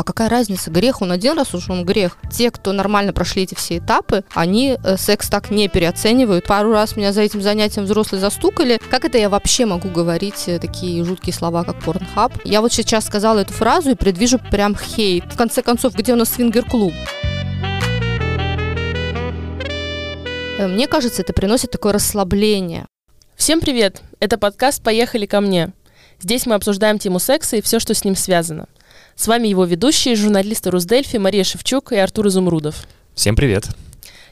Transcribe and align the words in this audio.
А 0.00 0.02
какая 0.02 0.30
разница? 0.30 0.70
Грех 0.70 1.02
он 1.02 1.12
один 1.12 1.36
раз 1.36 1.52
уже 1.52 1.70
он 1.70 1.84
грех. 1.84 2.16
Те, 2.32 2.50
кто 2.50 2.72
нормально 2.72 3.12
прошли 3.12 3.42
эти 3.42 3.54
все 3.54 3.76
этапы, 3.76 4.24
они 4.32 4.78
э, 4.82 4.96
секс 4.96 5.28
так 5.28 5.50
не 5.50 5.68
переоценивают. 5.68 6.46
Пару 6.46 6.72
раз 6.72 6.96
меня 6.96 7.12
за 7.12 7.20
этим 7.20 7.42
занятием 7.42 7.84
взрослые 7.84 8.18
застукали. 8.18 8.80
Как 8.90 9.04
это 9.04 9.18
я 9.18 9.28
вообще 9.28 9.66
могу 9.66 9.90
говорить 9.90 10.44
э, 10.46 10.58
такие 10.58 11.04
жуткие 11.04 11.34
слова, 11.34 11.64
как 11.64 11.78
порнхаб? 11.80 12.32
Я 12.46 12.62
вот 12.62 12.72
сейчас 12.72 13.04
сказала 13.04 13.40
эту 13.40 13.52
фразу 13.52 13.90
и 13.90 13.94
предвижу 13.94 14.38
прям 14.38 14.74
хейт. 14.74 15.30
В 15.30 15.36
конце 15.36 15.60
концов, 15.60 15.94
где 15.94 16.14
у 16.14 16.16
нас 16.16 16.30
свингер-клуб? 16.30 16.94
Э, 20.58 20.66
мне 20.66 20.86
кажется, 20.86 21.20
это 21.20 21.34
приносит 21.34 21.72
такое 21.72 21.92
расслабление. 21.92 22.86
Всем 23.36 23.60
привет! 23.60 24.00
Это 24.18 24.38
подкаст 24.38 24.82
«Поехали 24.82 25.26
ко 25.26 25.42
мне». 25.42 25.74
Здесь 26.22 26.46
мы 26.46 26.54
обсуждаем 26.54 26.98
тему 26.98 27.18
секса 27.18 27.56
и 27.56 27.60
все, 27.60 27.78
что 27.78 27.92
с 27.92 28.02
ним 28.02 28.16
связано. 28.16 28.66
С 29.14 29.26
вами 29.26 29.48
его 29.48 29.64
ведущие, 29.64 30.16
журналисты 30.16 30.70
Русдельфи 30.70 31.16
Мария 31.16 31.44
Шевчук 31.44 31.92
и 31.92 31.96
Артур 31.96 32.28
Изумрудов. 32.28 32.86
Всем 33.14 33.36
привет! 33.36 33.68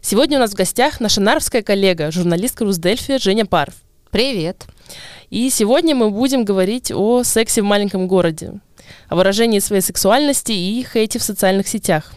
Сегодня 0.01 0.39
у 0.39 0.41
нас 0.41 0.53
в 0.53 0.55
гостях 0.55 1.01
наша 1.01 1.21
нарвская 1.21 1.63
коллега, 1.63 2.11
журналистка 2.11 2.65
Русдельфи 2.65 3.19
Женя 3.19 3.45
Парв. 3.45 3.75
Привет! 4.11 4.67
И 5.29 5.51
сегодня 5.51 5.95
мы 5.95 6.11
будем 6.11 6.45
говорить 6.45 6.91
о 6.91 7.23
сексе 7.23 7.61
в 7.61 7.67
маленьком 7.67 8.09
городе, 8.09 8.61
о 9.09 9.17
выражении 9.17 9.59
своей 9.59 9.83
сексуальности 9.83 10.53
и 10.53 10.87
хейте 10.91 11.19
в 11.19 11.23
социальных 11.23 11.69
сетях. 11.69 12.13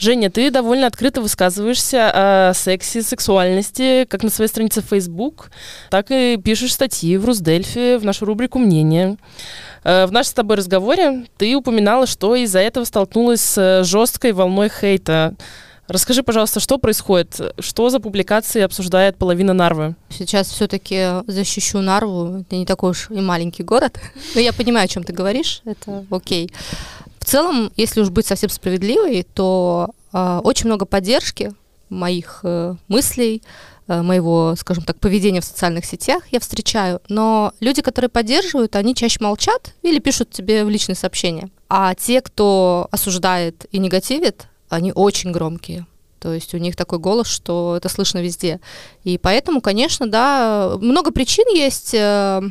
Женя, 0.00 0.30
ты 0.30 0.50
довольно 0.50 0.86
открыто 0.86 1.20
высказываешься 1.20 2.48
о 2.48 2.54
сексе, 2.54 3.02
сексуальности, 3.02 4.06
как 4.06 4.22
на 4.22 4.30
своей 4.30 4.48
странице 4.48 4.80
в 4.80 4.86
Facebook, 4.86 5.50
так 5.90 6.10
и 6.10 6.38
пишешь 6.42 6.72
статьи 6.72 7.18
в 7.18 7.26
Русдельфе, 7.26 7.98
в 7.98 8.04
нашу 8.04 8.24
рубрику 8.24 8.58
«Мнение». 8.58 9.18
Э, 9.84 10.06
в 10.06 10.12
нашем 10.12 10.30
с 10.30 10.34
тобой 10.34 10.56
разговоре 10.56 11.26
ты 11.36 11.54
упоминала, 11.54 12.06
что 12.06 12.34
из-за 12.36 12.60
этого 12.60 12.84
столкнулась 12.84 13.40
с 13.40 13.84
жесткой 13.84 14.32
волной 14.32 14.68
хейта. 14.68 15.34
Расскажи, 15.90 16.22
пожалуйста, 16.22 16.60
что 16.60 16.78
происходит? 16.78 17.54
Что 17.58 17.90
за 17.90 17.98
публикации 17.98 18.60
обсуждает 18.60 19.16
половина 19.16 19.52
Нарвы? 19.52 19.96
Сейчас 20.08 20.48
все-таки 20.48 21.24
защищу 21.26 21.80
Нарву. 21.80 22.42
Это 22.42 22.54
не 22.54 22.64
такой 22.64 22.92
уж 22.92 23.10
и 23.10 23.20
маленький 23.20 23.64
город. 23.64 23.98
Но 24.36 24.40
я 24.40 24.52
понимаю, 24.52 24.84
о 24.84 24.88
чем 24.88 25.02
ты 25.02 25.12
говоришь. 25.12 25.62
Это 25.64 26.06
окей. 26.08 26.48
В 27.18 27.24
целом, 27.24 27.72
если 27.74 28.02
уж 28.02 28.10
быть 28.10 28.24
совсем 28.26 28.50
справедливой, 28.50 29.26
то 29.34 29.90
э, 30.12 30.40
очень 30.44 30.66
много 30.66 30.86
поддержки 30.86 31.52
моих 31.88 32.40
э, 32.44 32.76
мыслей, 32.86 33.42
э, 33.42 33.79
моего, 33.90 34.54
скажем 34.58 34.84
так, 34.84 34.98
поведения 34.98 35.40
в 35.40 35.44
социальных 35.44 35.84
сетях 35.84 36.22
я 36.30 36.40
встречаю. 36.40 37.00
Но 37.08 37.52
люди, 37.60 37.82
которые 37.82 38.08
поддерживают, 38.08 38.76
они 38.76 38.94
чаще 38.94 39.18
молчат 39.20 39.74
или 39.82 39.98
пишут 39.98 40.30
тебе 40.30 40.64
в 40.64 40.70
личные 40.70 40.96
сообщения. 40.96 41.50
А 41.68 41.94
те, 41.94 42.20
кто 42.20 42.88
осуждает 42.90 43.66
и 43.70 43.78
негативит, 43.78 44.46
они 44.68 44.92
очень 44.94 45.32
громкие. 45.32 45.86
То 46.20 46.32
есть 46.32 46.54
у 46.54 46.58
них 46.58 46.76
такой 46.76 46.98
голос, 46.98 47.26
что 47.26 47.74
это 47.76 47.88
слышно 47.88 48.18
везде. 48.18 48.60
И 49.04 49.18
поэтому, 49.18 49.60
конечно, 49.60 50.06
да, 50.08 50.74
много 50.80 51.10
причин 51.10 51.46
есть. 51.54 51.94
Э, 51.94 52.42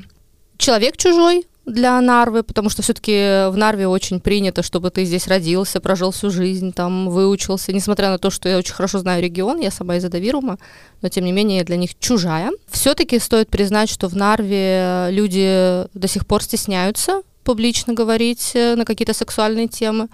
человек 0.58 0.98
чужой, 0.98 1.46
для 1.66 2.00
Нарвы, 2.02 2.44
потому 2.44 2.70
что 2.70 2.82
все-таки 2.82 3.50
в 3.50 3.54
Нарве 3.56 3.88
очень 3.88 4.20
принято, 4.20 4.64
чтобы 4.64 4.90
ты 4.90 5.06
здесь 5.06 5.28
родился, 5.28 5.80
прожил 5.80 6.12
всю 6.12 6.32
жизнь, 6.32 6.74
там 6.74 7.10
выучился. 7.10 7.72
Несмотря 7.72 8.10
на 8.10 8.18
то, 8.18 8.30
что 8.30 8.50
я 8.50 8.58
очень 8.58 8.74
хорошо 8.74 9.00
знаю 9.00 9.22
регион, 9.22 9.60
я 9.60 9.72
сама 9.72 9.98
из 9.98 10.06
Адавирума, 10.06 10.58
но 11.02 11.10
тем 11.10 11.26
не 11.26 11.32
менее 11.32 11.60
я 11.60 11.64
для 11.64 11.78
них 11.78 11.98
чужая. 12.00 12.52
Все-таки 12.70 13.20
стоит 13.20 13.50
признать, 13.50 13.90
что 13.90 14.08
в 14.08 14.16
Нарве 14.16 15.08
люди 15.12 15.86
до 15.94 16.08
сих 16.08 16.26
пор 16.26 16.44
стесняются 16.44 17.22
публично 17.44 17.94
говорить 17.94 18.52
э, 18.54 18.76
на 18.76 18.86
какие-то 18.86 19.14
сексуальные 19.14 19.68
темы. 19.68 20.08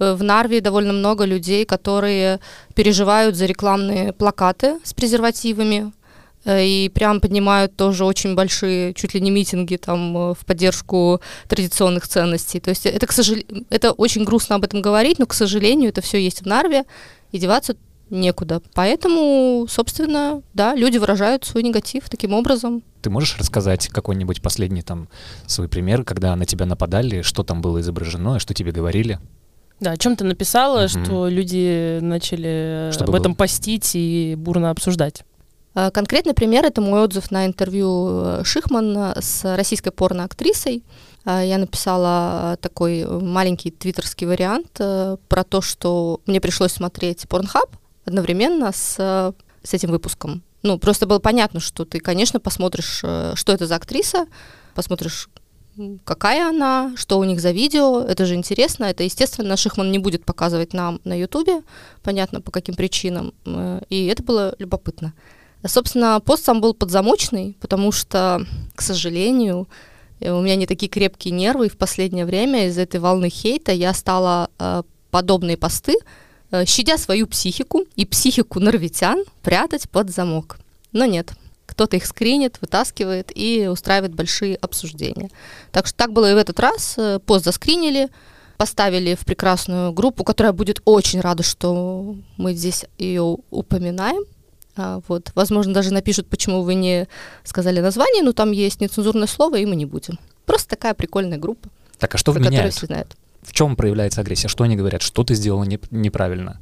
Э, 0.00 0.14
в 0.14 0.22
Нарве 0.22 0.60
довольно 0.60 0.92
много 0.92 1.24
людей, 1.24 1.64
которые 1.64 2.40
переживают 2.74 3.36
за 3.36 3.46
рекламные 3.46 4.12
плакаты 4.12 4.78
с 4.82 4.92
презервативами, 4.92 5.92
и 6.46 6.90
прям 6.92 7.20
поднимают 7.20 7.76
тоже 7.76 8.04
очень 8.04 8.34
большие, 8.34 8.94
чуть 8.94 9.14
ли 9.14 9.20
не 9.20 9.30
митинги 9.30 9.76
там 9.76 10.16
э, 10.16 10.34
в 10.34 10.44
поддержку 10.44 11.20
традиционных 11.48 12.08
ценностей. 12.08 12.60
То 12.60 12.70
есть 12.70 12.86
это, 12.86 13.06
к 13.06 13.12
сожалению, 13.12 13.64
это 13.70 13.92
очень 13.92 14.24
грустно 14.24 14.56
об 14.56 14.64
этом 14.64 14.82
говорить, 14.82 15.18
но, 15.18 15.26
к 15.26 15.34
сожалению, 15.34 15.90
это 15.90 16.00
все 16.00 16.18
есть 16.18 16.42
в 16.42 16.46
Нарве, 16.46 16.84
и 17.30 17.38
деваться 17.38 17.76
некуда. 18.10 18.60
Поэтому, 18.74 19.66
собственно, 19.68 20.42
да, 20.54 20.74
люди 20.74 20.98
выражают 20.98 21.44
свой 21.44 21.62
негатив 21.62 22.08
таким 22.08 22.34
образом. 22.34 22.82
Ты 23.00 23.10
можешь 23.10 23.36
рассказать 23.38 23.88
какой-нибудь 23.88 24.42
последний 24.42 24.82
там 24.82 25.08
свой 25.46 25.68
пример, 25.68 26.04
когда 26.04 26.36
на 26.36 26.44
тебя 26.44 26.66
нападали, 26.66 27.22
что 27.22 27.42
там 27.42 27.62
было 27.62 27.80
изображено, 27.80 28.38
что 28.38 28.54
тебе 28.54 28.70
говорили? 28.70 29.18
Да, 29.80 29.92
о 29.92 29.96
чем 29.96 30.14
ты 30.14 30.24
написала, 30.24 30.84
угу. 30.84 30.88
что 30.88 31.28
люди 31.28 31.98
начали 32.00 32.90
Чтобы 32.92 33.10
об 33.10 33.20
этом 33.20 33.32
было... 33.32 33.38
постить 33.38 33.90
и 33.94 34.34
бурно 34.38 34.70
обсуждать. 34.70 35.24
Э, 35.74 35.90
конкретный 35.90 36.34
пример— 36.34 36.64
это 36.66 36.80
мой 36.80 37.02
отзыв 37.02 37.30
на 37.30 37.46
интервью 37.46 38.08
э, 38.24 38.44
Шихман 38.44 39.14
с 39.20 39.56
российской 39.56 39.90
порноактрисой. 39.90 40.84
Э, 41.24 41.42
я 41.44 41.58
написала 41.58 42.58
такой 42.60 43.06
маленький 43.06 43.70
твиттерский 43.70 44.26
вариант 44.26 44.72
про 44.74 45.44
то, 45.44 45.60
что 45.60 46.20
мне 46.26 46.40
пришлось 46.40 46.72
смотреть 46.72 47.26
Порнхаб 47.28 47.76
одновременно 48.04 48.72
с, 48.72 48.96
с 49.62 49.74
этим 49.74 49.90
выпуском. 49.90 50.42
Ну, 50.62 50.78
просто 50.78 51.06
было 51.06 51.18
понятно, 51.18 51.60
что 51.60 51.84
ты, 51.84 51.98
конечно, 52.00 52.38
посмотришь, 52.38 52.98
что 52.98 53.52
это 53.52 53.66
за 53.66 53.76
актриса, 53.76 54.26
посмотришь, 54.74 55.28
какая 56.04 56.48
она, 56.48 56.92
что 56.96 57.18
у 57.18 57.24
них 57.24 57.40
за 57.40 57.50
видео, 57.50 58.00
это 58.00 58.26
же 58.26 58.34
интересно, 58.34 58.84
это, 58.84 59.02
естественно, 59.02 59.56
Шихман 59.56 59.90
не 59.90 59.98
будет 59.98 60.24
показывать 60.24 60.72
нам 60.72 61.00
на 61.02 61.18
Ютубе, 61.18 61.62
понятно, 62.02 62.40
по 62.40 62.52
каким 62.52 62.76
причинам, 62.76 63.34
и 63.88 64.06
это 64.06 64.22
было 64.22 64.54
любопытно. 64.58 65.14
Собственно, 65.64 66.20
пост 66.20 66.44
сам 66.44 66.60
был 66.60 66.74
подзамочный, 66.74 67.56
потому 67.60 67.92
что, 67.92 68.44
к 68.74 68.82
сожалению, 68.82 69.68
э, 70.20 70.32
у 70.32 70.40
меня 70.40 70.56
не 70.56 70.66
такие 70.66 70.88
крепкие 70.88 71.32
нервы, 71.32 71.66
и 71.66 71.70
в 71.70 71.76
последнее 71.76 72.26
время 72.26 72.66
из-за 72.66 72.82
этой 72.82 73.00
волны 73.00 73.30
хейта 73.30 73.72
я 73.72 73.94
стала 73.94 74.50
э, 74.58 74.82
подобные 75.10 75.56
посты, 75.56 75.94
э, 76.50 76.64
щадя 76.66 76.98
свою 76.98 77.28
психику 77.28 77.84
и 77.94 78.04
психику 78.04 78.58
норвитян, 78.58 79.24
прятать 79.42 79.88
под 79.88 80.10
замок. 80.10 80.58
Но 80.90 81.04
нет, 81.04 81.32
кто-то 81.66 81.96
их 81.96 82.06
скринит, 82.06 82.58
вытаскивает 82.60 83.30
и 83.34 83.66
устраивает 83.66 84.14
большие 84.14 84.56
обсуждения. 84.56 85.30
Так 85.70 85.86
что 85.86 85.96
так 85.96 86.12
было 86.12 86.30
и 86.30 86.34
в 86.34 86.38
этот 86.38 86.58
раз. 86.58 86.94
Э, 86.98 87.20
пост 87.24 87.44
заскринили, 87.44 88.08
поставили 88.56 89.14
в 89.14 89.24
прекрасную 89.24 89.92
группу, 89.92 90.24
которая 90.24 90.52
будет 90.52 90.82
очень 90.84 91.20
рада, 91.20 91.42
что 91.42 92.16
мы 92.36 92.54
здесь 92.54 92.84
ее 92.98 93.38
упоминаем. 93.50 94.24
А, 94.76 95.00
вот. 95.08 95.32
Возможно, 95.34 95.74
даже 95.74 95.92
напишут, 95.92 96.28
почему 96.28 96.62
вы 96.62 96.74
не 96.74 97.06
сказали 97.44 97.80
название, 97.80 98.22
но 98.22 98.32
там 98.32 98.52
есть 98.52 98.80
нецензурное 98.80 99.26
слово, 99.26 99.56
и 99.56 99.66
мы 99.66 99.76
не 99.76 99.86
будем. 99.86 100.18
Просто 100.46 100.70
такая 100.70 100.94
прикольная 100.94 101.38
группа. 101.38 101.68
Так, 101.98 102.14
а 102.14 102.18
что 102.18 102.32
вменяют? 102.32 102.74
Все 102.74 102.86
знают. 102.86 103.16
В 103.42 103.52
чем 103.52 103.76
проявляется 103.76 104.20
агрессия? 104.20 104.48
Что 104.48 104.64
они 104.64 104.76
говорят? 104.76 105.02
Что 105.02 105.24
ты 105.24 105.34
сделала 105.34 105.64
не, 105.64 105.78
неправильно? 105.90 106.60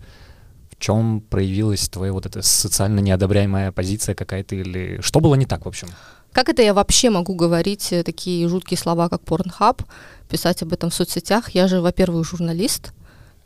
В 0.70 0.78
чем 0.78 1.20
проявилась 1.20 1.88
твоя 1.88 2.12
вот 2.12 2.26
эта 2.26 2.42
социально 2.42 3.00
неодобряемая 3.00 3.70
позиция 3.70 4.14
какая-то? 4.14 4.56
Или 4.56 5.00
что 5.02 5.20
было 5.20 5.34
не 5.34 5.46
так, 5.46 5.64
в 5.64 5.68
общем? 5.68 5.88
Как 6.32 6.48
это 6.48 6.62
я 6.62 6.74
вообще 6.74 7.10
могу 7.10 7.34
говорить 7.34 7.92
э, 7.92 8.02
такие 8.02 8.48
жуткие 8.48 8.78
слова, 8.78 9.08
как 9.08 9.22
порнхаб, 9.22 9.82
писать 10.28 10.62
об 10.62 10.72
этом 10.72 10.90
в 10.90 10.94
соцсетях? 10.94 11.50
Я 11.50 11.68
же, 11.68 11.80
во-первых, 11.80 12.26
журналист, 12.26 12.92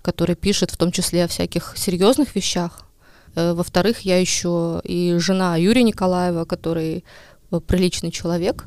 который 0.03 0.37
пишет 0.37 0.71
в 0.71 0.77
том 0.77 0.93
числе 0.93 1.25
о 1.25 1.29
всяких 1.29 1.75
серьезных 1.77 2.37
вещах, 2.37 2.85
во-вторых, 3.35 4.01
я 4.01 4.19
еще 4.19 4.81
и 4.85 5.17
жена 5.19 5.57
Юрия 5.57 5.83
Николаева, 5.83 6.45
который 6.45 7.05
э, 7.51 7.61
приличный 7.61 8.11
человек, 8.11 8.67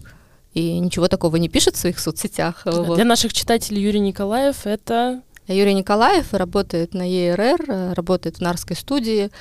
и 0.54 0.80
ничего 0.80 1.08
такого 1.08 1.36
не 1.38 1.50
пишет 1.50 1.76
в 1.76 1.80
своих 1.80 2.00
соцсетях. 2.00 2.62
Да, 2.66 2.96
Для 2.96 3.06
наших 3.06 3.34
читателей 3.34 3.82
Юрий 3.82 4.00
Николаев 4.00 4.66
это... 4.66 5.22
Юрий 5.48 5.74
Николаев 5.74 6.34
работает 6.34 6.94
на 6.94 7.10
ЕРР, 7.10 7.66
э, 7.68 7.94
работает 7.94 8.38
в 8.38 8.42
Нарской 8.42 8.76
студии, 8.76 9.32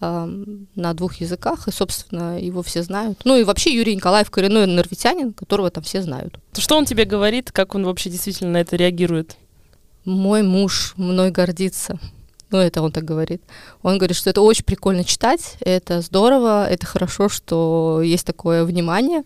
на 0.00 0.94
двух 0.94 1.16
языках, 1.16 1.68
и, 1.68 1.72
собственно, 1.72 2.40
его 2.40 2.62
все 2.62 2.82
знают. 2.82 3.20
Ну 3.24 3.36
и 3.36 3.44
вообще 3.44 3.74
Юрий 3.74 3.94
Николаев 3.94 4.30
коренной 4.30 4.66
норвитянин, 4.66 5.34
которого 5.34 5.70
там 5.70 5.84
все 5.84 6.00
знают. 6.00 6.38
Что 6.56 6.78
он 6.78 6.86
тебе 6.86 7.04
говорит, 7.04 7.52
как 7.52 7.74
он 7.74 7.84
вообще 7.84 8.08
действительно 8.08 8.52
на 8.52 8.60
это 8.62 8.76
реагирует? 8.76 9.36
Мой 10.06 10.42
муж 10.42 10.94
мной 10.96 11.30
гордится. 11.30 11.98
Ну, 12.50 12.58
это 12.58 12.82
он 12.82 12.90
так 12.92 13.04
говорит. 13.04 13.42
Он 13.82 13.98
говорит, 13.98 14.16
что 14.16 14.30
это 14.30 14.40
очень 14.40 14.64
прикольно 14.64 15.04
читать, 15.04 15.56
это 15.60 16.00
здорово, 16.00 16.68
это 16.68 16.84
хорошо, 16.86 17.28
что 17.28 18.00
есть 18.02 18.26
такое 18.26 18.64
внимание. 18.64 19.22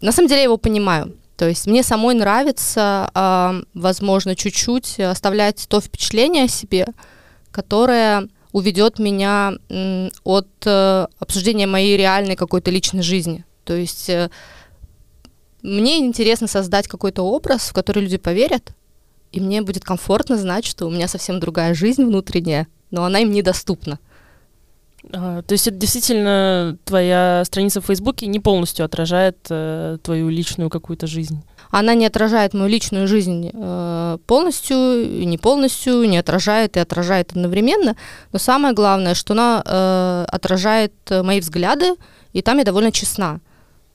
На 0.00 0.12
самом 0.12 0.28
деле 0.28 0.40
я 0.40 0.44
его 0.44 0.56
понимаю. 0.56 1.14
То 1.36 1.48
есть 1.48 1.66
мне 1.66 1.82
самой 1.82 2.14
нравится, 2.14 3.10
э, 3.14 3.62
возможно, 3.74 4.34
чуть-чуть 4.34 4.98
оставлять 4.98 5.66
то 5.68 5.80
впечатление 5.80 6.44
о 6.44 6.48
себе, 6.48 6.86
которое 7.52 8.28
уведет 8.52 8.98
меня 8.98 9.52
от 10.24 10.48
э, 10.64 11.06
обсуждения 11.18 11.66
моей 11.66 11.96
реальной 11.96 12.36
какой-то 12.36 12.70
личной 12.70 13.02
жизни. 13.02 13.44
То 13.64 13.74
есть 13.74 14.08
э, 14.08 14.30
мне 15.62 15.98
интересно 15.98 16.46
создать 16.46 16.88
какой-то 16.88 17.22
образ, 17.22 17.68
в 17.68 17.72
который 17.72 18.02
люди 18.02 18.16
поверят, 18.16 18.72
и 19.32 19.40
мне 19.40 19.62
будет 19.62 19.84
комфортно 19.84 20.36
знать, 20.36 20.64
что 20.64 20.86
у 20.86 20.90
меня 20.90 21.08
совсем 21.08 21.40
другая 21.40 21.74
жизнь 21.74 22.04
внутренняя, 22.04 22.66
но 22.90 23.04
она 23.04 23.20
им 23.20 23.30
недоступна. 23.30 23.98
А, 25.12 25.42
то 25.42 25.52
есть 25.52 25.66
это 25.66 25.76
действительно 25.76 26.76
твоя 26.84 27.42
страница 27.44 27.80
в 27.80 27.86
Фейсбуке 27.86 28.26
не 28.26 28.40
полностью 28.40 28.84
отражает 28.84 29.38
э, 29.48 29.98
твою 30.02 30.28
личную 30.28 30.70
какую-то 30.70 31.06
жизнь? 31.06 31.42
Она 31.70 31.94
не 31.94 32.06
отражает 32.06 32.54
мою 32.54 32.68
личную 32.68 33.06
жизнь 33.06 33.50
э, 33.52 34.18
полностью, 34.26 34.76
не 35.24 35.38
полностью, 35.38 36.02
не 36.08 36.18
отражает 36.18 36.76
и 36.76 36.80
отражает 36.80 37.32
одновременно. 37.32 37.96
Но 38.32 38.38
самое 38.38 38.74
главное, 38.74 39.14
что 39.14 39.34
она 39.34 39.62
э, 39.64 40.24
отражает 40.28 40.92
мои 41.10 41.40
взгляды, 41.40 41.94
и 42.32 42.42
там 42.42 42.58
я 42.58 42.64
довольно 42.64 42.92
честна. 42.92 43.40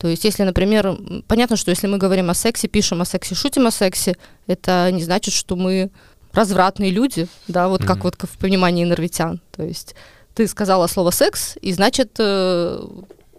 То 0.04 0.10
есть, 0.10 0.26
если, 0.26 0.44
например, 0.44 0.98
понятно, 1.28 1.56
что 1.56 1.72
если 1.72 1.88
мы 1.88 1.98
говорим 1.98 2.30
о 2.30 2.34
сексе, 2.34 2.68
пишем 2.68 3.02
о 3.02 3.06
сексе, 3.06 3.36
шутим 3.36 3.68
о 3.68 3.72
сексе, 3.72 4.18
это 4.48 4.92
не 4.92 5.02
значит, 5.02 5.34
что 5.34 5.56
мы 5.56 5.92
развратные 6.34 6.92
люди, 6.92 7.30
да, 7.48 7.70
вот 7.70 7.80
mm-hmm. 7.80 7.88
как 7.88 8.04
вот 8.04 8.16
в 8.22 8.38
понимании 8.38 8.84
норвитян. 8.84 9.40
То 9.56 9.64
есть 9.64 9.96
ты 10.34 10.46
сказала 10.50 10.88
слово 10.88 11.12
секс, 11.12 11.56
и 11.62 11.72
значит 11.72 12.18
э, 12.20 12.86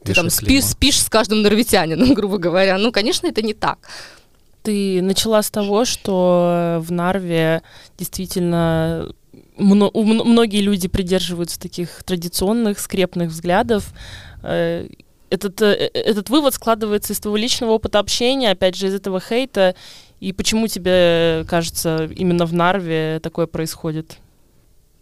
ты 0.04 0.14
там 0.14 0.30
спи, 0.30 0.62
спишь 0.62 1.02
с 1.02 1.10
каждым 1.10 1.42
норвитянином, 1.42 2.14
грубо 2.14 2.38
говоря. 2.38 2.78
Ну, 2.78 2.92
конечно, 2.92 3.26
это 3.26 3.42
не 3.42 3.52
так. 3.52 3.76
Ты 4.62 5.02
начала 5.02 5.42
с 5.42 5.50
того, 5.50 5.84
что 5.84 6.78
в 6.80 6.90
Нарве 6.90 7.60
действительно 7.98 9.12
мно, 9.58 9.90
многие 9.92 10.62
люди 10.62 10.88
придерживаются 10.88 11.60
таких 11.60 12.02
традиционных 12.04 12.78
скрепных 12.78 13.28
взглядов. 13.28 13.92
Э, 14.42 14.88
этот, 15.34 15.60
э, 15.62 15.90
этот 15.92 16.30
вывод 16.30 16.54
складывается 16.54 17.12
из 17.12 17.20
твоего 17.20 17.36
личного 17.36 17.72
опыта 17.72 17.98
общения, 17.98 18.50
опять 18.50 18.76
же, 18.76 18.86
из 18.86 18.94
этого 18.94 19.20
хейта. 19.20 19.74
И 20.20 20.32
почему 20.32 20.68
тебе 20.68 21.44
кажется, 21.48 22.08
именно 22.16 22.46
в 22.46 22.52
Нарве 22.54 23.20
такое 23.22 23.46
происходит? 23.46 24.18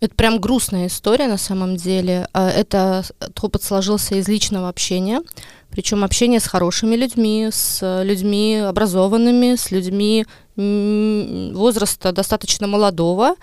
Это 0.01 0.17
прям 0.17 0.41
грустная 0.41 0.89
история 0.89 1.29
на 1.29 1.39
самом 1.39 1.77
деле. 1.77 2.27
А, 2.33 2.51
это 2.51 3.05
опыт 3.41 3.63
сложился 3.63 4.17
из 4.17 4.27
личного 4.27 4.69
общения, 4.69 5.23
причем 5.71 6.03
общение 6.03 6.41
с 6.41 6.47
хорошими 6.47 6.97
людьми, 6.97 7.51
с 7.53 8.03
людьми 8.03 8.57
образованными, 8.57 9.55
с 9.55 9.71
людьми 9.71 10.27
возраста 10.57 12.11
достаточно 12.11 12.67
молодого, 12.67 13.37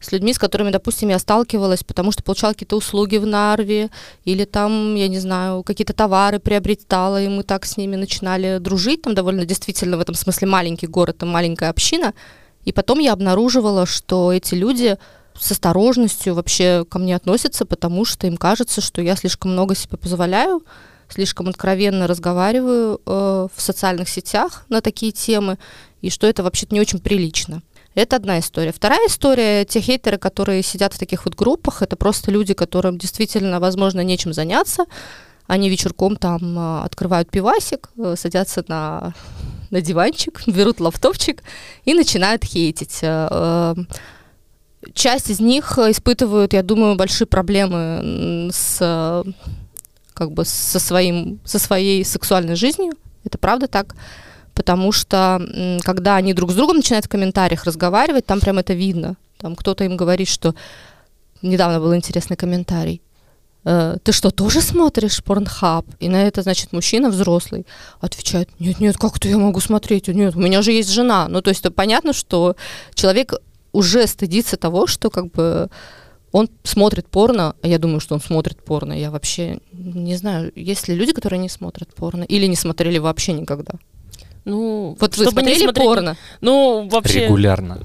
с 0.00 0.12
людьми, 0.12 0.32
с 0.32 0.38
которыми, 0.38 0.70
допустим, 0.70 1.08
я 1.08 1.18
сталкивалась, 1.18 1.82
потому 1.82 2.12
что 2.12 2.22
получала 2.22 2.52
какие-то 2.52 2.76
услуги 2.76 3.16
в 3.16 3.26
Нарве, 3.26 3.90
или 4.24 4.44
там, 4.44 4.94
я 4.94 5.08
не 5.08 5.18
знаю, 5.18 5.62
какие-то 5.62 5.92
товары 5.92 6.38
приобретала, 6.38 7.22
и 7.22 7.28
мы 7.28 7.42
так 7.42 7.64
с 7.64 7.76
ними 7.76 7.96
начинали 7.96 8.58
дружить. 8.58 9.02
Там 9.02 9.14
довольно 9.14 9.44
действительно 9.44 9.96
в 9.96 10.00
этом 10.00 10.14
смысле 10.14 10.48
маленький 10.48 10.86
город, 10.86 11.18
там 11.18 11.30
маленькая 11.30 11.70
община. 11.70 12.14
И 12.64 12.72
потом 12.72 12.98
я 12.98 13.12
обнаруживала, 13.12 13.86
что 13.86 14.32
эти 14.32 14.54
люди 14.54 14.98
с 15.38 15.52
осторожностью 15.52 16.34
вообще 16.34 16.84
ко 16.88 16.98
мне 16.98 17.14
относятся, 17.14 17.64
потому 17.64 18.04
что 18.04 18.26
им 18.26 18.36
кажется, 18.36 18.80
что 18.80 19.02
я 19.02 19.16
слишком 19.16 19.52
много 19.52 19.74
себе 19.74 19.96
позволяю, 19.96 20.64
слишком 21.08 21.48
откровенно 21.48 22.06
разговариваю 22.06 23.00
э, 23.04 23.48
в 23.54 23.60
социальных 23.60 24.08
сетях 24.08 24.64
на 24.68 24.80
такие 24.80 25.12
темы, 25.12 25.58
и 26.00 26.10
что 26.10 26.26
это 26.26 26.42
вообще-то 26.42 26.74
не 26.74 26.80
очень 26.80 26.98
прилично. 26.98 27.62
Это 27.96 28.16
одна 28.16 28.38
история. 28.40 28.72
Вторая 28.72 29.08
история, 29.08 29.64
те 29.64 29.80
хейтеры, 29.80 30.18
которые 30.18 30.62
сидят 30.62 30.92
в 30.92 30.98
таких 30.98 31.24
вот 31.24 31.34
группах, 31.34 31.80
это 31.80 31.96
просто 31.96 32.30
люди, 32.30 32.52
которым 32.52 32.98
действительно, 32.98 33.58
возможно, 33.58 34.02
нечем 34.02 34.34
заняться. 34.34 34.84
Они 35.46 35.70
вечерком 35.70 36.16
там 36.16 36.58
а, 36.58 36.84
открывают 36.84 37.30
пивасик, 37.30 37.88
э, 37.96 38.14
садятся 38.18 38.62
на, 38.68 39.14
на 39.70 39.80
диванчик, 39.80 40.42
берут 40.46 40.78
лаптопчик 40.78 41.42
и 41.86 41.94
начинают 41.94 42.44
хейтить. 42.44 42.98
Э, 43.00 43.28
э, 43.30 43.74
часть 44.92 45.30
из 45.30 45.40
них 45.40 45.78
испытывают, 45.78 46.52
я 46.52 46.62
думаю, 46.62 46.96
большие 46.96 47.26
проблемы 47.26 48.50
с 48.52 49.24
как 50.12 50.32
бы 50.32 50.44
со, 50.44 50.78
своим, 50.78 51.40
со 51.46 51.58
своей 51.58 52.04
сексуальной 52.04 52.56
жизнью. 52.56 52.92
Это 53.24 53.38
правда 53.38 53.68
так 53.68 53.94
потому 54.56 54.90
что 54.90 55.40
когда 55.84 56.16
они 56.16 56.32
друг 56.32 56.50
с 56.50 56.54
другом 56.54 56.76
начинают 56.76 57.04
в 57.04 57.08
комментариях 57.08 57.64
разговаривать, 57.64 58.26
там 58.26 58.40
прям 58.40 58.58
это 58.58 58.72
видно. 58.72 59.16
Там 59.36 59.54
кто-то 59.54 59.84
им 59.84 59.96
говорит, 59.96 60.28
что 60.28 60.54
недавно 61.42 61.78
был 61.78 61.94
интересный 61.94 62.36
комментарий. 62.36 63.02
«Э, 63.64 63.96
ты 64.02 64.12
что, 64.12 64.30
тоже 64.30 64.62
смотришь 64.62 65.22
порнхаб? 65.22 65.84
И 66.00 66.08
на 66.08 66.22
это, 66.22 66.42
значит, 66.42 66.72
мужчина 66.72 67.10
взрослый 67.10 67.66
отвечает, 68.00 68.48
нет, 68.58 68.80
нет, 68.80 68.96
как 68.96 69.16
это 69.18 69.28
я 69.28 69.36
могу 69.38 69.60
смотреть? 69.60 70.08
Нет, 70.08 70.36
у 70.36 70.40
меня 70.40 70.62
же 70.62 70.72
есть 70.72 70.90
жена. 70.90 71.28
Ну, 71.28 71.42
то 71.42 71.50
есть 71.50 71.74
понятно, 71.74 72.12
что 72.12 72.56
человек 72.94 73.34
уже 73.72 74.06
стыдится 74.06 74.56
того, 74.56 74.86
что 74.86 75.10
как 75.10 75.30
бы 75.32 75.68
он 76.32 76.48
смотрит 76.62 77.08
порно, 77.08 77.54
а 77.62 77.66
я 77.66 77.78
думаю, 77.78 78.00
что 78.00 78.14
он 78.14 78.20
смотрит 78.20 78.64
порно. 78.64 78.94
Я 78.94 79.10
вообще 79.10 79.58
не 79.72 80.16
знаю, 80.16 80.50
есть 80.54 80.88
ли 80.88 80.94
люди, 80.94 81.12
которые 81.12 81.40
не 81.40 81.48
смотрят 81.48 81.94
порно 81.94 82.24
или 82.24 82.46
не 82.46 82.56
смотрели 82.56 82.98
вообще 82.98 83.32
никогда. 83.32 83.74
Ну, 84.46 84.96
вот 85.00 85.16
вы 85.16 85.24
смотрели 85.26 85.58
не 85.58 85.64
смотреть, 85.64 85.84
порно? 85.84 86.16
Ну, 86.40 86.88
вообще... 86.88 87.24
Регулярно. 87.24 87.80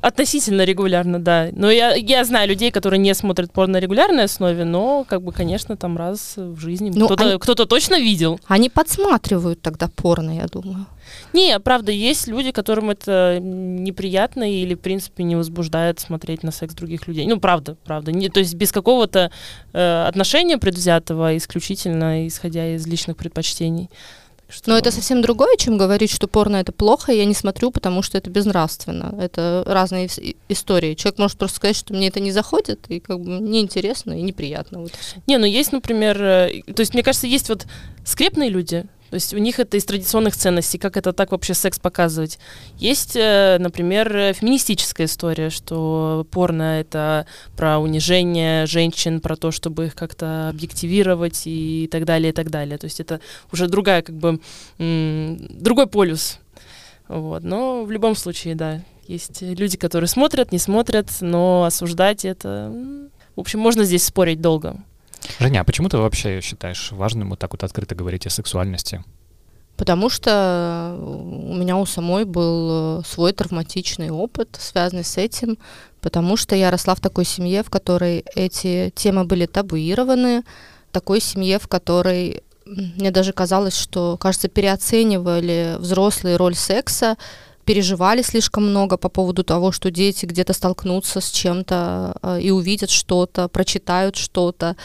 Относительно 0.00 0.64
регулярно, 0.64 1.20
да. 1.20 1.48
Но 1.52 1.70
я, 1.70 1.94
я 1.94 2.24
знаю 2.24 2.48
людей, 2.48 2.72
которые 2.72 2.98
не 2.98 3.14
смотрят 3.14 3.52
порно 3.52 3.74
на 3.74 3.76
регулярной 3.80 4.24
основе, 4.24 4.64
но, 4.64 5.04
как 5.08 5.22
бы, 5.22 5.30
конечно, 5.30 5.76
там 5.76 5.96
раз 5.96 6.34
в 6.36 6.58
жизни 6.58 6.90
ну, 6.92 7.06
кто-то, 7.06 7.30
они... 7.30 7.38
кто-то 7.38 7.66
точно 7.66 8.00
видел. 8.00 8.40
Они 8.48 8.68
подсматривают 8.68 9.62
тогда 9.62 9.86
порно, 9.86 10.32
я 10.36 10.46
думаю. 10.46 10.86
Не, 11.32 11.56
правда, 11.60 11.92
есть 11.92 12.26
люди, 12.26 12.50
которым 12.50 12.90
это 12.90 13.38
неприятно 13.40 14.50
или, 14.50 14.74
в 14.74 14.80
принципе, 14.80 15.22
не 15.22 15.36
возбуждает 15.36 16.00
смотреть 16.00 16.42
на 16.42 16.50
секс 16.50 16.74
других 16.74 17.06
людей. 17.06 17.28
Ну, 17.28 17.38
правда, 17.38 17.76
правда. 17.84 18.10
Не, 18.10 18.28
то 18.28 18.40
есть 18.40 18.56
без 18.56 18.72
какого-то 18.72 19.30
э, 19.72 20.04
отношения 20.08 20.58
предвзятого, 20.58 21.36
исключительно 21.36 22.26
исходя 22.26 22.74
из 22.74 22.84
личных 22.88 23.16
предпочтений. 23.16 23.88
Что... 24.48 24.70
Но 24.70 24.78
это 24.78 24.92
совсем 24.92 25.22
другое, 25.22 25.56
чем 25.56 25.76
говорить, 25.76 26.10
что 26.10 26.28
порно 26.28 26.56
это 26.56 26.70
плохо, 26.70 27.12
я 27.12 27.24
не 27.24 27.34
смотрю, 27.34 27.72
потому 27.72 28.02
что 28.02 28.16
это 28.16 28.30
безнравственно. 28.30 29.14
Это 29.20 29.64
разные 29.66 30.08
истории. 30.48 30.94
Человек 30.94 31.18
может 31.18 31.38
просто 31.38 31.56
сказать, 31.56 31.76
что 31.76 31.94
мне 31.94 32.08
это 32.08 32.20
не 32.20 32.30
заходит, 32.30 32.86
и 32.88 33.00
как 33.00 33.20
бы 33.20 33.40
неинтересно 33.40 34.18
и 34.18 34.22
неприятно. 34.22 34.80
Вот 34.80 34.92
не, 35.26 35.38
ну 35.38 35.46
есть, 35.46 35.72
например, 35.72 36.22
э, 36.22 36.62
то 36.74 36.80
есть 36.80 36.94
мне 36.94 37.02
кажется, 37.02 37.26
есть 37.26 37.48
вот 37.48 37.66
скрепные 38.04 38.48
люди, 38.48 38.84
то 39.10 39.14
есть 39.14 39.34
у 39.34 39.38
них 39.38 39.58
это 39.58 39.76
из 39.76 39.84
традиционных 39.84 40.36
ценностей, 40.36 40.78
как 40.78 40.96
это 40.96 41.12
так 41.12 41.32
вообще 41.32 41.54
секс 41.54 41.78
показывать. 41.78 42.38
Есть, 42.78 43.16
э, 43.16 43.58
например, 43.58 44.34
феминистическая 44.34 45.06
история, 45.06 45.50
что 45.50 46.26
порно— 46.30 46.80
это 46.80 47.26
про 47.56 47.78
унижение 47.78 48.66
женщин, 48.66 49.20
про 49.20 49.36
то, 49.36 49.50
чтобы 49.50 49.86
их 49.86 49.94
как-то 49.94 50.48
объективировать 50.48 51.42
и 51.46 51.88
так 51.90 52.04
далее, 52.04 52.30
и 52.30 52.32
так 52.32 52.50
далее. 52.50 52.78
То 52.78 52.86
есть 52.86 53.00
это 53.00 53.20
уже 53.52 53.68
другая, 53.68 54.02
как 54.02 54.16
бы, 54.16 54.40
другой 54.78 55.86
полюс. 55.86 56.38
Вот. 57.08 57.44
Но 57.44 57.84
в 57.84 57.90
любом 57.90 58.16
случае, 58.16 58.54
да, 58.54 58.82
есть 59.06 59.40
люди, 59.42 59.76
которые 59.76 60.08
смотрят, 60.08 60.52
не 60.52 60.58
смотрят, 60.58 61.08
но 61.20 61.64
осуждать 61.64 62.24
это... 62.24 62.72
В 63.36 63.40
общем, 63.40 63.60
можно 63.60 63.84
здесь 63.84 64.04
спорить 64.04 64.40
долго. 64.40 64.82
Женя, 65.38 65.60
а 65.60 65.64
почему 65.64 65.88
ты 65.88 65.98
вообще 65.98 66.40
считаешь 66.40 66.92
важным 66.92 67.30
вот 67.30 67.38
так 67.38 67.52
вот 67.52 67.64
открыто 67.64 67.94
говорить 67.94 68.26
о 68.26 68.30
сексуальности? 68.30 69.04
Потому 69.76 70.08
что 70.08 70.96
у 70.98 71.54
меня 71.54 71.76
у 71.76 71.84
самой 71.84 72.24
был 72.24 73.00
э, 73.00 73.02
свой 73.06 73.32
травматичный 73.32 74.10
опыт, 74.10 74.56
связанный 74.58 75.04
с 75.04 75.18
этим, 75.18 75.58
потому 76.00 76.38
что 76.38 76.56
я 76.56 76.70
росла 76.70 76.94
в 76.94 77.00
такой 77.00 77.26
семье, 77.26 77.62
в 77.62 77.68
которой 77.68 78.24
эти 78.34 78.90
темы 78.96 79.24
были 79.24 79.44
табуированы, 79.44 80.44
такой 80.92 81.20
семье, 81.20 81.58
в 81.58 81.68
которой 81.68 82.42
мне 82.64 83.10
даже 83.10 83.32
казалось, 83.32 83.76
что, 83.76 84.16
кажется, 84.16 84.48
переоценивали 84.48 85.76
взрослые 85.78 86.36
роль 86.36 86.54
секса, 86.54 87.16
переживали 87.66 88.22
слишком 88.22 88.70
много 88.70 88.96
по 88.96 89.08
поводу 89.08 89.44
того, 89.44 89.72
что 89.72 89.90
дети 89.90 90.24
где-то 90.24 90.52
столкнутся 90.52 91.20
с 91.20 91.30
чем-то 91.30 92.14
э, 92.22 92.40
и 92.40 92.50
увидят 92.50 92.90
что-то, 92.90 93.48
прочитают 93.48 94.16
что-то. 94.16 94.76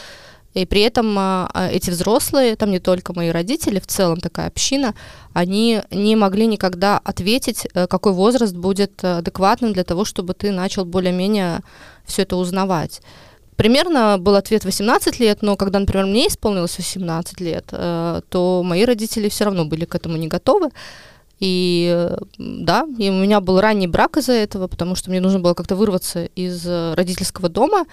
И 0.52 0.66
при 0.66 0.82
этом 0.82 1.16
а, 1.18 1.50
а, 1.54 1.68
эти 1.68 1.90
взрослые, 1.90 2.56
там 2.56 2.70
не 2.70 2.80
только 2.80 3.14
мои 3.14 3.30
родители, 3.30 3.78
в 3.78 3.86
целом 3.86 4.20
такая 4.20 4.48
община, 4.48 4.94
они 5.32 5.80
не 5.90 6.16
могли 6.16 6.46
никогда 6.46 6.98
ответить, 6.98 7.66
э, 7.72 7.86
какой 7.86 8.12
возраст 8.12 8.54
будет 8.54 9.02
адекватным 9.02 9.72
для 9.72 9.84
того, 9.84 10.04
чтобы 10.04 10.34
ты 10.34 10.50
начал 10.50 10.84
более-менее 10.84 11.60
все 12.04 12.22
это 12.22 12.36
узнавать. 12.36 13.00
Примерно 13.56 14.18
был 14.18 14.34
ответ 14.34 14.64
18 14.64 15.20
лет, 15.20 15.42
но 15.42 15.56
когда, 15.56 15.78
например, 15.78 16.06
мне 16.06 16.26
исполнилось 16.26 16.76
18 16.78 17.40
лет, 17.40 17.66
э, 17.70 18.20
то 18.28 18.62
мои 18.64 18.84
родители 18.84 19.28
все 19.28 19.44
равно 19.44 19.64
были 19.66 19.84
к 19.84 19.94
этому 19.94 20.16
не 20.16 20.26
готовы. 20.26 20.70
И 21.42 22.08
да, 22.38 22.86
и 22.98 23.10
у 23.10 23.14
меня 23.14 23.40
был 23.40 23.60
ранний 23.60 23.88
брак 23.88 24.16
из-за 24.16 24.32
этого, 24.32 24.68
потому 24.68 24.94
что 24.94 25.10
мне 25.10 25.20
нужно 25.20 25.40
было 25.40 25.54
как-то 25.54 25.74
вырваться 25.74 26.26
из 26.36 26.64
родительского 26.64 27.48
дома 27.48 27.84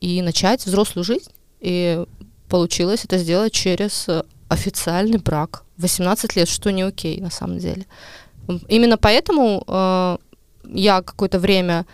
и 0.00 0.22
начать 0.22 0.64
взрослую 0.64 1.04
жизнь. 1.04 1.30
И 1.60 2.02
получилось 2.48 3.04
это 3.04 3.18
сделать 3.18 3.52
через 3.52 4.08
э, 4.08 4.22
официальный 4.48 5.18
брак. 5.18 5.64
18 5.76 6.34
лет, 6.36 6.48
что 6.48 6.70
не 6.72 6.80
окей 6.80 7.20
на 7.20 7.30
самом 7.30 7.58
деле. 7.58 7.84
Именно 8.68 8.96
поэтому 8.96 9.64
э, 9.66 10.16
я 10.72 11.02
какое-то 11.02 11.38
время 11.38 11.84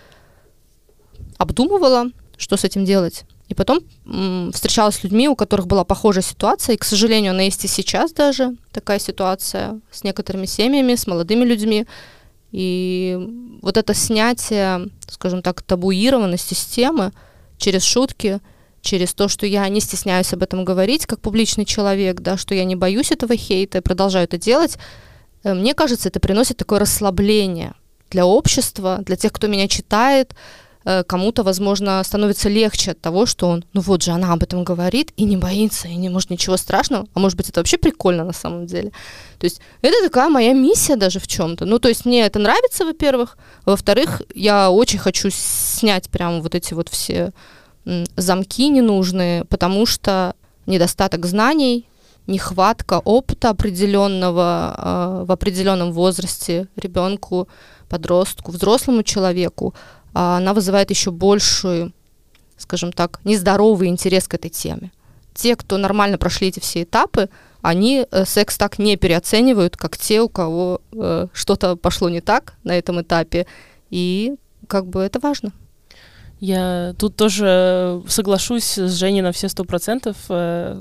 обдумывала, 1.38 2.06
что 2.36 2.56
с 2.56 2.62
этим 2.62 2.84
делать. 2.84 3.24
И 3.48 3.54
потом 3.54 3.80
встречалась 4.52 4.96
с 4.96 5.04
людьми, 5.04 5.28
у 5.28 5.36
которых 5.36 5.66
была 5.66 5.84
похожая 5.84 6.22
ситуация, 6.22 6.74
и, 6.74 6.78
к 6.78 6.84
сожалению, 6.84 7.32
она 7.32 7.42
есть 7.42 7.64
и 7.64 7.68
сейчас 7.68 8.12
даже, 8.12 8.56
такая 8.72 8.98
ситуация 8.98 9.80
с 9.90 10.02
некоторыми 10.02 10.46
семьями, 10.46 10.94
с 10.94 11.06
молодыми 11.06 11.44
людьми. 11.44 11.86
И 12.52 13.18
вот 13.60 13.76
это 13.76 13.92
снятие, 13.94 14.88
скажем 15.08 15.42
так, 15.42 15.60
табуированности 15.62 16.54
системы 16.54 17.12
через 17.58 17.82
шутки, 17.82 18.40
через 18.80 19.12
то, 19.14 19.28
что 19.28 19.46
я 19.46 19.68
не 19.68 19.80
стесняюсь 19.80 20.32
об 20.32 20.42
этом 20.42 20.64
говорить 20.64 21.06
как 21.06 21.20
публичный 21.20 21.64
человек, 21.64 22.20
да, 22.20 22.36
что 22.36 22.54
я 22.54 22.64
не 22.64 22.76
боюсь 22.76 23.10
этого 23.10 23.36
хейта 23.36 23.78
и 23.78 23.82
продолжаю 23.82 24.24
это 24.24 24.38
делать, 24.38 24.78
э, 25.42 25.54
мне 25.54 25.74
кажется, 25.74 26.08
это 26.08 26.20
приносит 26.20 26.58
такое 26.58 26.78
расслабление 26.80 27.74
для 28.10 28.26
общества, 28.26 28.98
для 29.04 29.16
тех, 29.16 29.32
кто 29.32 29.48
меня 29.48 29.66
читает, 29.68 30.34
кому-то, 31.06 31.42
возможно, 31.42 32.02
становится 32.04 32.48
легче 32.48 32.92
от 32.92 33.00
того, 33.00 33.26
что 33.26 33.48
он, 33.48 33.64
ну 33.72 33.80
вот 33.80 34.02
же, 34.02 34.10
она 34.10 34.32
об 34.32 34.42
этом 34.42 34.64
говорит 34.64 35.12
и 35.16 35.24
не 35.24 35.36
боится, 35.36 35.88
и 35.88 35.94
не 35.94 36.08
может 36.08 36.30
ничего 36.30 36.56
страшного, 36.56 37.06
а 37.14 37.20
может 37.20 37.36
быть, 37.36 37.48
это 37.48 37.60
вообще 37.60 37.78
прикольно 37.78 38.24
на 38.24 38.32
самом 38.32 38.66
деле. 38.66 38.90
То 39.38 39.44
есть 39.44 39.60
это 39.82 39.96
такая 40.02 40.28
моя 40.28 40.52
миссия 40.52 40.96
даже 40.96 41.20
в 41.20 41.26
чем-то. 41.26 41.64
Ну, 41.64 41.78
то 41.78 41.88
есть 41.88 42.04
мне 42.04 42.22
это 42.26 42.38
нравится, 42.38 42.84
во-первых. 42.84 43.38
Во-вторых, 43.64 44.22
я 44.34 44.70
очень 44.70 44.98
хочу 44.98 45.30
снять 45.30 46.08
прямо 46.10 46.40
вот 46.40 46.54
эти 46.54 46.74
вот 46.74 46.88
все 46.88 47.32
замки 48.16 48.68
ненужные, 48.68 49.44
потому 49.44 49.86
что 49.86 50.34
недостаток 50.66 51.26
знаний, 51.26 51.86
нехватка 52.26 53.00
опыта 53.04 53.50
определенного 53.50 54.74
э, 54.76 55.24
в 55.26 55.32
определенном 55.32 55.92
возрасте 55.92 56.68
ребенку, 56.76 57.48
подростку, 57.88 58.50
взрослому 58.50 59.02
человеку, 59.02 59.74
она 60.14 60.54
вызывает 60.54 60.90
еще 60.90 61.10
большую, 61.10 61.92
скажем 62.56 62.92
так, 62.92 63.20
нездоровый 63.24 63.88
интерес 63.88 64.28
к 64.28 64.34
этой 64.34 64.50
теме. 64.50 64.92
Те, 65.34 65.56
кто 65.56 65.76
нормально 65.76 66.16
прошли 66.16 66.48
эти 66.48 66.60
все 66.60 66.84
этапы, 66.84 67.28
они 67.60 68.06
э, 68.08 68.24
секс 68.24 68.56
так 68.56 68.78
не 68.78 68.96
переоценивают, 68.96 69.76
как 69.76 69.96
те, 69.96 70.20
у 70.20 70.28
кого 70.28 70.80
э, 70.92 71.26
что-то 71.32 71.76
пошло 71.76 72.08
не 72.08 72.20
так 72.20 72.54
на 72.62 72.78
этом 72.78 73.00
этапе. 73.00 73.46
И 73.90 74.34
как 74.68 74.86
бы 74.86 75.00
это 75.00 75.18
важно. 75.18 75.52
Я 76.40 76.94
тут 76.98 77.16
тоже 77.16 78.02
соглашусь 78.06 78.76
с 78.76 78.92
Женей 78.92 79.22
на 79.22 79.32
все 79.32 79.48
сто 79.48 79.64
процентов. 79.64 80.16
Э, 80.28 80.78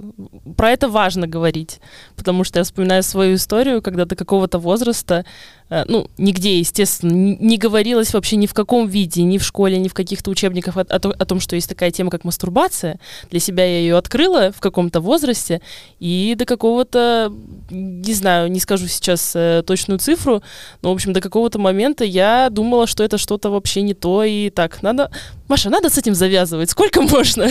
про 0.57 0.71
это 0.71 0.89
важно 0.89 1.25
говорить, 1.25 1.79
потому 2.17 2.43
что 2.43 2.59
я 2.59 2.65
вспоминаю 2.65 3.01
свою 3.01 3.35
историю, 3.35 3.81
когда 3.81 4.03
до 4.03 4.15
какого-то 4.17 4.59
возраста 4.59 5.25
ну, 5.69 6.07
нигде, 6.17 6.59
естественно, 6.59 7.11
не 7.11 7.57
говорилось 7.57 8.13
вообще 8.13 8.35
ни 8.35 8.45
в 8.45 8.53
каком 8.53 8.87
виде, 8.87 9.23
ни 9.23 9.37
в 9.37 9.43
школе, 9.43 9.77
ни 9.77 9.87
в 9.87 9.93
каких-то 9.93 10.29
учебниках 10.31 10.77
о, 10.77 10.81
о, 10.81 10.95
о 10.95 11.25
том, 11.25 11.39
что 11.39 11.55
есть 11.55 11.69
такая 11.69 11.91
тема, 11.91 12.11
как 12.11 12.23
мастурбация. 12.23 12.99
Для 13.31 13.39
себя 13.39 13.65
я 13.65 13.79
ее 13.79 13.97
открыла 13.97 14.51
в 14.51 14.59
каком-то 14.59 15.01
возрасте, 15.01 15.61
и 15.99 16.35
до 16.37 16.45
какого-то, 16.45 17.33
не 17.69 18.13
знаю, 18.13 18.51
не 18.51 18.59
скажу 18.59 18.87
сейчас 18.87 19.33
э, 19.35 19.63
точную 19.65 19.99
цифру, 19.99 20.43
но, 20.81 20.91
в 20.91 20.93
общем, 20.93 21.13
до 21.13 21.21
какого-то 21.21 21.59
момента 21.59 22.03
я 22.03 22.49
думала, 22.49 22.87
что 22.87 23.03
это 23.03 23.17
что-то 23.17 23.49
вообще 23.49 23.81
не 23.81 23.93
то, 23.93 24.23
и 24.23 24.49
так, 24.49 24.81
надо... 24.83 25.11
Маша, 25.47 25.69
надо 25.69 25.89
с 25.89 25.97
этим 25.97 26.15
завязывать, 26.15 26.69
сколько 26.69 27.01
можно? 27.13 27.49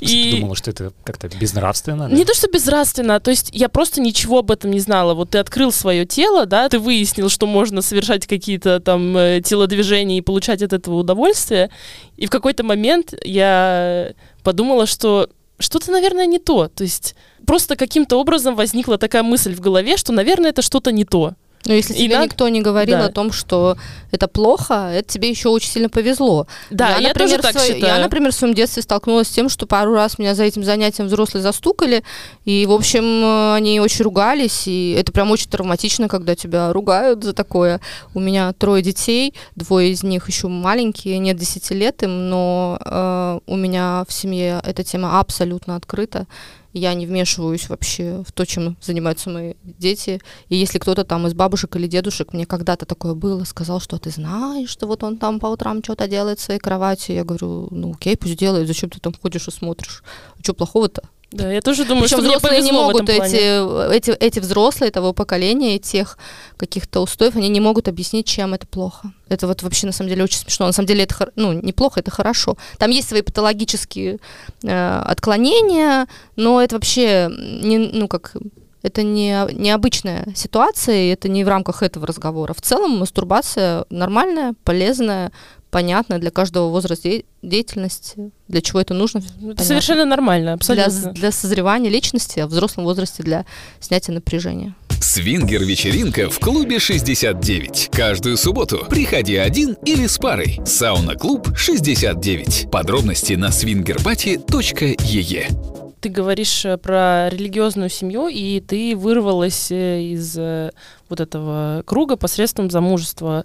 И... 0.00 0.32
Ты 0.32 0.40
думала, 0.40 0.56
что 0.56 0.70
это 0.70 0.92
как-то 1.04 1.28
безнравственно? 1.28 2.08
Да? 2.08 2.14
Не 2.14 2.24
то, 2.24 2.34
что 2.34 2.48
безнравственно, 2.50 3.20
то 3.20 3.30
есть 3.30 3.50
я 3.52 3.68
просто 3.68 4.00
ничего 4.00 4.38
об 4.38 4.50
этом 4.50 4.70
не 4.70 4.80
знала. 4.80 5.14
Вот 5.14 5.30
ты 5.30 5.38
открыл 5.38 5.72
свое 5.72 6.06
тело, 6.06 6.46
да, 6.46 6.68
ты 6.68 6.78
выяснил, 6.78 7.28
что 7.28 7.46
можно 7.46 7.82
совершать 7.82 8.26
какие-то 8.26 8.80
там 8.80 9.16
э, 9.16 9.40
телодвижения 9.44 10.18
и 10.18 10.22
получать 10.22 10.62
от 10.62 10.72
этого 10.72 10.96
удовольствие. 10.96 11.70
И 12.16 12.26
в 12.26 12.30
какой-то 12.30 12.64
момент 12.64 13.14
я 13.24 14.12
подумала, 14.42 14.86
что 14.86 15.28
что-то, 15.58 15.90
наверное, 15.90 16.26
не 16.26 16.38
то. 16.38 16.68
То 16.68 16.84
есть 16.84 17.14
просто 17.46 17.76
каким-то 17.76 18.16
образом 18.16 18.54
возникла 18.54 18.98
такая 18.98 19.22
мысль 19.22 19.54
в 19.54 19.60
голове, 19.60 19.96
что, 19.96 20.12
наверное, 20.12 20.50
это 20.50 20.62
что-то 20.62 20.92
не 20.92 21.04
то. 21.04 21.34
Но 21.66 21.74
если 21.74 21.94
тебе 21.94 22.14
надо... 22.14 22.26
никто 22.26 22.48
не 22.48 22.60
говорил 22.60 22.98
да. 22.98 23.06
о 23.06 23.08
том, 23.10 23.32
что 23.32 23.76
это 24.10 24.28
плохо, 24.28 24.90
это 24.92 25.08
тебе 25.08 25.28
еще 25.28 25.48
очень 25.48 25.68
сильно 25.68 25.88
повезло. 25.88 26.46
Да, 26.70 26.90
я, 26.90 26.98
я 26.98 27.08
например, 27.08 27.30
тоже 27.30 27.42
так 27.42 27.52
свой... 27.52 27.74
считаю. 27.74 27.94
Я, 27.94 27.98
например, 27.98 28.32
в 28.32 28.34
своем 28.34 28.54
детстве 28.54 28.82
столкнулась 28.82 29.28
с 29.28 29.30
тем, 29.30 29.48
что 29.48 29.66
пару 29.66 29.92
раз 29.92 30.18
меня 30.18 30.34
за 30.34 30.44
этим 30.44 30.64
занятием 30.64 31.08
взрослые 31.08 31.42
застукали, 31.42 32.02
и, 32.44 32.64
в 32.66 32.72
общем, 32.72 33.54
они 33.54 33.80
очень 33.80 34.04
ругались, 34.04 34.66
и 34.66 34.94
это 34.98 35.12
прям 35.12 35.30
очень 35.30 35.50
травматично, 35.50 36.08
когда 36.08 36.34
тебя 36.34 36.72
ругают 36.72 37.24
за 37.24 37.32
такое. 37.32 37.80
У 38.14 38.20
меня 38.20 38.52
трое 38.52 38.82
детей, 38.82 39.34
двое 39.56 39.90
из 39.90 40.02
них 40.02 40.28
еще 40.28 40.48
маленькие, 40.48 41.18
нет 41.18 41.36
10 41.36 41.70
лет 41.72 42.02
им, 42.02 42.30
но 42.30 42.78
э, 42.84 43.40
у 43.46 43.56
меня 43.56 44.04
в 44.08 44.12
семье 44.12 44.60
эта 44.64 44.84
тема 44.84 45.20
абсолютно 45.20 45.76
открыта 45.76 46.26
я 46.72 46.94
не 46.94 47.06
вмешиваюсь 47.06 47.68
вообще 47.68 48.22
в 48.26 48.32
то, 48.32 48.44
чем 48.44 48.76
занимаются 48.80 49.30
мои 49.30 49.54
дети. 49.62 50.20
И 50.48 50.56
если 50.56 50.78
кто-то 50.78 51.04
там 51.04 51.26
из 51.26 51.34
бабушек 51.34 51.76
или 51.76 51.86
дедушек, 51.86 52.32
мне 52.32 52.46
когда-то 52.46 52.86
такое 52.86 53.14
было, 53.14 53.44
сказал, 53.44 53.80
что 53.80 53.98
ты 53.98 54.10
знаешь, 54.10 54.68
что 54.68 54.86
вот 54.86 55.02
он 55.02 55.18
там 55.18 55.40
по 55.40 55.46
утрам 55.46 55.82
что-то 55.82 56.08
делает 56.08 56.38
в 56.38 56.42
своей 56.42 56.60
кровати, 56.60 57.12
я 57.12 57.24
говорю, 57.24 57.68
ну 57.70 57.92
окей, 57.92 58.16
пусть 58.16 58.36
делает, 58.36 58.68
зачем 58.68 58.90
ты 58.90 59.00
там 59.00 59.14
ходишь 59.20 59.48
и 59.48 59.50
смотришь? 59.50 60.02
Что 60.42 60.54
плохого-то? 60.54 61.02
Да, 61.30 61.52
я 61.52 61.60
тоже 61.60 61.84
думаю, 61.84 62.04
Причем 62.04 62.20
что 62.20 62.28
взрослые 62.28 62.62
не 62.62 62.72
могут 62.72 63.08
эти, 63.08 63.94
эти, 63.94 64.10
эти 64.12 64.38
взрослые 64.38 64.90
того 64.90 65.12
поколения, 65.12 65.78
тех 65.78 66.16
каких-то 66.56 67.00
устоев, 67.00 67.36
они 67.36 67.48
не 67.48 67.60
могут 67.60 67.86
объяснить, 67.86 68.26
чем 68.26 68.54
это 68.54 68.66
плохо. 68.66 69.12
Это 69.28 69.46
вот 69.46 69.62
вообще 69.62 69.86
на 69.86 69.92
самом 69.92 70.08
деле 70.08 70.24
очень 70.24 70.38
смешно. 70.38 70.66
На 70.66 70.72
самом 70.72 70.86
деле 70.86 71.02
это 71.02 71.30
ну, 71.36 71.52
неплохо, 71.52 72.00
это 72.00 72.10
хорошо. 72.10 72.56
Там 72.78 72.90
есть 72.90 73.08
свои 73.08 73.20
патологические 73.20 74.18
э, 74.62 75.02
отклонения, 75.04 76.06
но 76.36 76.62
это 76.62 76.76
вообще 76.76 77.30
не, 77.30 77.76
ну 77.76 78.08
как 78.08 78.34
это 78.82 79.02
не 79.02 79.46
необычная 79.52 80.28
ситуация, 80.34 80.96
и 80.96 81.08
это 81.08 81.28
не 81.28 81.44
в 81.44 81.48
рамках 81.48 81.82
этого 81.82 82.06
разговора. 82.06 82.54
В 82.54 82.62
целом 82.62 82.98
мастурбация 82.98 83.84
нормальная, 83.90 84.54
полезная, 84.64 85.32
понятно 85.70 86.18
для 86.18 86.30
каждого 86.30 86.70
возраста 86.70 87.08
де- 87.08 87.24
деятельности, 87.42 88.30
для 88.48 88.60
чего 88.60 88.80
это 88.80 88.94
нужно. 88.94 89.22
Ну, 89.40 89.52
это 89.52 89.64
совершенно 89.64 90.04
нормально, 90.04 90.54
абсолютно. 90.54 90.92
Для, 90.92 91.12
для 91.12 91.32
созревания 91.32 91.90
личности, 91.90 92.40
а 92.40 92.46
в 92.46 92.50
взрослом 92.50 92.84
возрасте 92.84 93.22
для 93.22 93.44
снятия 93.80 94.14
напряжения. 94.14 94.74
Свингер-вечеринка 95.00 96.28
в 96.28 96.38
клубе 96.40 96.78
69. 96.78 97.90
Каждую 97.92 98.36
субботу 98.36 98.84
приходи 98.88 99.36
один 99.36 99.76
или 99.84 100.06
с 100.06 100.18
парой. 100.18 100.60
Сауна-клуб 100.64 101.56
69. 101.56 102.70
Подробности 102.70 103.34
на 103.34 103.48
swingerparty.ee 103.48 105.78
ты 106.00 106.10
говоришь 106.10 106.64
э, 106.64 106.76
про 106.76 107.28
религиозную 107.28 107.90
семью, 107.90 108.28
и 108.28 108.60
ты 108.60 108.96
вырвалась 108.96 109.70
э, 109.70 110.02
из 110.02 110.36
э, 110.38 110.70
вот 111.08 111.20
этого 111.20 111.82
круга 111.86 112.16
посредством 112.16 112.70
замужества 112.70 113.44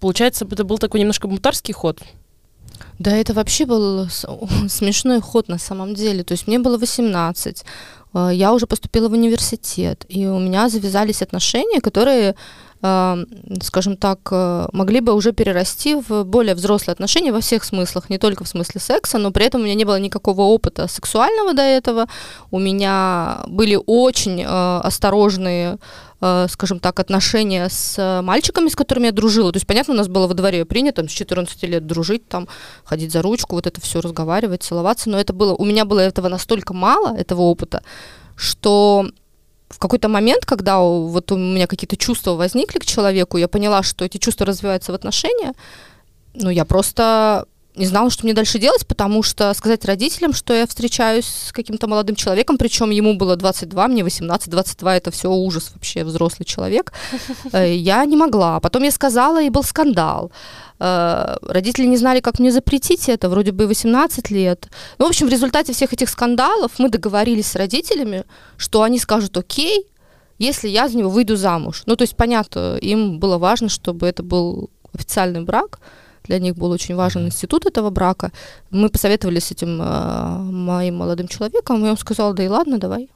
Получается, 0.00 0.46
это 0.50 0.64
был 0.64 0.78
такой 0.78 1.00
немножко 1.00 1.28
бунтарский 1.28 1.74
ход. 1.74 2.02
Да, 2.98 3.16
это 3.16 3.34
вообще 3.34 3.66
был 3.66 4.08
смешной 4.68 5.20
ход 5.20 5.48
на 5.48 5.58
самом 5.58 5.94
деле. 5.94 6.24
То 6.24 6.32
есть 6.32 6.46
мне 6.46 6.58
было 6.58 6.78
18, 6.78 7.64
э, 8.14 8.30
я 8.32 8.52
уже 8.52 8.66
поступила 8.66 9.08
в 9.08 9.12
университет, 9.12 10.04
и 10.08 10.26
у 10.26 10.38
меня 10.38 10.68
завязались 10.68 11.22
отношения, 11.22 11.80
которые 11.80 12.34
э, 12.82 13.24
скажем 13.62 13.96
так, 13.96 14.18
э, 14.30 14.68
могли 14.72 15.00
бы 15.00 15.14
уже 15.14 15.32
перерасти 15.32 15.96
в 16.08 16.24
более 16.24 16.54
взрослые 16.54 16.92
отношения 16.92 17.32
во 17.32 17.40
всех 17.40 17.64
смыслах, 17.64 18.10
не 18.10 18.18
только 18.18 18.44
в 18.44 18.48
смысле 18.48 18.80
секса, 18.80 19.18
но 19.18 19.30
при 19.30 19.46
этом 19.46 19.60
у 19.60 19.64
меня 19.64 19.74
не 19.74 19.84
было 19.84 19.98
никакого 19.98 20.42
опыта 20.42 20.86
сексуального 20.86 21.54
до 21.54 21.62
этого. 21.62 22.06
У 22.50 22.58
меня 22.58 23.42
были 23.48 23.78
очень 23.86 24.44
осторожные 24.44 25.78
скажем 26.48 26.80
так, 26.80 27.00
отношения 27.00 27.68
с 27.68 28.22
мальчиками, 28.22 28.68
с 28.68 28.76
которыми 28.76 29.06
я 29.06 29.12
дружила. 29.12 29.52
То 29.52 29.56
есть, 29.56 29.66
понятно, 29.66 29.94
у 29.94 29.96
нас 29.96 30.08
было 30.08 30.26
во 30.26 30.34
дворе 30.34 30.64
принято 30.64 31.06
с 31.06 31.10
14 31.10 31.62
лет 31.64 31.86
дружить, 31.86 32.28
там, 32.28 32.48
ходить 32.84 33.12
за 33.12 33.20
ручку, 33.20 33.56
вот 33.56 33.66
это 33.66 33.80
все 33.80 34.00
разговаривать, 34.00 34.62
целоваться. 34.62 35.10
Но 35.10 35.18
это 35.18 35.32
было, 35.32 35.54
у 35.54 35.64
меня 35.64 35.84
было 35.84 36.00
этого 36.00 36.28
настолько 36.28 36.72
мало, 36.72 37.16
этого 37.16 37.42
опыта, 37.42 37.82
что 38.36 39.06
в 39.68 39.78
какой-то 39.78 40.08
момент, 40.08 40.46
когда 40.46 40.78
вот 40.78 41.32
у 41.32 41.36
меня 41.36 41.66
какие-то 41.66 41.96
чувства 41.96 42.32
возникли 42.32 42.78
к 42.78 42.86
человеку, 42.86 43.38
я 43.38 43.48
поняла, 43.48 43.82
что 43.82 44.04
эти 44.04 44.18
чувства 44.18 44.46
развиваются 44.46 44.92
в 44.92 44.94
отношения, 44.94 45.52
ну, 46.34 46.50
я 46.50 46.64
просто 46.64 47.46
не 47.76 47.86
знала, 47.86 48.10
что 48.10 48.24
мне 48.24 48.34
дальше 48.34 48.58
делать, 48.58 48.86
потому 48.86 49.22
что 49.22 49.52
сказать 49.54 49.84
родителям, 49.84 50.32
что 50.32 50.54
я 50.54 50.66
встречаюсь 50.66 51.26
с 51.26 51.52
каким-то 51.52 51.88
молодым 51.88 52.14
человеком, 52.14 52.56
причем 52.56 52.90
ему 52.90 53.14
было 53.14 53.36
22, 53.36 53.88
мне 53.88 54.04
18, 54.04 54.48
22 54.48 54.96
это 54.96 55.10
все 55.10 55.30
ужас 55.30 55.72
вообще, 55.74 56.04
взрослый 56.04 56.46
человек, 56.46 56.92
э, 57.52 57.74
я 57.74 58.04
не 58.04 58.16
могла. 58.16 58.60
Потом 58.60 58.84
я 58.84 58.90
сказала, 58.90 59.42
и 59.42 59.50
был 59.50 59.64
скандал. 59.64 60.30
Э, 60.78 61.36
родители 61.42 61.86
не 61.86 61.96
знали, 61.96 62.20
как 62.20 62.38
мне 62.38 62.52
запретить 62.52 63.08
это, 63.08 63.28
вроде 63.28 63.50
бы 63.50 63.66
18 63.66 64.30
лет. 64.30 64.68
Ну, 64.98 65.06
в 65.06 65.08
общем, 65.08 65.26
в 65.26 65.30
результате 65.30 65.72
всех 65.72 65.92
этих 65.92 66.08
скандалов 66.08 66.72
мы 66.78 66.88
договорились 66.88 67.48
с 67.48 67.56
родителями, 67.56 68.24
что 68.56 68.82
они 68.82 68.98
скажут 68.98 69.36
«Окей», 69.36 69.86
если 70.38 70.68
я 70.68 70.88
за 70.88 70.96
него 70.96 71.10
выйду 71.10 71.36
замуж. 71.36 71.82
Ну, 71.86 71.96
то 71.96 72.02
есть, 72.02 72.16
понятно, 72.16 72.76
им 72.76 73.18
было 73.18 73.38
важно, 73.38 73.68
чтобы 73.68 74.06
это 74.06 74.22
был 74.22 74.70
официальный 74.92 75.42
брак, 75.42 75.80
для 76.24 76.38
них 76.38 76.56
был 76.56 76.70
очень 76.70 76.94
важен 76.94 77.26
институт 77.26 77.66
этого 77.66 77.90
брака. 77.90 78.32
Мы 78.70 78.88
посоветовались 78.88 79.44
с 79.44 79.52
этим 79.52 79.80
э, 79.80 80.38
моим 80.38 80.96
молодым 80.96 81.28
человеком, 81.28 81.84
и 81.84 81.88
он 81.88 81.96
сказал, 81.96 82.34
да 82.34 82.42
и 82.42 82.48
ладно, 82.48 82.78
давай. 82.78 83.10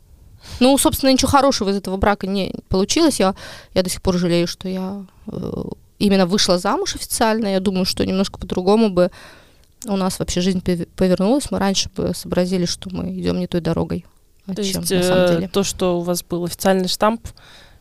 Ну, 0.60 0.76
собственно, 0.78 1.10
ничего 1.10 1.30
хорошего 1.30 1.70
из 1.70 1.76
этого 1.76 1.96
брака 1.96 2.26
не 2.26 2.54
получилось. 2.68 3.18
Я, 3.18 3.34
я 3.74 3.82
до 3.82 3.90
сих 3.90 4.02
пор 4.02 4.18
жалею, 4.18 4.46
что 4.46 4.68
я 4.68 5.04
э, 5.26 5.62
именно 5.98 6.26
вышла 6.26 6.58
замуж 6.58 6.94
официально. 6.94 7.48
Я 7.48 7.60
думаю, 7.60 7.84
что 7.84 8.04
немножко 8.06 8.38
по-другому 8.38 8.90
бы 8.90 9.10
у 9.86 9.96
нас 9.96 10.18
вообще 10.18 10.40
жизнь 10.40 10.62
повернулась. 10.96 11.50
Мы 11.50 11.58
раньше 11.58 11.90
бы 11.94 12.12
сообразили, 12.14 12.66
что 12.66 12.90
мы 12.90 13.18
идем 13.18 13.38
не 13.38 13.46
той 13.46 13.60
дорогой. 13.60 14.04
То 14.46 14.62
чем, 14.62 14.80
есть 14.82 14.90
на 14.90 15.02
самом 15.02 15.24
э, 15.24 15.28
деле. 15.34 15.48
то, 15.48 15.62
что 15.62 15.98
у 15.98 16.02
вас 16.02 16.22
был 16.22 16.44
официальный 16.44 16.88
штамп, 16.88 17.26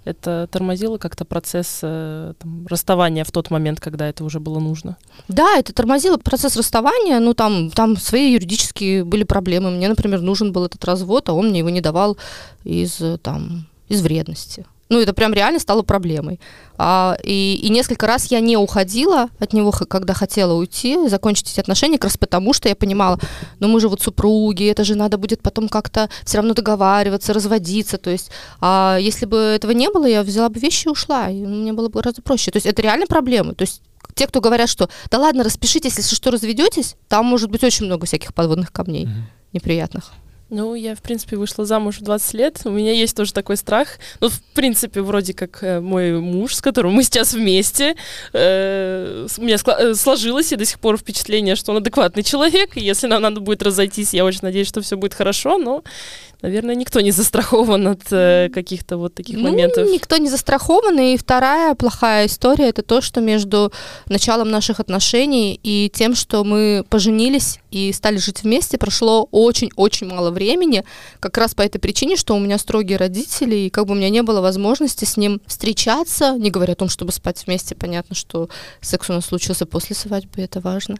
это 0.07 0.47
тормозило 0.51 0.97
как-то 0.97 1.25
процесс 1.25 1.79
э, 1.81 2.33
там, 2.39 2.65
расставания 2.67 3.23
в 3.23 3.31
тот 3.31 3.51
момент, 3.51 3.79
когда 3.79 4.07
это 4.07 4.23
уже 4.23 4.39
было 4.39 4.59
нужно? 4.59 4.97
Да, 5.27 5.57
это 5.57 5.73
тормозило 5.73 6.17
процесс 6.17 6.55
расставания. 6.55 7.19
Ну, 7.19 7.33
там, 7.33 7.69
там 7.71 7.97
свои 7.97 8.31
юридические 8.31 9.03
были 9.03 9.23
проблемы. 9.23 9.71
Мне, 9.71 9.89
например, 9.89 10.21
нужен 10.21 10.51
был 10.51 10.65
этот 10.65 10.83
развод, 10.85 11.29
а 11.29 11.33
он 11.33 11.49
мне 11.49 11.59
его 11.59 11.69
не 11.69 11.81
давал 11.81 12.17
из, 12.63 13.01
там, 13.21 13.67
из 13.89 14.01
вредности. 14.01 14.65
Ну, 14.89 15.01
это 15.01 15.13
прям 15.13 15.33
реально 15.33 15.59
стало 15.59 15.81
проблемой. 15.81 16.39
А, 16.77 17.17
и, 17.23 17.59
и 17.61 17.69
несколько 17.69 18.07
раз 18.07 18.31
я 18.31 18.39
не 18.39 18.55
уходила 18.55 19.29
от 19.39 19.51
него, 19.53 19.71
когда 19.71 20.13
хотела 20.13 20.53
уйти, 20.53 21.07
закончить 21.09 21.51
эти 21.51 21.59
отношения, 21.59 21.97
как 21.97 22.05
раз 22.05 22.17
потому, 22.17 22.53
что 22.53 22.69
я 22.69 22.75
понимала, 22.75 23.19
ну 23.59 23.67
мы 23.67 23.79
же 23.79 23.89
вот 23.89 24.01
супруги, 24.01 24.69
это 24.69 24.83
же 24.83 24.95
надо 24.95 25.17
будет 25.17 25.41
потом 25.41 25.67
как-то 25.67 26.09
все 26.23 26.37
равно 26.37 26.53
договариваться, 26.53 27.33
разводиться. 27.33 27.97
То 27.97 28.09
есть, 28.09 28.31
а 28.61 28.97
если 28.99 29.25
бы 29.25 29.37
этого 29.37 29.71
не 29.71 29.89
было, 29.89 30.05
я 30.05 30.23
взяла 30.23 30.49
бы 30.49 30.59
вещи 30.59 30.87
и 30.87 30.91
ушла, 30.91 31.29
и 31.29 31.43
мне 31.43 31.73
было 31.73 31.89
бы 31.89 31.99
гораздо 31.99 32.21
проще. 32.21 32.51
То 32.51 32.57
есть 32.57 32.67
это 32.67 32.81
реально 32.81 33.07
проблема. 33.07 33.55
То 33.55 33.63
есть 33.63 33.81
те, 34.13 34.27
кто 34.27 34.39
говорят, 34.39 34.69
что 34.69 34.89
да 35.11 35.19
ладно, 35.19 35.43
распишитесь, 35.43 35.97
если 35.97 36.15
что, 36.15 36.31
разведетесь, 36.31 36.95
там 37.07 37.25
может 37.25 37.49
быть 37.49 37.63
очень 37.63 37.85
много 37.85 38.05
всяких 38.05 38.33
подводных 38.33 38.71
камней 38.71 39.05
mm-hmm. 39.05 39.53
неприятных. 39.53 40.11
Ну, 40.49 40.75
я, 40.75 40.95
в 40.95 41.01
принципе, 41.01 41.35
вышла 41.35 41.65
замуж 41.65 41.97
в 41.97 42.03
20 42.03 42.33
лет. 42.33 42.61
У 42.63 42.69
меня 42.69 42.93
есть 42.93 43.15
тоже 43.15 43.33
такой 43.33 43.57
страх. 43.57 43.99
Ну, 44.21 44.29
в 44.29 44.41
принципе, 44.53 45.01
вроде 45.01 45.33
как 45.33 45.61
э, 45.61 45.81
мой 45.81 46.19
муж, 46.19 46.55
с 46.55 46.61
которым 46.61 46.93
мы 46.93 47.03
сейчас 47.03 47.33
вместе, 47.33 47.95
э, 48.31 49.27
у 49.37 49.41
меня 49.41 49.57
э, 49.65 49.93
сложилось 49.93 50.53
и 50.53 50.55
до 50.55 50.63
сих 50.63 50.79
пор 50.79 50.97
впечатление, 50.97 51.55
что 51.55 51.71
он 51.71 51.77
адекватный 51.79 52.23
человек. 52.23 52.77
И 52.77 52.81
если 52.81 53.07
нам 53.07 53.21
надо 53.21 53.41
будет 53.41 53.61
разойтись, 53.61 54.13
я 54.13 54.23
очень 54.23 54.39
надеюсь, 54.41 54.67
что 54.67 54.81
все 54.81 54.95
будет 54.95 55.13
хорошо. 55.13 55.57
Но 55.57 55.83
наверное, 56.41 56.75
никто 56.75 57.01
не 57.01 57.11
застрахован 57.11 57.87
от 57.87 58.01
э, 58.11 58.49
каких-то 58.53 58.97
вот 58.97 59.15
таких 59.15 59.37
ну, 59.37 59.49
моментов. 59.49 59.89
Никто 59.89 60.17
не 60.17 60.29
застрахован. 60.29 60.99
И 60.99 61.17
вторая 61.17 61.75
плохая 61.75 62.27
история 62.27 62.69
это 62.69 62.83
то, 62.83 63.01
что 63.01 63.21
между 63.21 63.71
началом 64.07 64.49
наших 64.49 64.79
отношений 64.79 65.59
и 65.61 65.91
тем, 65.93 66.15
что 66.15 66.43
мы 66.43 66.85
поженились 66.89 67.59
и 67.71 67.91
стали 67.91 68.17
жить 68.17 68.43
вместе, 68.43 68.77
прошло 68.77 69.27
очень-очень 69.31 70.07
мало 70.07 70.31
времени. 70.31 70.83
Как 71.19 71.37
раз 71.37 71.53
по 71.53 71.61
этой 71.61 71.79
причине, 71.79 72.15
что 72.15 72.35
у 72.35 72.39
меня 72.39 72.57
строгие 72.57 72.97
родители, 72.97 73.55
и 73.55 73.69
как 73.69 73.85
бы 73.85 73.93
у 73.93 73.95
меня 73.95 74.09
не 74.09 74.23
было 74.23 74.41
возможности 74.41 75.05
с 75.05 75.17
ним 75.17 75.41
встречаться, 75.45 76.35
не 76.37 76.51
говоря 76.51 76.73
о 76.73 76.77
том, 76.77 76.89
чтобы 76.89 77.11
спать 77.11 77.43
вместе. 77.45 77.75
Понятно, 77.75 78.15
что 78.15 78.49
секс 78.81 79.09
у 79.09 79.13
нас 79.13 79.25
случился 79.25 79.65
после 79.65 79.95
свадьбы, 79.95 80.41
это 80.41 80.59
важно. 80.59 80.97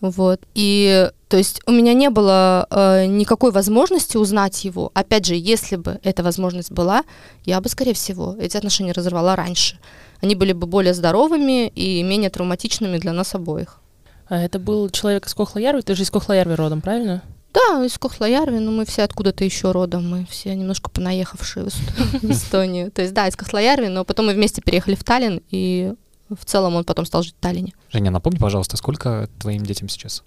Вот. 0.00 0.40
И 0.54 1.10
то 1.28 1.36
есть 1.36 1.60
у 1.66 1.72
меня 1.72 1.94
не 1.94 2.10
было 2.10 2.66
э, 2.70 3.06
никакой 3.06 3.50
возможности 3.50 4.16
узнать 4.16 4.64
его. 4.64 4.90
Опять 4.94 5.26
же, 5.26 5.34
если 5.34 5.76
бы 5.76 5.98
эта 6.02 6.22
возможность 6.22 6.70
была, 6.70 7.02
я 7.44 7.60
бы, 7.60 7.68
скорее 7.68 7.94
всего, 7.94 8.36
эти 8.38 8.56
отношения 8.56 8.92
разорвала 8.92 9.34
раньше. 9.36 9.78
Они 10.20 10.34
были 10.34 10.52
бы 10.52 10.66
более 10.66 10.94
здоровыми 10.94 11.68
и 11.68 12.02
менее 12.02 12.30
травматичными 12.30 12.98
для 12.98 13.12
нас 13.12 13.34
обоих. 13.34 13.80
А 14.28 14.38
это 14.38 14.58
был 14.58 14.88
человек 14.90 15.26
из 15.26 15.34
Кохлоярви? 15.34 15.82
Ты 15.82 15.94
же 15.94 16.02
из 16.02 16.10
Кохлоярви 16.10 16.54
родом, 16.54 16.80
правильно? 16.80 17.22
Да, 17.54 17.84
из 17.84 17.96
Кохлоярви, 17.96 18.58
но 18.58 18.70
мы 18.70 18.84
все 18.84 19.02
откуда-то 19.02 19.44
еще 19.44 19.72
родом, 19.72 20.08
мы 20.08 20.26
все 20.28 20.54
немножко 20.54 20.90
понаехавшие 20.90 21.66
в 21.66 22.24
Эстонию. 22.30 22.90
То 22.90 23.02
есть, 23.02 23.14
да, 23.14 23.28
из 23.28 23.36
Кохлоярви, 23.36 23.88
но 23.88 24.04
потом 24.04 24.26
мы 24.26 24.34
вместе 24.34 24.60
переехали 24.60 24.94
в 24.94 25.04
Таллин, 25.04 25.40
и 25.50 25.94
в 26.28 26.44
целом 26.44 26.74
он 26.74 26.84
потом 26.84 27.06
стал 27.06 27.22
жить 27.22 27.34
в 27.38 27.40
Таллине. 27.40 27.72
Женя, 27.90 28.10
напомни, 28.10 28.38
пожалуйста, 28.38 28.76
сколько 28.76 29.30
твоим 29.38 29.64
детям 29.64 29.88
сейчас? 29.88 30.22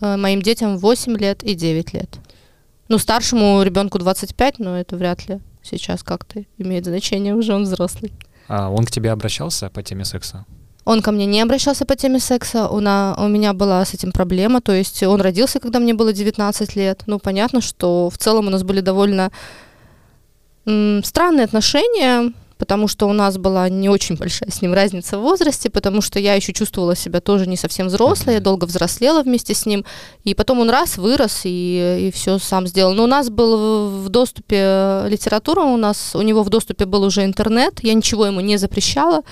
Э, 0.00 0.16
моим 0.16 0.42
детям 0.42 0.76
8 0.76 1.16
лет 1.16 1.42
и 1.42 1.54
9 1.54 1.94
лет. 1.94 2.18
Ну, 2.88 2.98
старшему 2.98 3.62
ребенку 3.62 3.98
25, 3.98 4.58
но 4.58 4.78
это 4.78 4.96
вряд 4.96 5.28
ли 5.28 5.40
сейчас 5.62 6.02
как-то 6.02 6.44
имеет 6.56 6.84
значение, 6.84 7.34
уже 7.34 7.54
он 7.54 7.62
взрослый. 7.62 8.12
А 8.48 8.70
он 8.70 8.84
к 8.84 8.90
тебе 8.90 9.10
обращался 9.10 9.70
по 9.70 9.82
теме 9.82 10.04
секса? 10.04 10.44
Он 10.88 11.02
ко 11.02 11.12
мне 11.12 11.26
не 11.26 11.42
обращался 11.42 11.84
по 11.84 11.96
теме 11.96 12.18
секса, 12.18 12.66
у, 12.66 12.80
на, 12.80 13.14
у 13.18 13.28
меня 13.28 13.52
была 13.52 13.84
с 13.84 13.92
этим 13.92 14.10
проблема, 14.10 14.62
то 14.62 14.72
есть 14.72 15.02
он 15.02 15.20
родился, 15.20 15.60
когда 15.60 15.80
мне 15.80 15.92
было 15.92 16.14
19 16.14 16.76
лет. 16.76 17.02
Ну, 17.04 17.18
понятно, 17.18 17.60
что 17.60 18.08
в 18.08 18.16
целом 18.16 18.46
у 18.46 18.50
нас 18.50 18.62
были 18.62 18.80
довольно 18.80 19.30
странные 20.64 21.44
отношения, 21.44 22.32
потому 22.58 22.88
что 22.88 23.06
у 23.06 23.12
нас 23.12 23.38
была 23.38 23.68
не 23.68 23.88
очень 23.88 24.16
большая 24.16 24.50
с 24.50 24.60
ним 24.60 24.74
разница 24.74 25.18
в 25.18 25.22
возрасте, 25.22 25.70
потому 25.70 26.00
что 26.02 26.18
я 26.18 26.34
еще 26.34 26.52
чувствовала 26.52 26.96
себя 26.96 27.20
тоже 27.20 27.46
не 27.46 27.56
совсем 27.56 27.86
взрослой, 27.86 28.34
я 28.34 28.40
долго 28.40 28.64
взрослела 28.64 29.22
вместе 29.22 29.54
с 29.54 29.64
ним, 29.64 29.84
и 30.24 30.34
потом 30.34 30.60
он 30.60 30.70
раз 30.70 30.98
вырос 30.98 31.42
и, 31.44 32.08
и 32.08 32.10
все 32.12 32.38
сам 32.38 32.66
сделал. 32.66 32.92
Но 32.94 33.04
у 33.04 33.06
нас 33.06 33.30
был 33.30 33.88
в 33.88 34.08
доступе 34.08 35.04
литература, 35.06 35.60
у 35.60 35.76
нас 35.76 36.14
у 36.14 36.22
него 36.22 36.42
в 36.42 36.50
доступе 36.50 36.84
был 36.84 37.04
уже 37.04 37.24
интернет, 37.24 37.80
я 37.82 37.94
ничего 37.94 38.26
ему 38.26 38.40
не 38.40 38.56
запрещала. 38.58 39.22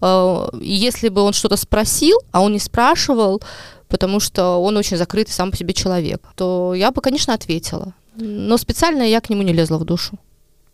Э, 0.00 0.48
если 0.60 1.08
бы 1.08 1.20
он 1.20 1.34
что-то 1.34 1.56
спросил, 1.56 2.18
а 2.32 2.40
он 2.40 2.52
не 2.52 2.58
спрашивал, 2.58 3.42
потому 3.88 4.20
что 4.20 4.56
он 4.56 4.76
очень 4.76 4.96
закрытый 4.96 5.34
сам 5.34 5.50
по 5.50 5.56
себе 5.56 5.74
человек, 5.74 6.22
то 6.36 6.74
я 6.74 6.90
бы, 6.90 7.02
конечно, 7.02 7.34
ответила. 7.34 7.92
Но 8.16 8.56
специально 8.56 9.02
я 9.02 9.20
к 9.20 9.30
нему 9.30 9.42
не 9.42 9.52
лезла 9.52 9.78
в 9.78 9.84
душу. 9.84 10.18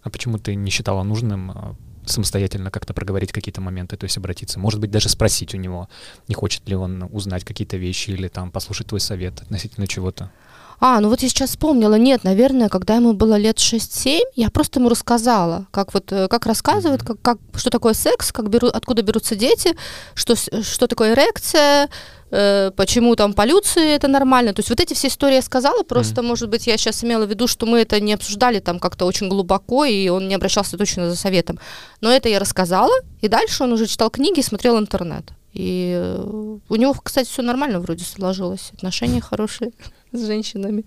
А 0.03 0.11
почему 0.11 0.39
ты 0.39 0.55
не 0.55 0.71
считала 0.71 1.03
нужным 1.03 1.51
а, 1.51 1.75
самостоятельно 2.07 2.71
как-то 2.71 2.95
проговорить 2.95 3.33
какие-то 3.33 3.61
моменты, 3.61 3.97
то 3.97 4.05
есть 4.05 4.17
обратиться, 4.17 4.59
может 4.59 4.81
быть, 4.81 4.91
даже 4.91 5.09
спросить 5.09 5.55
у 5.55 5.59
него, 5.59 5.89
не 6.29 6.35
хочет 6.35 6.69
ли 6.69 6.75
он 6.75 7.09
узнать 7.13 7.45
какие-то 7.45 7.77
вещи 7.77 8.11
или 8.11 8.29
там 8.29 8.51
послушать 8.51 8.87
твой 8.87 9.01
совет 9.01 9.43
относительно 9.43 9.87
чего-то. 9.87 10.31
А, 10.79 11.01
ну 11.01 11.09
вот 11.09 11.23
я 11.23 11.29
сейчас 11.29 11.51
вспомнила. 11.51 11.95
Нет, 11.95 12.25
наверное, 12.25 12.69
когда 12.69 12.97
ему 12.97 13.15
было 13.15 13.37
лет 13.37 13.59
6-7, 13.59 14.21
я 14.35 14.51
просто 14.51 14.81
ему 14.81 14.89
рассказала, 14.89 15.67
как 15.71 15.95
вот, 15.95 16.13
э, 16.13 16.29
как 16.29 16.47
рассказывают, 16.47 17.03
как, 17.03 17.21
как, 17.23 17.39
что 17.55 17.71
такое 17.71 17.95
секс, 17.95 18.33
как 18.33 18.51
беру, 18.51 18.69
откуда 18.69 19.03
берутся 19.03 19.37
дети, 19.37 19.77
что, 20.15 20.35
что 20.37 20.87
такое 20.87 21.15
эрекция, 21.15 21.89
э, 22.31 22.71
почему 22.77 23.17
там 23.17 23.33
полюции 23.33 23.95
это 23.95 24.09
нормально. 24.09 24.53
То 24.53 24.61
есть 24.61 24.69
вот 24.69 24.81
эти 24.81 24.93
все 24.93 25.09
истории 25.09 25.37
я 25.37 25.43
сказала, 25.43 25.83
просто, 25.83 26.21
mm-hmm. 26.21 26.27
может 26.27 26.51
быть, 26.51 26.67
я 26.67 26.77
сейчас 26.77 27.03
имела 27.03 27.25
в 27.25 27.31
виду, 27.31 27.47
что 27.47 27.65
мы 27.65 27.81
это 27.81 27.99
не 28.01 28.13
обсуждали 28.13 28.61
там 28.61 28.79
как-то 28.79 29.07
очень 29.07 29.29
глубоко, 29.29 29.87
и 29.87 30.09
он 30.09 30.29
не 30.29 30.35
обращался 30.35 30.77
точно 30.77 31.09
за 31.09 31.17
советом. 31.17 31.59
Но 32.03 32.11
это 32.11 32.29
я 32.29 32.39
рассказала, 32.39 32.95
и 33.23 33.29
дальше 33.29 33.65
он 33.65 33.73
уже 33.73 33.87
читал 33.87 34.11
книги 34.11 34.41
и 34.41 34.43
смотрел 34.43 34.79
интернет. 34.79 35.25
И 35.55 35.95
э, 35.97 36.59
у 36.69 36.77
него, 36.77 36.95
кстати, 37.03 37.29
все 37.31 37.41
нормально 37.41 37.81
вроде 37.81 38.05
сложилось, 38.05 38.73
отношения 38.75 39.23
хорошие 39.23 39.73
с 40.13 40.27
женщинами. 40.27 40.85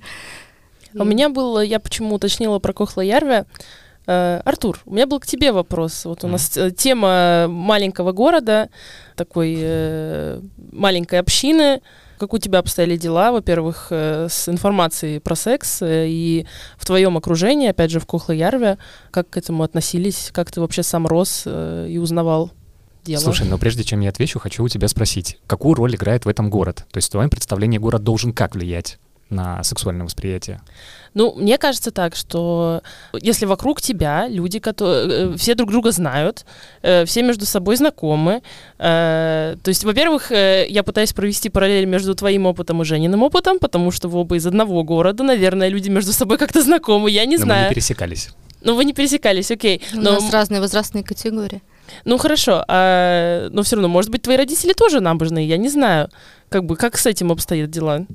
А 0.98 1.04
у 1.04 1.06
меня 1.06 1.30
был, 1.30 1.62
я 1.62 1.80
почему 1.80 2.16
уточнила 2.16 2.60
про 2.60 2.74
Кохла 2.74 3.02
Ярве, 3.02 3.46
э, 4.08 4.42
Артур, 4.44 4.80
у 4.86 4.94
меня 4.94 5.06
был 5.06 5.20
к 5.20 5.26
тебе 5.26 5.52
вопрос. 5.52 6.06
Вот 6.06 6.24
у 6.24 6.28
нас 6.28 6.58
э, 6.58 6.72
тема 6.72 7.48
маленького 7.48 8.12
города, 8.12 8.70
такой 9.16 9.56
э, 9.60 10.42
маленькой 10.72 11.20
общины. 11.20 11.82
Как 12.18 12.34
у 12.34 12.38
тебя 12.38 12.60
обстояли 12.60 12.98
дела, 12.98 13.32
во-первых, 13.32 13.88
э, 13.92 14.28
с 14.30 14.50
информацией 14.50 15.20
про 15.20 15.36
секс 15.36 15.82
э, 15.82 16.08
и 16.08 16.48
в 16.78 16.86
твоем 16.86 17.18
окружении, 17.18 17.70
опять 17.70 17.92
же, 17.92 18.00
в 18.00 18.06
Кохлоярве, 18.06 18.78
как 19.12 19.30
к 19.30 19.38
этому 19.38 19.64
относились, 19.64 20.30
как 20.34 20.52
ты 20.52 20.60
вообще 20.60 20.84
сам 20.84 21.08
рос 21.08 21.44
э, 21.46 21.88
и 21.90 21.98
узнавал? 21.98 22.52
дело. 23.06 23.22
Слушай, 23.22 23.48
но 23.48 23.58
прежде 23.58 23.84
чем 23.84 24.02
я 24.02 24.10
отвечу, 24.10 24.40
хочу 24.40 24.64
у 24.64 24.70
тебя 24.70 24.88
спросить, 24.88 25.40
какую 25.48 25.76
роль 25.76 25.96
играет 25.96 26.26
в 26.26 26.30
этом 26.30 26.50
город? 26.50 26.86
То 26.92 26.98
есть 26.98 27.08
в 27.10 27.12
твоем 27.12 27.30
представлении 27.30 27.78
город 27.78 28.04
должен 28.04 28.34
как 28.34 28.56
влиять? 28.56 29.00
На 29.30 29.64
сексуальное 29.64 30.06
восприятие? 30.06 30.62
Ну, 31.14 31.34
мне 31.36 31.58
кажется 31.58 31.92
так, 31.92 32.16
что 32.16 32.82
если 33.14 33.46
вокруг 33.46 33.82
тебя 33.82 34.28
люди, 34.28 34.60
которые 34.60 35.34
э, 35.34 35.38
все 35.38 35.56
друг 35.56 35.72
друга 35.72 35.92
знают, 35.92 36.46
э, 36.82 37.06
все 37.06 37.24
между 37.24 37.46
собой 37.46 37.78
знакомы, 37.78 38.42
э, 38.78 39.56
то 39.62 39.70
есть, 39.70 39.84
во-первых, 39.84 40.32
я 40.32 40.84
пытаюсь 40.84 41.14
провести 41.14 41.50
параллель 41.50 41.86
между 41.86 42.14
твоим 42.16 42.46
опытом 42.46 42.82
и 42.82 42.86
Жениным 42.86 43.24
опытом, 43.24 43.60
потому 43.60 43.92
что 43.92 44.08
вы 44.08 44.20
оба 44.20 44.38
из 44.38 44.46
одного 44.46 44.84
города, 44.84 45.24
наверное, 45.24 45.70
люди 45.70 45.90
между 45.90 46.14
собой 46.14 46.38
как-то 46.38 46.62
знакомы, 46.62 47.10
я 47.10 47.26
не 47.26 47.38
Но 47.38 47.44
знаю. 47.44 47.64
Мы 47.64 47.70
не 47.70 47.76
пересекались. 47.76 48.30
Ну, 48.62 48.76
вы 48.76 48.86
не 48.86 48.94
пересекались, 48.94 49.52
окей. 49.52 49.82
Но... 49.94 50.12
У 50.12 50.14
нас 50.16 50.32
разные 50.32 50.60
возрастные 50.60 51.04
категории. 51.04 51.62
Ну 52.06 52.18
хорошо, 52.18 52.64
а, 52.68 53.50
но 53.50 53.64
все 53.64 53.76
равно, 53.76 53.88
может 53.88 54.12
быть, 54.12 54.22
твои 54.22 54.38
родители 54.38 54.74
тоже 54.74 55.00
набожные, 55.00 55.48
я 55.48 55.58
не 55.58 55.70
знаю. 55.70 56.10
Как 56.50 56.66
бы, 56.66 56.76
как 56.76 56.98
с 56.98 57.06
этим 57.06 57.32
обстоят 57.32 57.72
дела? 57.72 58.06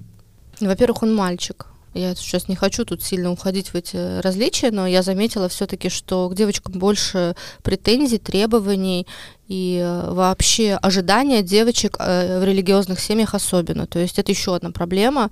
Во-первых, 0.61 1.03
он 1.03 1.15
мальчик. 1.15 1.67
Я 1.95 2.17
сейчас 2.17 2.49
не 2.49 2.57
хочу 2.57 2.85
тут 2.85 3.05
сильно 3.05 3.31
уходить 3.31 3.69
в 3.69 3.77
эти 3.77 4.21
различия, 4.21 4.73
но 4.73 4.85
я 4.85 5.03
заметила 5.03 5.49
все-таки, 5.49 5.89
что 5.89 6.29
к 6.29 6.35
девочкам 6.35 6.73
больше 6.73 7.37
претензий, 7.63 8.19
требований, 8.19 9.07
и 9.47 9.81
э, 9.81 10.11
вообще 10.11 10.75
ожидания 10.83 11.43
девочек 11.43 11.97
э, 12.01 12.41
в 12.41 12.45
религиозных 12.45 12.99
семьях 12.99 13.35
особенно. 13.35 13.87
То 13.87 14.01
есть 14.01 14.19
это 14.19 14.33
еще 14.33 14.57
одна 14.57 14.73
проблема, 14.73 15.31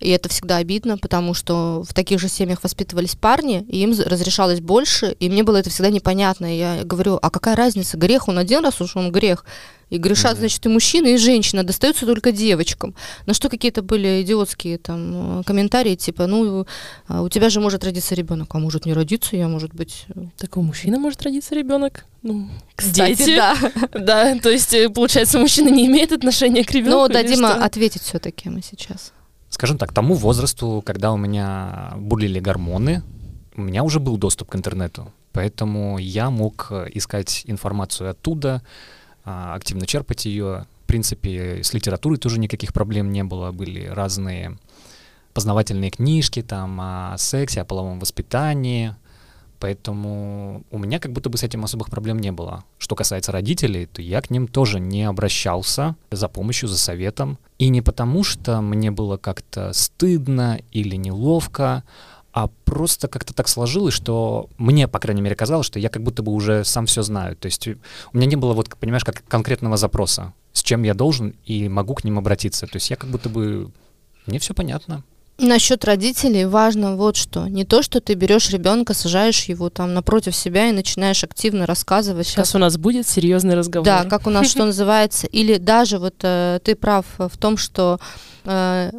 и 0.00 0.08
это 0.10 0.28
всегда 0.28 0.56
обидно, 0.56 0.98
потому 0.98 1.34
что 1.34 1.84
в 1.86 1.94
таких 1.94 2.18
же 2.18 2.28
семьях 2.28 2.62
воспитывались 2.62 3.14
парни, 3.14 3.64
и 3.68 3.82
им 3.82 3.92
разрешалось 3.92 4.60
больше, 4.60 5.14
и 5.20 5.28
мне 5.28 5.42
было 5.42 5.58
это 5.58 5.70
всегда 5.70 5.90
непонятно. 5.90 6.54
И 6.54 6.58
я 6.58 6.84
говорю, 6.84 7.18
а 7.20 7.30
какая 7.30 7.54
разница, 7.54 7.96
грех 7.96 8.28
он 8.28 8.38
один 8.38 8.64
раз 8.64 8.80
уж 8.80 8.96
он 8.96 9.12
грех, 9.12 9.44
и 9.90 9.98
грешат, 9.98 10.36
mm-hmm. 10.36 10.40
значит, 10.40 10.66
и 10.66 10.68
мужчина, 10.68 11.08
и 11.08 11.16
женщина, 11.16 11.64
достаются 11.64 12.06
только 12.06 12.32
девочкам. 12.32 12.94
На 13.26 13.34
что 13.34 13.48
какие-то 13.48 13.82
были 13.82 14.22
идиотские 14.22 14.78
там 14.78 15.42
комментарии, 15.44 15.96
типа, 15.96 16.26
ну, 16.26 16.64
а 17.08 17.22
у 17.22 17.28
тебя 17.28 17.50
же 17.50 17.60
может 17.60 17.84
родиться 17.84 18.14
ребенок, 18.14 18.54
а 18.54 18.58
может 18.58 18.86
не 18.86 18.92
родиться, 18.92 19.36
я, 19.36 19.48
может 19.48 19.74
быть... 19.74 20.04
Э, 20.14 20.26
так 20.36 20.56
у 20.56 20.62
мужчины 20.62 20.98
может 20.98 21.22
родиться 21.22 21.54
ребенок? 21.56 22.06
Ну, 22.22 22.48
Кстати, 22.76 23.16
дети. 23.16 23.36
да. 23.36 23.56
да, 23.92 24.38
то 24.38 24.48
есть, 24.48 24.72
э, 24.72 24.88
получается, 24.88 25.40
мужчина 25.40 25.68
не 25.70 25.86
имеет 25.86 26.12
отношения 26.12 26.64
к 26.64 26.70
ребенку. 26.70 26.98
Ну, 26.98 27.08
дадим 27.08 27.44
ответить 27.44 28.02
все-таки 28.02 28.48
мы 28.48 28.62
сейчас 28.62 29.12
скажем 29.50 29.76
так, 29.76 29.92
тому 29.92 30.14
возрасту, 30.14 30.82
когда 30.86 31.12
у 31.12 31.16
меня 31.16 31.92
бурлили 31.96 32.40
гормоны, 32.40 33.02
у 33.56 33.60
меня 33.60 33.82
уже 33.82 34.00
был 34.00 34.16
доступ 34.16 34.50
к 34.50 34.56
интернету, 34.56 35.12
поэтому 35.32 35.98
я 35.98 36.30
мог 36.30 36.68
э, 36.70 36.86
искать 36.94 37.42
информацию 37.46 38.10
оттуда, 38.10 38.62
а, 39.24 39.54
активно 39.54 39.86
черпать 39.86 40.24
ее. 40.24 40.66
В 40.84 40.86
принципе, 40.86 41.62
с 41.62 41.72
литературой 41.74 42.18
тоже 42.18 42.38
никаких 42.38 42.72
проблем 42.72 43.12
не 43.12 43.22
было, 43.22 43.52
были 43.52 43.86
разные 43.86 44.56
познавательные 45.34 45.90
книжки 45.90 46.42
там 46.42 46.80
о 46.80 47.14
сексе, 47.18 47.60
о 47.60 47.64
половом 47.64 48.00
воспитании, 48.00 48.96
Поэтому 49.60 50.64
у 50.70 50.78
меня 50.78 50.98
как 50.98 51.12
будто 51.12 51.28
бы 51.28 51.36
с 51.36 51.42
этим 51.42 51.64
особых 51.64 51.90
проблем 51.90 52.18
не 52.18 52.32
было. 52.32 52.64
Что 52.78 52.96
касается 52.96 53.30
родителей, 53.30 53.84
то 53.86 54.00
я 54.00 54.22
к 54.22 54.30
ним 54.30 54.48
тоже 54.48 54.80
не 54.80 55.04
обращался 55.04 55.96
за 56.10 56.28
помощью, 56.28 56.68
за 56.68 56.78
советом. 56.78 57.38
И 57.58 57.68
не 57.68 57.82
потому, 57.82 58.24
что 58.24 58.62
мне 58.62 58.90
было 58.90 59.18
как-то 59.18 59.72
стыдно 59.74 60.60
или 60.72 60.96
неловко, 60.96 61.84
а 62.32 62.48
просто 62.64 63.06
как-то 63.06 63.34
так 63.34 63.48
сложилось, 63.48 63.92
что 63.92 64.48
мне, 64.56 64.88
по 64.88 64.98
крайней 64.98 65.20
мере, 65.20 65.36
казалось, 65.36 65.66
что 65.66 65.78
я 65.78 65.90
как 65.90 66.02
будто 66.02 66.22
бы 66.22 66.32
уже 66.32 66.64
сам 66.64 66.86
все 66.86 67.02
знаю. 67.02 67.36
То 67.36 67.46
есть 67.46 67.68
у 67.68 67.76
меня 68.16 68.26
не 68.26 68.36
было, 68.36 68.54
вот, 68.54 68.74
понимаешь, 68.78 69.04
как 69.04 69.22
конкретного 69.28 69.76
запроса, 69.76 70.32
с 70.54 70.62
чем 70.62 70.84
я 70.84 70.94
должен 70.94 71.34
и 71.44 71.68
могу 71.68 71.94
к 71.94 72.04
ним 72.04 72.18
обратиться. 72.18 72.66
То 72.66 72.76
есть 72.76 72.88
я 72.88 72.96
как 72.96 73.10
будто 73.10 73.28
бы... 73.28 73.70
Мне 74.26 74.38
все 74.38 74.54
понятно. 74.54 75.04
Насчет 75.40 75.84
родителей 75.84 76.44
важно 76.44 76.96
вот 76.96 77.16
что. 77.16 77.48
Не 77.48 77.64
то, 77.64 77.82
что 77.82 78.00
ты 78.00 78.14
берешь 78.14 78.50
ребенка, 78.50 78.94
сажаешь 78.94 79.44
его 79.44 79.70
там 79.70 79.94
напротив 79.94 80.36
себя 80.36 80.68
и 80.68 80.72
начинаешь 80.72 81.24
активно 81.24 81.66
рассказывать. 81.66 82.26
Сейчас 82.26 82.50
как... 82.50 82.56
у 82.56 82.58
нас 82.58 82.76
будет 82.76 83.08
серьезный 83.08 83.54
разговор. 83.54 83.84
Да, 83.84 84.04
как 84.04 84.26
у 84.26 84.30
нас 84.30 84.48
что 84.48 84.64
называется. 84.64 85.26
Или 85.26 85.56
даже 85.56 85.98
вот 85.98 86.16
э, 86.22 86.60
ты 86.62 86.74
прав 86.74 87.06
в 87.16 87.38
том, 87.38 87.56
что 87.56 87.98
э, 88.44 88.90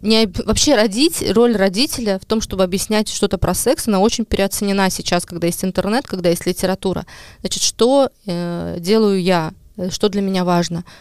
не, 0.00 0.26
вообще 0.46 0.74
родить, 0.74 1.22
роль 1.32 1.54
родителя 1.54 2.18
в 2.18 2.24
том, 2.24 2.40
чтобы 2.40 2.64
объяснять 2.64 3.08
что-то 3.08 3.36
про 3.36 3.52
секс, 3.54 3.86
она 3.86 4.00
очень 4.00 4.24
переоценена 4.24 4.88
сейчас, 4.90 5.26
когда 5.26 5.46
есть 5.46 5.64
интернет, 5.64 6.06
когда 6.06 6.30
есть 6.30 6.46
литература. 6.46 7.04
Значит, 7.40 7.62
что 7.62 8.10
э, 8.26 8.76
делаю 8.80 9.20
я, 9.22 9.52
э, 9.76 9.90
что 9.90 10.08
для 10.08 10.22
меня 10.22 10.44
важно– 10.44 10.84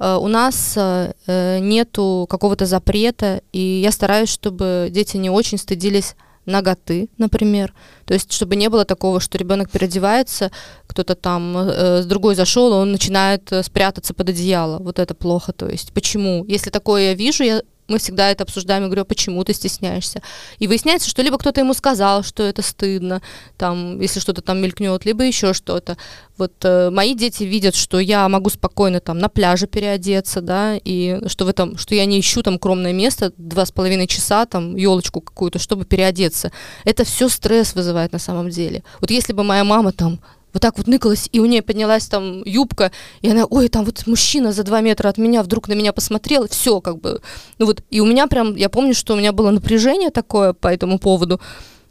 у 0.00 0.28
нас 0.28 0.74
э, 0.76 1.12
э, 1.26 1.58
нету 1.58 2.26
какого-то 2.28 2.64
запрета, 2.64 3.42
и 3.52 3.60
я 3.60 3.92
стараюсь, 3.92 4.30
чтобы 4.30 4.88
дети 4.90 5.18
не 5.18 5.28
очень 5.28 5.58
стыдились 5.58 6.16
ноготы, 6.46 7.10
например. 7.18 7.74
То 8.06 8.14
есть, 8.14 8.32
чтобы 8.32 8.56
не 8.56 8.68
было 8.70 8.84
такого, 8.86 9.20
что 9.20 9.36
ребенок 9.36 9.70
переодевается, 9.70 10.50
кто-то 10.86 11.14
там 11.14 11.56
э, 11.56 12.02
с 12.02 12.06
другой 12.06 12.34
зашел, 12.34 12.72
он 12.72 12.92
начинает 12.92 13.52
спрятаться 13.62 14.14
под 14.14 14.30
одеяло. 14.30 14.78
Вот 14.78 14.98
это 14.98 15.14
плохо. 15.14 15.52
То 15.52 15.68
есть, 15.68 15.92
почему? 15.92 16.44
Если 16.46 16.70
такое 16.70 17.10
я 17.10 17.14
вижу, 17.14 17.44
я 17.44 17.62
мы 17.90 17.98
всегда 17.98 18.30
это 18.30 18.44
обсуждаем, 18.44 18.82
я 18.82 18.88
говорю, 18.88 19.02
а 19.02 19.04
почему 19.04 19.44
ты 19.44 19.52
стесняешься? 19.52 20.22
И 20.58 20.66
выясняется, 20.66 21.08
что 21.08 21.22
либо 21.22 21.38
кто-то 21.38 21.60
ему 21.60 21.74
сказал, 21.74 22.22
что 22.22 22.42
это 22.42 22.62
стыдно, 22.62 23.20
там, 23.58 24.00
если 24.00 24.20
что-то 24.20 24.40
там 24.42 24.60
мелькнет, 24.62 25.04
либо 25.04 25.24
еще 25.24 25.52
что-то. 25.52 25.96
Вот 26.38 26.52
э, 26.64 26.90
мои 26.90 27.14
дети 27.14 27.44
видят, 27.44 27.74
что 27.74 27.98
я 27.98 28.28
могу 28.28 28.48
спокойно 28.48 29.00
там 29.00 29.18
на 29.18 29.28
пляже 29.28 29.66
переодеться, 29.66 30.40
да, 30.40 30.78
и 30.82 31.20
что 31.26 31.44
в 31.44 31.48
этом, 31.48 31.76
что 31.76 31.94
я 31.94 32.06
не 32.06 32.18
ищу 32.18 32.42
там 32.42 32.58
кромное 32.58 32.92
место, 32.92 33.32
два 33.36 33.66
с 33.66 33.72
половиной 33.72 34.06
часа, 34.06 34.46
там, 34.46 34.76
елочку 34.76 35.20
какую-то, 35.20 35.58
чтобы 35.58 35.84
переодеться. 35.84 36.50
Это 36.84 37.04
все 37.04 37.28
стресс 37.28 37.74
вызывает 37.74 38.12
на 38.12 38.18
самом 38.18 38.48
деле. 38.48 38.82
Вот 39.00 39.10
если 39.10 39.32
бы 39.32 39.44
моя 39.44 39.64
мама 39.64 39.92
там 39.92 40.20
вот 40.52 40.62
так 40.62 40.78
вот 40.78 40.86
ныкалась, 40.86 41.28
и 41.32 41.40
у 41.40 41.46
нее 41.46 41.62
поднялась 41.62 42.06
там 42.06 42.42
юбка, 42.44 42.92
и 43.20 43.30
она, 43.30 43.44
ой, 43.44 43.68
там 43.68 43.84
вот 43.84 44.06
мужчина 44.06 44.52
за 44.52 44.62
два 44.62 44.80
метра 44.80 45.08
от 45.08 45.18
меня 45.18 45.42
вдруг 45.42 45.68
на 45.68 45.74
меня 45.74 45.92
посмотрел, 45.92 46.48
все 46.48 46.80
как 46.80 46.98
бы, 46.98 47.20
ну 47.58 47.66
вот, 47.66 47.82
и 47.90 48.00
у 48.00 48.06
меня 48.06 48.26
прям, 48.26 48.56
я 48.56 48.68
помню, 48.68 48.94
что 48.94 49.14
у 49.14 49.16
меня 49.16 49.32
было 49.32 49.50
напряжение 49.50 50.10
такое 50.10 50.52
по 50.52 50.68
этому 50.68 50.98
поводу, 50.98 51.40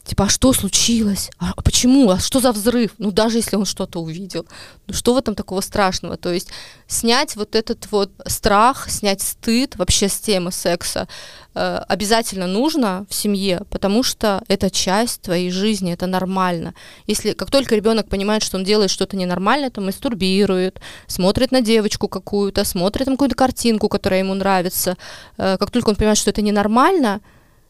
Типа, 0.09 0.23
а 0.23 0.27
что 0.27 0.53
случилось? 0.53 1.29
А, 1.37 1.53
почему? 1.61 2.09
А 2.09 2.17
что 2.17 2.39
за 2.39 2.51
взрыв? 2.51 2.95
Ну, 2.97 3.11
даже 3.11 3.37
если 3.37 3.55
он 3.57 3.65
что-то 3.65 4.01
увидел. 4.01 4.47
Ну, 4.87 4.93
что 4.95 5.13
в 5.13 5.17
этом 5.17 5.35
такого 5.35 5.61
страшного? 5.61 6.17
То 6.17 6.33
есть 6.33 6.49
снять 6.87 7.35
вот 7.35 7.53
этот 7.55 7.91
вот 7.91 8.11
страх, 8.25 8.89
снять 8.89 9.21
стыд 9.21 9.75
вообще 9.75 10.09
с 10.09 10.19
темы 10.19 10.51
секса 10.51 11.07
э, 11.53 11.83
обязательно 11.87 12.47
нужно 12.47 13.05
в 13.07 13.13
семье, 13.13 13.61
потому 13.69 14.01
что 14.01 14.41
это 14.47 14.71
часть 14.71 15.21
твоей 15.21 15.51
жизни, 15.51 15.93
это 15.93 16.07
нормально. 16.07 16.73
Если 17.05 17.33
как 17.33 17.51
только 17.51 17.75
ребенок 17.75 18.09
понимает, 18.09 18.41
что 18.41 18.57
он 18.57 18.63
делает 18.63 18.89
что-то 18.89 19.15
ненормальное, 19.15 19.69
то 19.69 19.79
мастурбирует, 19.79 20.81
смотрит 21.05 21.51
на 21.51 21.61
девочку 21.61 22.07
какую-то, 22.07 22.65
смотрит 22.65 23.05
на 23.05 23.13
какую-то 23.13 23.35
картинку, 23.35 23.89
которая 23.89 24.21
ему 24.21 24.33
нравится, 24.33 24.97
э, 25.37 25.57
как 25.59 25.69
только 25.69 25.89
он 25.89 25.95
понимает, 25.95 26.17
что 26.17 26.31
это 26.31 26.41
ненормально, 26.41 27.21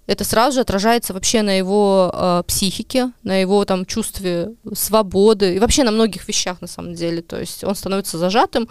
это 0.09 0.23
сразу 0.23 0.55
же 0.55 0.61
отражается 0.61 1.13
вообще 1.13 1.43
на 1.43 1.55
его 1.55 2.09
э, 2.11 2.43
психике, 2.47 3.11
на 3.21 3.39
его 3.39 3.63
там 3.63 3.85
чувстве 3.85 4.49
свободы 4.73 5.55
и 5.55 5.59
вообще 5.59 5.83
на 5.83 5.91
многих 5.91 6.27
вещах 6.27 6.61
на 6.61 6.67
самом 6.67 6.95
деле. 6.95 7.21
То 7.21 7.39
есть 7.39 7.63
он 7.63 7.75
становится 7.75 8.17
зажатым 8.17 8.67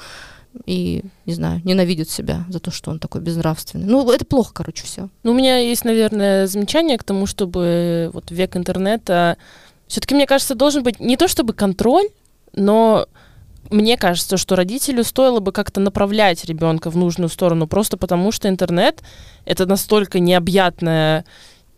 и, 0.66 1.04
не 1.26 1.34
знаю, 1.34 1.60
ненавидит 1.62 2.10
себя 2.10 2.44
за 2.48 2.58
то, 2.58 2.72
что 2.72 2.90
он 2.90 2.98
такой 2.98 3.20
безнравственный. 3.20 3.86
Ну, 3.86 4.10
это 4.10 4.24
плохо, 4.24 4.50
короче, 4.52 4.84
все. 4.84 5.10
Ну, 5.22 5.30
у 5.30 5.34
меня 5.34 5.58
есть, 5.58 5.84
наверное, 5.84 6.48
замечание 6.48 6.98
к 6.98 7.04
тому, 7.04 7.26
чтобы 7.26 8.10
вот 8.12 8.32
век 8.32 8.56
интернета 8.56 9.36
все-таки, 9.86 10.16
мне 10.16 10.26
кажется, 10.26 10.56
должен 10.56 10.82
быть 10.82 10.98
не 10.98 11.16
то 11.16 11.28
чтобы 11.28 11.52
контроль, 11.52 12.08
но 12.52 13.06
мне 13.70 13.96
кажется, 13.96 14.36
что 14.36 14.56
родителю 14.56 15.04
стоило 15.04 15.40
бы 15.40 15.52
как-то 15.52 15.80
направлять 15.80 16.44
ребенка 16.44 16.90
в 16.90 16.96
нужную 16.96 17.28
сторону, 17.28 17.66
просто 17.66 17.96
потому 17.96 18.32
что 18.32 18.48
интернет 18.48 19.02
это 19.44 19.66
настолько 19.66 20.20
необъятная 20.20 21.24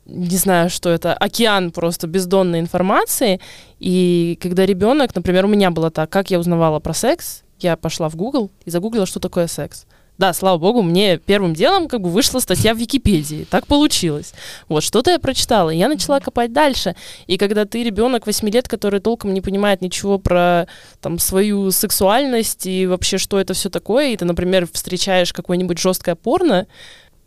не 0.07 0.37
знаю, 0.37 0.71
что 0.71 0.91
это, 0.91 1.15
океан 1.15 1.71
просто 1.71 2.09
бездонной 2.09 2.59
информации. 2.59 3.41
И 3.79 4.37
когда 4.43 4.67
ребенок, 4.67 5.15
например, 5.15 5.45
у 5.45 5.49
меня 5.49 5.71
было 5.71 5.91
так, 5.93 6.11
как 6.11 6.33
я 6.33 6.41
узнавала 6.41 6.81
про 6.81 6.95
секс, 6.95 7.43
я 7.61 7.77
пошла 7.77 8.09
в 8.09 8.17
Google 8.17 8.51
и 8.65 8.71
загуглила, 8.71 9.07
что 9.07 9.21
такое 9.21 9.47
секс 9.47 9.87
да, 10.21 10.35
слава 10.35 10.59
богу, 10.59 10.83
мне 10.83 11.17
первым 11.17 11.55
делом 11.55 11.89
как 11.89 12.03
бы 12.03 12.11
вышла 12.11 12.41
статья 12.41 12.75
в 12.75 12.79
Википедии. 12.79 13.47
Так 13.49 13.67
получилось. 13.67 14.35
Вот, 14.69 14.83
что-то 14.83 15.11
я 15.11 15.19
прочитала, 15.19 15.71
и 15.71 15.79
я 15.79 15.89
начала 15.89 16.21
копать 16.21 16.53
дальше. 16.53 16.95
И 17.27 17.39
когда 17.39 17.65
ты 17.65 17.83
ребенок 17.83 18.27
8 18.27 18.49
лет, 18.51 18.69
который 18.69 19.01
толком 19.01 19.33
не 19.33 19.41
понимает 19.41 19.81
ничего 19.81 20.19
про 20.19 20.69
там 21.01 21.19
свою 21.19 21.71
сексуальность 21.71 22.67
и 22.67 22.87
вообще, 22.87 23.17
что 23.17 23.41
это 23.41 23.55
все 23.55 23.71
такое, 23.71 24.09
и 24.11 24.17
ты, 24.19 24.27
например, 24.27 24.69
встречаешь 24.71 25.33
какое-нибудь 25.33 25.79
жесткое 25.79 26.17
порно, 26.17 26.67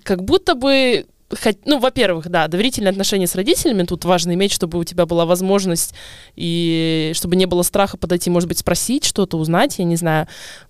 как 0.03 0.23
будто 0.23 0.53
бы 0.53 1.07
ну, 1.65 1.79
во-первых, 1.79 2.29
да, 2.29 2.47
доверительные 2.47 2.91
отношения 2.91 3.27
с 3.27 3.35
родителями 3.35 3.83
тут 3.83 4.05
важно 4.05 4.33
иметь, 4.33 4.51
чтобы 4.51 4.79
у 4.79 4.83
тебя 4.83 5.05
была 5.05 5.25
возможность 5.25 5.93
и 6.35 7.11
чтобы 7.15 7.35
не 7.35 7.45
было 7.45 7.63
страха 7.63 7.97
подойти, 7.97 8.29
может 8.29 8.49
быть, 8.49 8.59
спросить 8.59 9.05
что-то, 9.05 9.37
узнать, 9.37 9.79
я 9.79 9.85
не 9.85 9.95
знаю. 9.95 10.27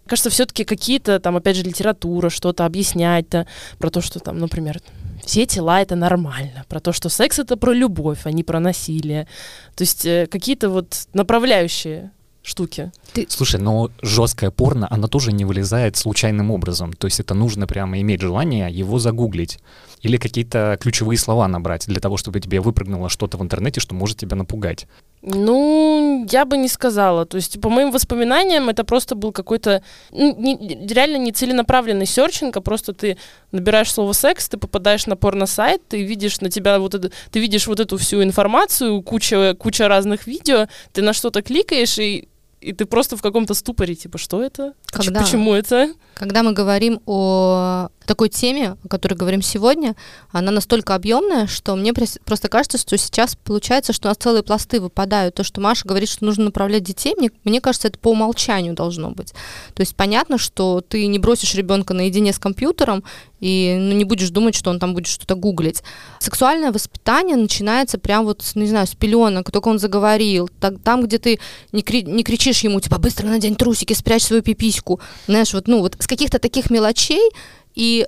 Кажется, 0.07 0.29
все-таки 0.29 0.63
какие-то 0.63 1.19
там, 1.19 1.37
опять 1.37 1.55
же, 1.55 1.63
литература, 1.63 2.29
что-то 2.29 2.65
объяснять-то 2.65 3.47
про 3.77 3.89
то, 3.89 4.01
что 4.01 4.19
там, 4.19 4.39
например, 4.39 4.81
все 5.25 5.45
тела 5.45 5.81
это 5.81 5.95
нормально, 5.95 6.65
про 6.67 6.79
то, 6.79 6.91
что 6.91 7.09
секс 7.09 7.39
это 7.39 7.55
про 7.55 7.73
любовь, 7.73 8.19
а 8.25 8.31
не 8.31 8.43
про 8.43 8.59
насилие. 8.59 9.27
То 9.75 9.83
есть 9.83 10.05
э, 10.05 10.27
какие-то 10.29 10.69
вот 10.69 11.07
направляющие 11.13 12.11
штуки. 12.43 12.91
Ты... 13.13 13.25
Слушай, 13.29 13.59
но 13.59 13.89
жесткое 14.01 14.51
порно, 14.51 14.87
оно 14.91 15.07
тоже 15.07 15.31
не 15.31 15.45
вылезает 15.45 15.95
случайным 15.95 16.51
образом. 16.51 16.93
То 16.93 17.07
есть 17.07 17.19
это 17.19 17.33
нужно 17.33 17.65
прямо 17.65 17.99
иметь 17.99 18.21
желание 18.21 18.69
его 18.69 18.99
загуглить 18.99 19.59
или 20.01 20.17
какие-то 20.17 20.77
ключевые 20.79 21.17
слова 21.17 21.47
набрать 21.47 21.87
для 21.87 22.01
того, 22.01 22.17
чтобы 22.17 22.41
тебе 22.41 22.59
выпрыгнуло 22.59 23.07
что-то 23.09 23.37
в 23.37 23.41
интернете, 23.41 23.79
что 23.79 23.95
может 23.95 24.17
тебя 24.17 24.35
напугать? 24.35 24.85
Ну, 25.21 26.27
я 26.29 26.43
бы 26.43 26.57
не 26.57 26.67
сказала. 26.67 27.25
То 27.25 27.37
есть, 27.37 27.61
по 27.61 27.69
моим 27.69 27.91
воспоминаниям, 27.91 28.67
это 28.67 28.83
просто 28.83 29.15
был 29.15 29.31
какой-то 29.31 29.81
ну, 30.11 30.35
не, 30.37 30.85
реально 30.85 31.15
нецеленаправленный 31.17 32.05
серчинг, 32.05 32.57
а 32.57 32.61
просто 32.61 32.91
ты 32.93 33.17
набираешь 33.53 33.93
слово 33.93 34.11
секс, 34.11 34.49
ты 34.49 34.57
попадаешь 34.57 35.07
на 35.07 35.15
порно-сайт, 35.15 35.81
ты 35.87 36.03
видишь 36.03 36.41
на 36.41 36.49
тебя 36.49 36.77
вот 36.79 36.93
это, 36.95 37.11
ты 37.31 37.39
видишь 37.39 37.67
вот 37.67 37.79
эту 37.79 37.97
всю 37.97 38.21
информацию, 38.21 39.01
куча, 39.01 39.55
куча 39.57 39.87
разных 39.87 40.27
видео, 40.27 40.67
ты 40.91 41.01
на 41.01 41.13
что-то 41.13 41.41
кликаешь, 41.41 41.97
и 41.97 42.27
и 42.63 42.73
ты 42.73 42.85
просто 42.85 43.17
в 43.17 43.21
каком-то 43.21 43.53
ступоре, 43.53 43.95
типа, 43.95 44.17
что 44.17 44.41
это? 44.41 44.73
Когда? 44.85 45.21
Почему 45.21 45.53
это? 45.53 45.93
Когда 46.15 46.43
мы 46.43 46.53
говорим 46.53 47.01
о 47.05 47.89
такой 48.05 48.29
теме, 48.29 48.77
о 48.83 48.87
которой 48.87 49.15
говорим 49.15 49.41
сегодня, 49.41 49.95
она 50.31 50.51
настолько 50.51 50.95
объемная, 50.95 51.47
что 51.47 51.75
мне 51.75 51.93
просто 51.93 52.49
кажется, 52.49 52.77
что 52.77 52.97
сейчас 52.97 53.35
получается, 53.35 53.93
что 53.93 54.07
у 54.07 54.09
нас 54.09 54.17
целые 54.17 54.43
пласты 54.43 54.79
выпадают. 54.79 55.35
То, 55.35 55.43
что 55.43 55.61
Маша 55.61 55.87
говорит, 55.87 56.09
что 56.09 56.25
нужно 56.25 56.45
направлять 56.45 56.83
детей, 56.83 57.15
мне, 57.17 57.31
мне 57.43 57.61
кажется, 57.61 57.87
это 57.87 57.99
по 57.99 58.09
умолчанию 58.09 58.73
должно 58.73 59.11
быть. 59.11 59.33
То 59.73 59.81
есть 59.81 59.95
понятно, 59.95 60.37
что 60.37 60.81
ты 60.81 61.07
не 61.07 61.19
бросишь 61.19 61.55
ребенка 61.55 61.93
наедине 61.93 62.33
с 62.33 62.39
компьютером 62.39 63.03
и 63.43 63.75
ну, 63.77 63.93
не 63.93 64.05
будешь 64.05 64.29
думать, 64.29 64.55
что 64.55 64.69
он 64.69 64.79
там 64.79 64.93
будет 64.93 65.07
что-то 65.07 65.35
гуглить. 65.35 65.83
Сексуальное 66.19 66.71
воспитание 66.71 67.35
начинается 67.35 67.97
прям 67.97 68.23
вот, 68.23 68.41
не 68.55 68.67
знаю, 68.67 68.87
с 68.87 68.95
пеленок, 68.95 69.51
только 69.51 69.67
он 69.67 69.79
заговорил. 69.79 70.49
Так, 70.61 70.75
там, 70.81 71.03
где 71.03 71.17
ты 71.17 71.39
не, 71.73 71.81
кри- 71.81 72.03
не 72.03 72.23
кричишь 72.23 72.61
ему, 72.61 72.79
типа, 72.79 72.99
быстро 72.99 73.27
надень 73.27 73.55
трусики, 73.55 73.91
спрячь 73.91 74.23
свою 74.23 74.43
пипиську. 74.43 75.01
Знаешь, 75.27 75.53
вот, 75.53 75.67
ну, 75.67 75.79
вот 75.79 75.97
с 75.99 76.07
каких-то 76.07 76.39
таких 76.39 76.69
мелочей 76.69 77.29
и 77.75 78.07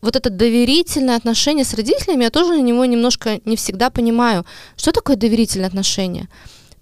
вот 0.00 0.16
это 0.16 0.30
доверительное 0.30 1.16
отношение 1.16 1.64
с 1.64 1.74
родителями, 1.74 2.24
я 2.24 2.30
тоже 2.30 2.54
на 2.54 2.62
него 2.62 2.84
немножко 2.84 3.40
не 3.44 3.56
всегда 3.56 3.90
понимаю. 3.90 4.44
Что 4.76 4.92
такое 4.92 5.16
доверительное 5.16 5.66
отношение? 5.68 6.28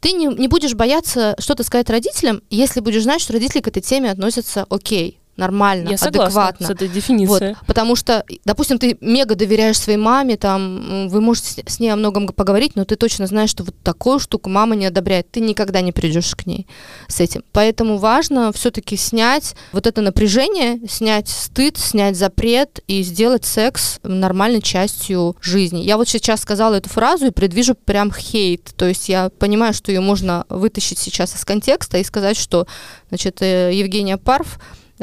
Ты 0.01 0.13
не, 0.13 0.27
не 0.27 0.49
будешь 0.49 0.75
бояться 0.75 1.35
что-то 1.39 1.63
сказать 1.63 1.89
родителям, 1.89 2.43
если 2.51 2.81
будешь 2.81 3.05
знать, 3.05 3.23
что 3.23 3.33
родители 3.33 3.63
к 3.63 3.69
этой 3.69 3.81
теме 3.81 4.11
относятся 4.11 4.67
окей 4.69 5.19
нормально, 5.37 5.91
Я 5.91 5.97
адекватно. 5.97 6.67
с 6.67 6.71
этой 6.71 6.89
дефиницией. 6.89 7.55
Вот, 7.55 7.67
потому 7.67 7.97
что, 7.97 8.25
допустим, 8.45 8.79
ты 8.79 8.97
мега 9.01 9.35
доверяешь 9.35 9.79
своей 9.79 9.99
маме, 9.99 10.37
там, 10.37 11.09
вы 11.09 11.21
можете 11.21 11.65
с 11.67 11.81
ней 11.81 11.91
о 11.91 11.97
многом 11.97 12.29
поговорить, 12.29 12.77
но 12.77 12.85
ты 12.85 12.97
точно 12.97 13.27
знаешь, 13.27 13.51
что 13.51 13.65
вот 13.65 13.75
такую 13.83 14.19
штуку 14.19 14.49
мама 14.51 14.77
не 14.77 14.87
одобряет, 14.87 15.31
ты 15.31 15.41
никогда 15.41 15.81
не 15.81 15.93
придешь 15.93 16.35
к 16.35 16.47
ней 16.47 16.67
с 17.09 17.21
этим. 17.21 17.43
Поэтому 17.53 17.99
важно 17.99 18.53
все-таки 18.53 18.97
снять 18.97 19.55
вот 19.73 19.87
это 19.87 20.01
напряжение, 20.01 20.81
снять 20.89 21.29
стыд, 21.29 21.77
снять 21.79 22.17
запрет 22.17 22.81
и 22.87 23.03
сделать 23.03 23.45
секс 23.45 23.99
нормальной 24.03 24.63
частью 24.63 25.37
жизни. 25.41 25.83
Я 25.83 25.97
вот 25.97 26.09
сейчас 26.09 26.41
сказала 26.41 26.75
эту 26.75 26.89
фразу 26.89 27.27
и 27.27 27.31
предвижу 27.31 27.75
прям 27.75 28.13
хейт, 28.13 28.73
то 28.77 28.87
есть 28.87 29.09
я 29.09 29.31
понимаю, 29.31 29.75
что 29.75 29.91
ее 29.91 30.01
можно 30.01 30.45
вытащить 30.49 30.99
сейчас 30.99 31.35
из 31.35 31.45
контекста 31.45 31.99
и 31.99 32.05
сказать, 32.05 32.37
что, 32.37 32.67
значит, 33.09 33.43
э, 33.43 33.71
Евгения 33.75 34.17
Парф 34.17 34.59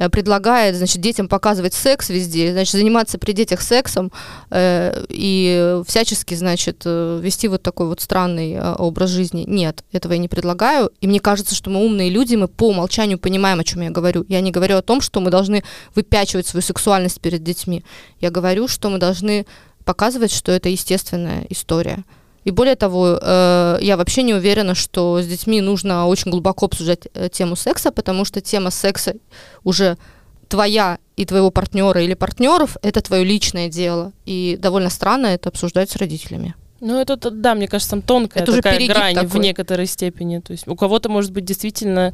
предлагает, 0.10 0.76
значит, 0.76 1.02
детям 1.02 1.28
показывать 1.28 1.74
секс 1.74 2.10
везде, 2.10 2.52
значит, 2.52 2.74
заниматься 2.74 3.18
при 3.18 3.34
детях 3.34 3.62
сексом 3.62 4.12
э, 4.50 5.06
и 5.10 5.82
всячески, 5.86 6.34
значит, 6.36 6.82
э, 6.86 7.20
вести 7.22 7.48
вот 7.48 7.62
такой 7.62 7.88
вот 7.88 8.02
странный 8.02 8.54
э, 8.54 8.74
образ 8.76 9.10
жизни. 9.10 9.44
Нет, 9.48 9.84
этого 9.92 10.14
я 10.14 10.20
не 10.20 10.28
предлагаю. 10.28 10.92
И 11.02 11.08
мне 11.08 11.20
кажется, 11.20 11.56
что 11.56 11.70
мы 11.70 11.84
умные 11.84 12.10
люди, 12.10 12.36
мы 12.36 12.48
по 12.48 12.70
умолчанию 12.70 13.20
понимаем, 13.20 13.60
о 13.60 13.64
чем 13.64 13.82
я 13.82 13.90
говорю. 13.90 14.26
Я 14.28 14.42
не 14.42 14.52
говорю 14.52 14.78
о 14.78 14.82
том, 14.82 15.02
что 15.02 15.20
мы 15.20 15.30
должны 15.30 15.64
выпячивать 15.96 16.48
свою 16.48 16.62
сексуальность 16.62 17.22
перед 17.22 17.44
детьми. 17.44 17.84
Я 18.20 18.32
говорю, 18.32 18.68
что 18.68 18.90
мы 18.90 18.98
должны 18.98 19.46
показывать, 19.86 20.32
что 20.32 20.52
это 20.52 20.70
естественная 20.70 21.46
история. 21.50 22.04
И 22.44 22.52
более 22.52 22.76
того, 22.76 23.20
э, 23.22 23.78
я 23.82 23.98
вообще 23.98 24.24
не 24.24 24.34
уверена, 24.34 24.76
что 24.76 25.22
с 25.22 25.28
детьми 25.28 25.62
нужно 25.62 26.08
очень 26.08 26.32
глубоко 26.32 26.66
обсуждать 26.66 27.08
э, 27.14 27.30
тему 27.30 27.56
секса, 27.56 27.92
потому 27.92 28.26
что 28.26 28.42
тема 28.42 28.72
секса 28.72 29.16
уже 29.64 29.98
твоя 30.48 30.98
и 31.16 31.26
твоего 31.26 31.52
партнера 31.52 32.04
или 32.04 32.14
партнеров 32.14 32.78
это 32.82 33.02
твое 33.02 33.24
личное 33.24 33.70
дело. 33.70 34.12
И 34.26 34.58
довольно 34.60 34.90
странно 34.90 35.28
это 35.28 35.50
обсуждать 35.50 35.92
с 35.92 35.96
родителями. 35.96 36.56
Ну, 36.82 37.00
это, 37.00 37.16
да, 37.30 37.54
мне 37.54 37.68
кажется, 37.68 37.92
там 37.92 38.02
тонкая 38.02 38.42
это 38.42 38.54
такая 38.54 38.88
грань 38.88 39.14
такой. 39.14 39.30
в 39.30 39.38
некоторой 39.38 39.86
степени. 39.86 40.40
То 40.40 40.52
есть 40.52 40.68
у 40.68 40.76
кого-то 40.76 41.10
может 41.10 41.32
быть 41.32 41.46
действительно, 41.46 42.12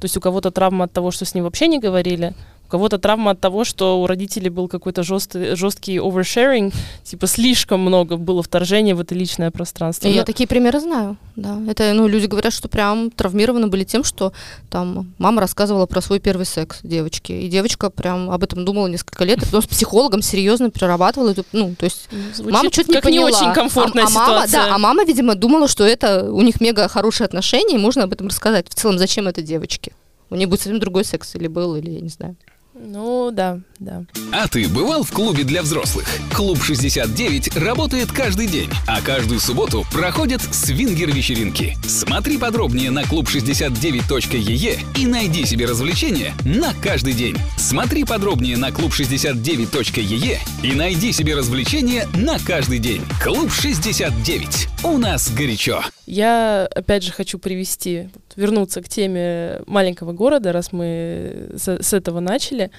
то 0.00 0.04
есть 0.04 0.16
у 0.16 0.20
кого-то 0.20 0.50
травма 0.50 0.86
от 0.86 0.92
того, 0.92 1.12
что 1.12 1.24
с 1.24 1.34
ним 1.34 1.44
вообще 1.44 1.68
не 1.68 1.78
говорили, 1.78 2.34
у 2.68 2.70
кого-то 2.70 2.98
травма 2.98 3.30
от 3.30 3.40
того, 3.40 3.64
что 3.64 4.02
у 4.02 4.06
родителей 4.06 4.50
был 4.50 4.68
какой-то 4.68 5.02
жесткий, 5.02 5.54
жесткий 5.56 5.96
oversharing, 5.96 6.74
типа 7.02 7.26
слишком 7.26 7.80
много 7.80 8.18
было 8.18 8.42
вторжения 8.42 8.94
в 8.94 9.00
это 9.00 9.14
личное 9.14 9.50
пространство. 9.50 10.06
Но... 10.06 10.14
Я 10.14 10.24
такие 10.24 10.46
примеры 10.46 10.80
знаю, 10.80 11.16
да. 11.34 11.58
Это, 11.66 11.94
ну, 11.94 12.06
люди 12.06 12.26
говорят, 12.26 12.52
что 12.52 12.68
прям 12.68 13.10
травмированы 13.10 13.68
были 13.68 13.84
тем, 13.84 14.04
что 14.04 14.34
там 14.68 15.12
мама 15.16 15.40
рассказывала 15.40 15.86
про 15.86 16.02
свой 16.02 16.20
первый 16.20 16.44
секс 16.44 16.80
девочке, 16.82 17.40
и 17.40 17.48
девочка 17.48 17.88
прям 17.88 18.30
об 18.30 18.44
этом 18.44 18.66
думала 18.66 18.86
несколько 18.86 19.24
лет, 19.24 19.38
и 19.42 19.46
потом 19.46 19.62
с 19.62 19.66
психологом 19.66 20.20
серьезно 20.20 20.70
перерабатывала 20.70 21.34
ну, 21.52 21.74
то 21.74 21.84
есть 21.84 22.08
ну, 22.10 22.18
Звучит 22.34 22.52
мама 22.52 22.72
что-то 22.72 22.90
не 22.90 23.00
поняла. 23.00 23.30
не 23.30 23.36
очень 23.36 23.52
комфортная 23.54 24.04
а, 24.04 24.08
а 24.08 24.10
мама, 24.10 24.26
ситуация. 24.26 24.60
Да, 24.60 24.74
а 24.74 24.78
мама, 24.78 25.04
видимо, 25.04 25.34
думала, 25.34 25.68
что 25.68 25.84
это 25.84 26.30
у 26.30 26.42
них 26.42 26.60
мега 26.60 26.86
хорошие 26.88 27.24
отношения, 27.24 27.76
и 27.76 27.78
можно 27.78 28.04
об 28.04 28.12
этом 28.12 28.28
рассказать. 28.28 28.68
В 28.68 28.74
целом, 28.74 28.98
зачем 28.98 29.26
это 29.26 29.40
девочке? 29.40 29.92
У 30.30 30.34
нее 30.36 30.46
будет 30.46 30.60
совсем 30.60 30.78
другой 30.78 31.04
секс 31.04 31.34
или 31.34 31.46
был, 31.46 31.76
или 31.76 31.90
я 31.90 32.00
не 32.00 32.08
знаю. 32.08 32.36
Ну, 32.80 33.30
да, 33.32 33.60
да. 33.78 34.04
А 34.32 34.46
ты 34.48 34.68
бывал 34.68 35.02
в 35.02 35.10
клубе 35.10 35.44
для 35.44 35.62
взрослых? 35.62 36.06
Клуб 36.34 36.62
69 36.62 37.56
работает 37.56 38.12
каждый 38.12 38.46
день, 38.46 38.70
а 38.86 39.00
каждую 39.00 39.40
субботу 39.40 39.84
проходят 39.92 40.40
свингер-вечеринки. 40.42 41.76
Смотри 41.86 42.38
подробнее 42.38 42.90
на 42.90 43.02
клуб69.ee 43.02 44.78
и 44.96 45.06
найди 45.06 45.44
себе 45.44 45.66
развлечения 45.66 46.34
на 46.44 46.72
каждый 46.74 47.14
день. 47.14 47.36
Смотри 47.56 48.04
подробнее 48.04 48.56
на 48.56 48.68
клуб69.ee 48.68 50.38
и 50.62 50.72
найди 50.74 51.12
себе 51.12 51.34
развлечения 51.34 52.06
на 52.14 52.38
каждый 52.38 52.78
день. 52.78 53.02
Клуб 53.22 53.50
69. 53.52 54.68
У 54.84 54.98
нас 54.98 55.30
горячо. 55.30 55.82
Я, 56.06 56.66
опять 56.66 57.02
же, 57.02 57.12
хочу 57.12 57.38
привести, 57.38 58.08
вернуться 58.38 58.80
к 58.80 58.88
теме 58.88 59.60
маленького 59.66 60.12
города, 60.12 60.52
раз 60.52 60.72
мы 60.72 61.50
с, 61.56 61.82
с 61.82 61.92
этого 61.92 62.20
начали. 62.20 62.70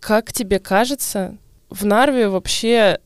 Как 0.00 0.32
тебе 0.32 0.58
кажется, 0.58 1.36
в 1.70 1.86
Нарве 1.86 2.28
вообще 2.28 2.98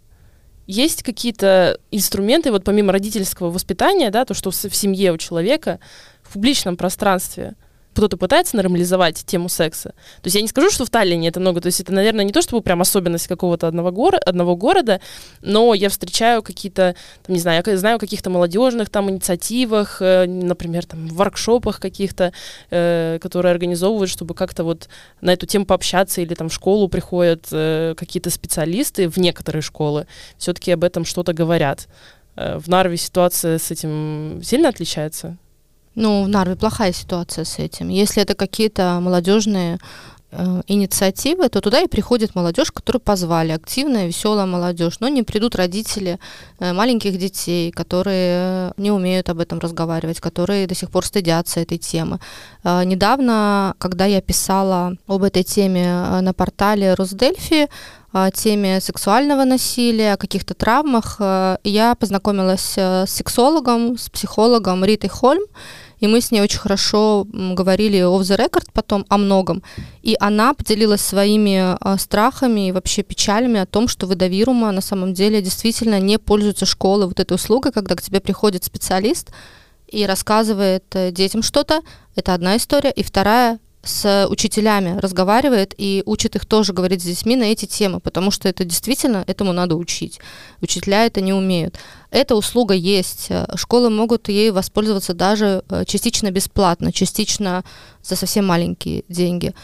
есть 0.67 1.03
какие-то 1.03 1.79
инструменты, 1.91 2.51
вот 2.51 2.65
помимо 2.65 2.93
родительского 2.93 3.51
воспитания, 3.51 4.11
да, 4.11 4.25
то, 4.25 4.33
что 4.33 4.51
в 4.51 4.57
семье 4.57 5.13
у 5.13 5.19
человека, 5.19 5.81
в 6.23 6.33
публичном 6.33 6.77
пространстве– 6.77 7.55
кто-то 7.95 8.17
пытается 8.17 8.57
нормализовать 8.57 9.25
тему 9.25 9.49
секса. 9.49 9.91
То 9.91 10.27
есть 10.27 10.37
я 10.37 10.43
не 10.43 10.49
скажу, 10.49 10.71
что 10.71 10.85
в 10.85 10.91
Таллине 10.91 11.29
это 11.29 11.41
много, 11.41 11.61
то 11.61 11.67
есть 11.67 11.81
это, 11.81 11.93
наверное, 11.93 12.25
не 12.25 12.33
то, 12.33 12.43
чтобы 12.43 12.63
прям 12.63 12.81
особенность 12.81 13.27
какого-то 13.27 13.69
одного, 13.69 13.91
гор- 13.91 14.21
одного 14.25 14.57
города, 14.57 15.01
но 15.41 15.75
я 15.75 15.89
встречаю 15.89 16.43
какие-то, 16.43 16.95
там, 17.23 17.35
не 17.35 17.41
знаю, 17.41 17.63
я 17.67 17.77
знаю 17.77 17.97
о 17.97 17.99
каких-то 17.99 18.31
молодежных 18.31 18.91
там 18.91 19.11
инициативах, 19.11 20.01
э, 20.01 20.27
например, 20.27 20.87
там, 20.87 21.09
в 21.09 21.15
воркшопах 21.15 21.81
каких-то, 21.81 22.33
э, 22.71 23.19
которые 23.21 23.53
организовывают, 23.53 24.11
чтобы 24.11 24.35
как-то 24.35 24.65
вот 24.65 24.89
на 25.21 25.33
эту 25.33 25.47
тему 25.47 25.67
пообщаться, 25.67 26.21
или 26.21 26.35
там 26.35 26.49
в 26.49 26.55
школу 26.55 26.89
приходят 26.89 27.47
э, 27.53 27.95
какие-то 27.97 28.31
специалисты 28.31 29.09
в 29.09 29.19
некоторые 29.19 29.63
школы, 29.63 30.07
все-таки 30.39 30.73
об 30.73 30.85
этом 30.85 31.05
что-то 31.05 31.33
говорят. 31.33 31.89
Э, 32.37 32.59
в 32.59 32.69
Нарве 32.69 32.97
ситуация 32.97 33.59
с 33.59 33.71
этим 33.71 34.41
сильно 34.43 34.69
отличается? 34.69 35.37
Ну, 35.95 36.25
в 36.25 36.29
Нарве 36.29 36.57
плохая 36.57 36.93
ситуация 36.93 37.45
с 37.45 37.59
этим. 37.59 37.89
Если 37.89 38.23
это 38.23 38.35
какие-то 38.35 38.99
молодежные 39.01 39.79
инициативы, 40.67 41.49
то 41.49 41.61
туда 41.61 41.81
и 41.81 41.89
приходит 41.89 42.35
молодежь, 42.35 42.73
которую 42.73 43.01
позвали, 43.01 43.53
активная, 43.53 44.07
веселая 44.07 44.47
молодежь. 44.47 45.01
Но 45.01 45.09
не 45.09 45.23
придут 45.23 45.55
родители 45.55 46.19
э, 46.59 46.73
маленьких 46.73 47.19
детей, 47.19 47.71
которые 47.71 48.73
не 48.77 48.91
умеют 48.91 49.29
об 49.29 49.41
этом 49.41 49.59
разговаривать, 49.59 50.21
которые 50.21 50.67
до 50.67 50.75
сих 50.75 50.91
пор 50.91 51.05
стыдятся 51.05 51.61
этой 51.61 51.79
темы. 51.79 52.19
Э, 52.65 52.83
недавно, 52.85 53.75
когда 53.79 54.07
я 54.07 54.21
писала 54.21 54.97
об 55.07 55.23
этой 55.23 55.43
теме 55.43 55.85
э, 55.85 56.21
на 56.21 56.33
портале 56.33 56.95
Росдельфи, 56.95 57.69
о 58.13 58.31
теме 58.31 58.81
сексуального 58.81 59.45
насилия, 59.45 60.13
о 60.13 60.17
каких-то 60.19 60.55
травмах, 60.55 61.17
э, 61.19 61.57
я 61.65 61.95
познакомилась 61.95 62.75
э, 62.77 63.07
с 63.07 63.11
сексологом, 63.11 63.97
с 63.97 64.11
психологом 64.11 64.85
Ритой 64.85 65.09
Хольм, 65.09 65.45
и 66.03 66.09
мы 66.09 66.21
с 66.21 66.33
ней 66.33 66.41
очень 66.41 66.59
хорошо 66.59 67.25
говорили 67.33 68.01
off 68.01 68.23
the 68.23 68.37
record 68.37 68.67
потом 68.73 69.07
о 69.09 69.19
многом. 69.19 69.63
И 70.03 70.17
она 70.19 70.53
поделилась 70.53 71.01
своими 71.01 71.77
э, 71.79 71.97
страхами 71.97 72.69
и 72.69 72.73
вообще 72.73 73.05
печалями 73.05 73.61
о 73.61 73.67
том, 73.67 73.87
что 73.87 74.09
выдавирума 74.09 74.73
на 74.73 74.81
самом 74.81 75.15
деле 75.15 75.41
действительно 75.41 76.01
не 76.01 76.19
пользуются 76.19 76.67
школы 76.67 77.07
вот 77.07 77.21
этой 77.21 77.35
услугой, 77.35 77.71
когда 77.71 77.95
к 77.95 78.03
тебе 78.03 78.19
приходит 78.19 78.65
специалист 78.65 79.31
и 79.87 80.05
рассказывает 80.05 80.85
э, 80.95 81.13
детям 81.13 81.41
что-то. 81.41 81.83
Это 82.17 82.35
одна 82.35 82.57
история. 82.57 82.91
И 82.91 83.05
вторая 83.05 83.61
с 83.85 84.27
учителями 84.29 84.99
разговаривает 84.99 85.75
и 85.77 86.03
учит 86.07 86.37
их 86.37 86.47
тоже 86.47 86.73
говорить 86.73 87.03
с 87.03 87.05
детьми 87.05 87.35
на 87.35 87.45
эти 87.45 87.67
темы, 87.67 87.99
потому 87.99 88.31
что 88.31 88.49
это 88.49 88.65
действительно, 88.65 89.25
этому 89.27 89.53
надо 89.53 89.75
учить. 89.77 90.21
Учителя 90.61 91.05
это 91.07 91.21
не 91.21 91.33
умеют. 91.33 91.79
Эта 92.11 92.37
услуга 92.37 92.75
есть. 92.75 93.31
Школы 93.57 93.91
могут 93.91 94.29
ей 94.29 94.51
воспользоваться 94.51 95.15
даже 95.15 95.65
э, 95.69 95.85
частично 95.87 96.31
бесплатно, 96.31 96.93
частично 96.93 97.65
за 98.03 98.17
совсем 98.17 98.47
маленькие 98.47 99.05
деньги. 99.09 99.55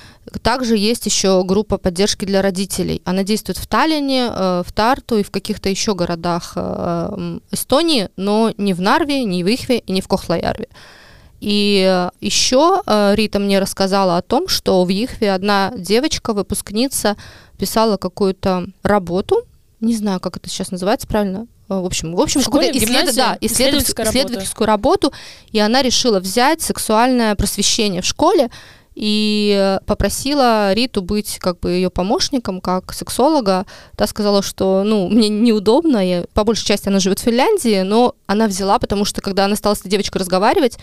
Также 0.42 0.76
есть 0.76 1.06
еще 1.06 1.44
группа 1.44 1.78
поддержки 1.78 2.24
для 2.24 2.42
родителей. 2.42 3.02
Она 3.04 3.22
действует 3.22 3.58
в 3.58 3.66
Таллине, 3.66 4.30
э, 4.30 4.62
в 4.66 4.72
Тарту 4.72 5.18
и 5.18 5.22
в 5.22 5.30
каких-то 5.30 5.68
еще 5.68 5.94
городах 5.94 6.54
э, 6.56 7.38
Эстонии, 7.52 8.08
но 8.16 8.52
не 8.56 8.74
в 8.74 8.80
Нарве, 8.80 9.24
не 9.24 9.44
в 9.44 9.46
Ихве 9.46 9.78
и 9.78 9.92
не 9.92 10.00
в 10.00 10.08
Кохлаярве. 10.08 10.68
И 11.40 12.08
еще 12.20 12.82
э, 12.84 13.14
Рита 13.14 13.38
мне 13.38 13.60
рассказала 13.60 14.16
о 14.16 14.22
том, 14.22 14.48
что 14.48 14.84
в 14.84 14.88
Ихве 14.88 15.32
одна 15.32 15.72
девочка, 15.76 16.32
выпускница, 16.32 17.16
писала 17.58 17.96
какую-то 17.96 18.66
работу, 18.82 19.44
не 19.80 19.94
знаю, 19.94 20.18
как 20.18 20.36
это 20.36 20.48
сейчас 20.48 20.72
называется 20.72 21.06
правильно, 21.06 21.46
э, 21.68 21.78
в 21.78 21.84
общем, 21.84 22.14
в 22.14 22.20
общем, 22.20 22.42
какую-то 22.42 22.76
исслед... 22.76 23.14
да, 23.14 23.38
исследовательскую, 23.40 24.08
исследовательскую 24.08 24.66
работу, 24.66 25.12
и 25.52 25.60
она 25.60 25.82
решила 25.82 26.18
взять 26.18 26.60
сексуальное 26.60 27.36
просвещение 27.36 28.02
в 28.02 28.06
школе 28.06 28.50
и 28.96 29.78
попросила 29.86 30.72
Риту 30.72 31.02
быть 31.02 31.38
как 31.38 31.60
бы 31.60 31.70
ее 31.70 31.88
помощником, 31.88 32.60
как 32.60 32.92
сексолога. 32.92 33.64
Та 33.96 34.08
сказала, 34.08 34.42
что, 34.42 34.82
ну, 34.84 35.08
мне 35.08 35.28
неудобно, 35.28 35.98
я, 35.98 36.24
по 36.34 36.42
большей 36.42 36.66
части 36.66 36.88
она 36.88 36.98
живет 36.98 37.20
в 37.20 37.22
Финляндии, 37.22 37.82
но 37.82 38.16
она 38.26 38.48
взяла, 38.48 38.80
потому 38.80 39.04
что 39.04 39.20
когда 39.20 39.44
она 39.44 39.54
стала 39.54 39.74
с 39.74 39.80
этой 39.80 39.90
девочкой 39.90 40.18
разговаривать, 40.18 40.78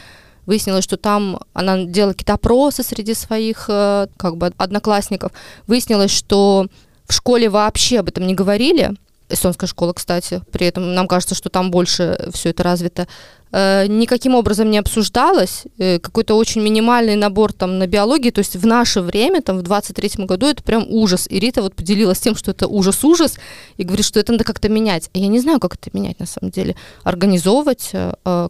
Выяснилось, 0.45 0.83
что 0.83 0.97
там 0.97 1.39
она 1.53 1.83
делала 1.83 2.11
какие-то 2.11 2.33
опросы 2.33 2.83
среди 2.83 3.13
своих 3.13 3.65
э, 3.67 4.07
как 4.17 4.37
бы 4.37 4.53
одноклассников. 4.57 5.31
Выяснилось, 5.67 6.11
что 6.11 6.67
в 7.07 7.13
школе 7.13 7.49
вообще 7.49 7.99
об 7.99 8.09
этом 8.09 8.27
не 8.27 8.35
говорили. 8.35 8.93
Эстонская 9.27 9.67
школа, 9.67 9.93
кстати, 9.93 10.41
при 10.51 10.67
этом 10.67 10.93
нам 10.93 11.07
кажется, 11.07 11.33
что 11.33 11.49
там 11.49 11.71
больше 11.71 12.29
все 12.31 12.49
это 12.49 12.61
развито. 12.61 13.07
Э, 13.51 13.87
никаким 13.87 14.35
образом 14.35 14.69
не 14.69 14.77
обсуждалось. 14.77 15.63
Э, 15.79 15.97
какой-то 15.97 16.35
очень 16.35 16.61
минимальный 16.61 17.15
набор 17.15 17.51
там 17.51 17.79
на 17.79 17.87
биологии. 17.87 18.29
То 18.29 18.39
есть 18.39 18.55
в 18.55 18.67
наше 18.67 19.01
время, 19.01 19.41
там 19.41 19.57
в 19.57 19.63
23-м 19.63 20.27
году, 20.27 20.45
это 20.45 20.61
прям 20.61 20.85
ужас. 20.87 21.25
И 21.27 21.39
Рита 21.39 21.63
вот 21.63 21.73
поделилась 21.73 22.19
тем, 22.19 22.35
что 22.35 22.51
это 22.51 22.67
ужас-ужас, 22.67 23.39
и 23.77 23.83
говорит, 23.83 24.05
что 24.05 24.19
это 24.19 24.31
надо 24.31 24.43
как-то 24.43 24.69
менять. 24.69 25.09
А 25.15 25.17
я 25.17 25.27
не 25.27 25.39
знаю, 25.39 25.59
как 25.59 25.73
это 25.73 25.89
менять 25.91 26.19
на 26.19 26.27
самом 26.27 26.51
деле. 26.51 26.75
Организовывать 27.03 27.91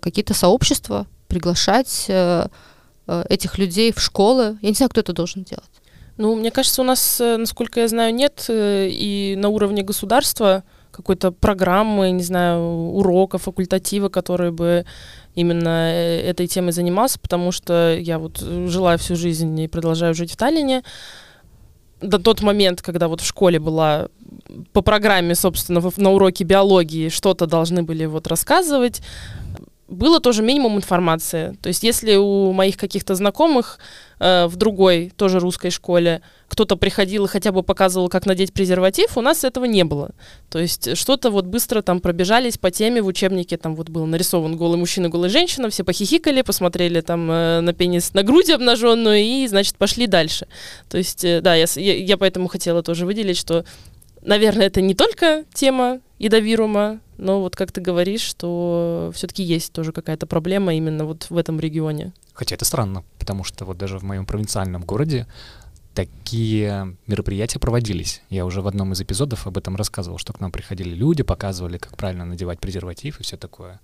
какие-то 0.01 0.33
сообщества, 0.33 1.05
приглашать 1.27 2.05
э, 2.07 2.47
э, 3.07 3.23
этих 3.29 3.57
людей 3.57 3.91
в 3.91 3.99
школы. 3.99 4.57
Я 4.61 4.69
не 4.69 4.75
знаю, 4.75 4.89
кто 4.89 5.01
это 5.01 5.13
должен 5.13 5.43
делать. 5.43 5.63
Ну, 6.17 6.35
мне 6.35 6.51
кажется, 6.51 6.81
у 6.81 6.85
нас, 6.85 7.19
э, 7.19 7.37
насколько 7.37 7.79
я 7.79 7.87
знаю, 7.87 8.13
нет 8.13 8.45
и 8.49 9.35
на 9.37 9.49
уровне 9.49 9.83
государства 9.83 10.63
какой-то 10.91 11.31
программы, 11.31 12.11
не 12.11 12.23
знаю, 12.23 12.61
урока, 12.61 13.37
факультатива, 13.37 14.07
который 14.07 14.51
бы 14.51 14.85
именно 15.35 15.91
этой 15.91 16.47
темой 16.47 16.71
занимался, 16.71 17.19
потому 17.19 17.51
что 17.51 17.97
я 17.99 18.17
вот 18.17 18.39
жила 18.39 18.95
всю 18.95 19.17
жизнь 19.17 19.59
и 19.59 19.67
продолжаю 19.67 20.13
жить 20.13 20.31
в 20.31 20.37
Таллине. 20.37 20.83
До 22.01 22.17
тот 22.17 22.41
момент, 22.41 22.81
когда 22.81 23.09
вот 23.09 23.19
в 23.19 23.25
школе 23.25 23.59
была 23.59 24.07
по 24.71 24.81
программе, 24.81 25.35
собственно, 25.35 25.81
на 25.97 26.11
уроке 26.11 26.43
биологии 26.43 27.09
что-то 27.09 27.45
должны 27.45 27.83
были 27.83 28.05
вот 28.05 28.27
рассказывать, 28.27 29.01
было 29.87 30.19
тоже 30.19 30.41
минимум 30.41 30.77
информации. 30.77 31.55
То 31.61 31.67
есть 31.67 31.83
если 31.83 32.15
у 32.15 32.51
моих 32.51 32.77
каких-то 32.77 33.13
знакомых 33.13 33.77
э, 34.19 34.47
в 34.47 34.55
другой, 34.55 35.11
тоже 35.15 35.39
русской 35.39 35.69
школе, 35.69 36.21
кто-то 36.47 36.75
приходил 36.75 37.25
и 37.25 37.27
хотя 37.27 37.51
бы 37.51 37.61
показывал, 37.61 38.09
как 38.09 38.25
надеть 38.25 38.51
презерватив, 38.51 39.17
у 39.17 39.21
нас 39.21 39.43
этого 39.43 39.65
не 39.65 39.83
было. 39.83 40.11
То 40.49 40.59
есть 40.59 40.97
что-то 40.97 41.29
вот 41.29 41.45
быстро 41.45 41.81
там 41.81 41.99
пробежались 41.99 42.57
по 42.57 42.71
теме 42.71 43.01
в 43.01 43.07
учебнике, 43.07 43.57
там 43.57 43.75
вот 43.75 43.89
был 43.89 44.05
нарисован 44.05 44.57
голый 44.57 44.79
мужчина, 44.79 45.09
голая 45.09 45.29
женщина, 45.29 45.69
все 45.69 45.83
похихикали, 45.83 46.41
посмотрели 46.41 47.01
там 47.01 47.29
э, 47.29 47.61
на 47.61 47.73
пенис, 47.73 48.13
на 48.13 48.23
грудь 48.23 48.49
обнаженную 48.49 49.19
и, 49.19 49.47
значит, 49.47 49.75
пошли 49.75 50.07
дальше. 50.07 50.47
То 50.89 50.97
есть, 50.97 51.23
э, 51.23 51.41
да, 51.41 51.53
я, 51.53 51.65
я, 51.75 51.95
я 51.95 52.17
поэтому 52.17 52.47
хотела 52.47 52.81
тоже 52.81 53.05
выделить, 53.05 53.37
что 53.37 53.65
наверное, 54.25 54.67
это 54.67 54.81
не 54.81 54.95
только 54.95 55.45
тема 55.53 55.99
ядовирума, 56.19 56.99
но 57.17 57.41
вот 57.41 57.55
как 57.55 57.71
ты 57.71 57.81
говоришь, 57.81 58.21
что 58.21 59.11
все-таки 59.13 59.43
есть 59.43 59.71
тоже 59.71 59.91
какая-то 59.91 60.27
проблема 60.27 60.75
именно 60.75 61.05
вот 61.05 61.29
в 61.29 61.37
этом 61.37 61.59
регионе. 61.59 62.13
Хотя 62.33 62.55
это 62.55 62.65
странно, 62.65 63.03
потому 63.19 63.43
что 63.43 63.65
вот 63.65 63.77
даже 63.77 63.97
в 63.97 64.03
моем 64.03 64.25
провинциальном 64.25 64.83
городе 64.83 65.27
такие 65.93 66.97
мероприятия 67.07 67.59
проводились. 67.59 68.21
Я 68.29 68.45
уже 68.45 68.61
в 68.61 68.67
одном 68.67 68.91
из 68.91 69.01
эпизодов 69.01 69.47
об 69.47 69.57
этом 69.57 69.77
рассказывал, 69.77 70.17
что 70.17 70.33
к 70.33 70.41
нам 70.41 70.51
приходили 70.51 70.93
люди, 70.93 71.23
показывали, 71.23 71.77
как 71.77 71.95
правильно 71.95 72.25
надевать 72.25 72.59
презерватив 72.59 73.19
и 73.19 73.23
все 73.23 73.37
такое. 73.37 73.79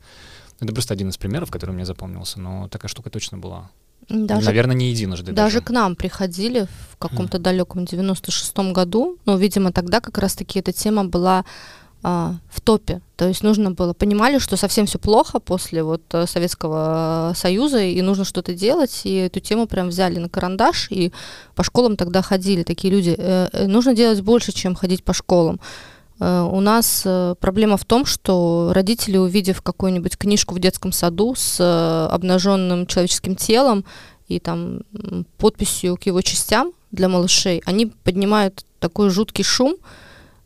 Это 0.59 0.73
просто 0.73 0.93
один 0.93 1.09
из 1.09 1.17
примеров, 1.17 1.49
который 1.49 1.71
мне 1.71 1.85
запомнился, 1.85 2.39
но 2.39 2.67
такая 2.67 2.89
штука 2.89 3.09
точно 3.09 3.37
была. 3.37 3.71
Даже, 4.11 4.45
Наверное, 4.45 4.75
не 4.75 4.89
единожды. 4.89 5.31
Даже, 5.31 5.55
даже. 5.55 5.65
к 5.65 5.69
нам 5.69 5.95
приходили 5.95 6.67
в 6.91 6.97
каком-то 6.97 7.37
mm. 7.37 7.41
далеком 7.41 7.83
96-м 7.83 8.73
году. 8.73 9.17
Но, 9.25 9.37
видимо, 9.37 9.71
тогда 9.71 10.01
как 10.01 10.17
раз-таки 10.17 10.59
эта 10.59 10.71
тема 10.71 11.05
была 11.05 11.45
а, 12.03 12.35
в 12.49 12.61
топе. 12.61 13.01
То 13.15 13.27
есть 13.27 13.43
нужно 13.43 13.71
было, 13.71 13.93
понимали, 13.93 14.39
что 14.39 14.57
совсем 14.57 14.87
все 14.87 14.97
плохо 14.97 15.39
после 15.39 15.83
вот 15.83 16.01
э, 16.13 16.25
Советского 16.25 17.33
Союза, 17.35 17.83
и 17.83 18.01
нужно 18.01 18.25
что-то 18.25 18.55
делать, 18.55 19.01
и 19.03 19.13
эту 19.13 19.39
тему 19.39 19.67
прям 19.67 19.89
взяли 19.89 20.17
на 20.17 20.27
карандаш, 20.27 20.87
и 20.89 21.11
по 21.53 21.61
школам 21.61 21.97
тогда 21.97 22.23
ходили 22.23 22.63
такие 22.63 22.91
люди. 22.91 23.13
Э, 23.15 23.49
э, 23.53 23.67
нужно 23.67 23.93
делать 23.93 24.21
больше, 24.21 24.51
чем 24.51 24.73
ходить 24.73 25.03
по 25.03 25.13
школам. 25.13 25.59
У 26.21 26.59
нас 26.61 27.01
проблема 27.39 27.77
в 27.77 27.85
том, 27.85 28.05
что 28.05 28.71
родители, 28.75 29.17
увидев 29.17 29.63
какую-нибудь 29.63 30.17
книжку 30.17 30.53
в 30.53 30.59
детском 30.59 30.91
саду 30.91 31.33
с 31.35 31.59
обнаженным 32.11 32.85
человеческим 32.85 33.35
телом 33.35 33.85
и 34.27 34.39
там 34.39 34.81
подписью 35.39 35.97
к 35.97 36.03
его 36.03 36.21
частям 36.21 36.73
для 36.91 37.09
малышей, 37.09 37.63
они 37.65 37.87
поднимают 37.87 38.65
такой 38.79 39.09
жуткий 39.09 39.43
шум, 39.43 39.77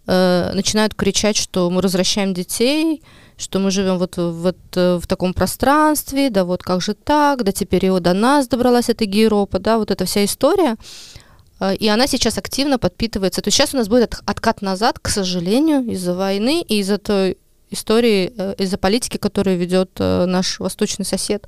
э, 0.07 0.51
начинают 0.53 0.93
кричать, 0.95 1.35
что 1.35 1.69
мы 1.69 1.81
возвращаем 1.81 2.33
детей, 2.33 3.01
что 3.37 3.59
мы 3.59 3.69
живем 3.69 3.97
вот, 3.97 4.15
вот 4.15 4.57
в 4.73 5.01
таком 5.07 5.33
пространстве, 5.33 6.29
да 6.29 6.45
вот 6.45 6.63
как 6.63 6.81
же 6.81 6.93
так, 6.93 7.43
да 7.43 7.51
теперь 7.51 7.85
его 7.87 7.99
до 7.99 8.13
нас 8.13 8.47
добралась 8.47 8.89
эта 8.89 9.05
гейропа, 9.05 9.59
да, 9.59 9.77
вот 9.77 9.91
эта 9.91 10.05
вся 10.05 10.23
история. 10.23 10.77
Э, 11.65 11.75
и 11.75 11.87
она 11.87 12.07
сейчас 12.07 12.37
активно 12.37 12.77
подпитывается. 12.77 13.41
То 13.41 13.47
есть 13.47 13.57
сейчас 13.57 13.73
у 13.73 13.77
нас 13.77 13.87
будет 13.87 14.19
откат 14.25 14.61
назад, 14.61 14.99
к 14.99 15.09
сожалению, 15.09 15.83
из-за 15.91 16.13
войны 16.13 16.63
и 16.67 16.79
из-за 16.79 16.97
той 16.97 17.37
истории, 17.69 18.33
э, 18.37 18.55
из-за 18.57 18.77
политики, 18.77 19.17
которую 19.17 19.57
ведет 19.57 19.91
э, 19.99 20.25
наш 20.25 20.59
восточный 20.59 21.05
сосед, 21.05 21.47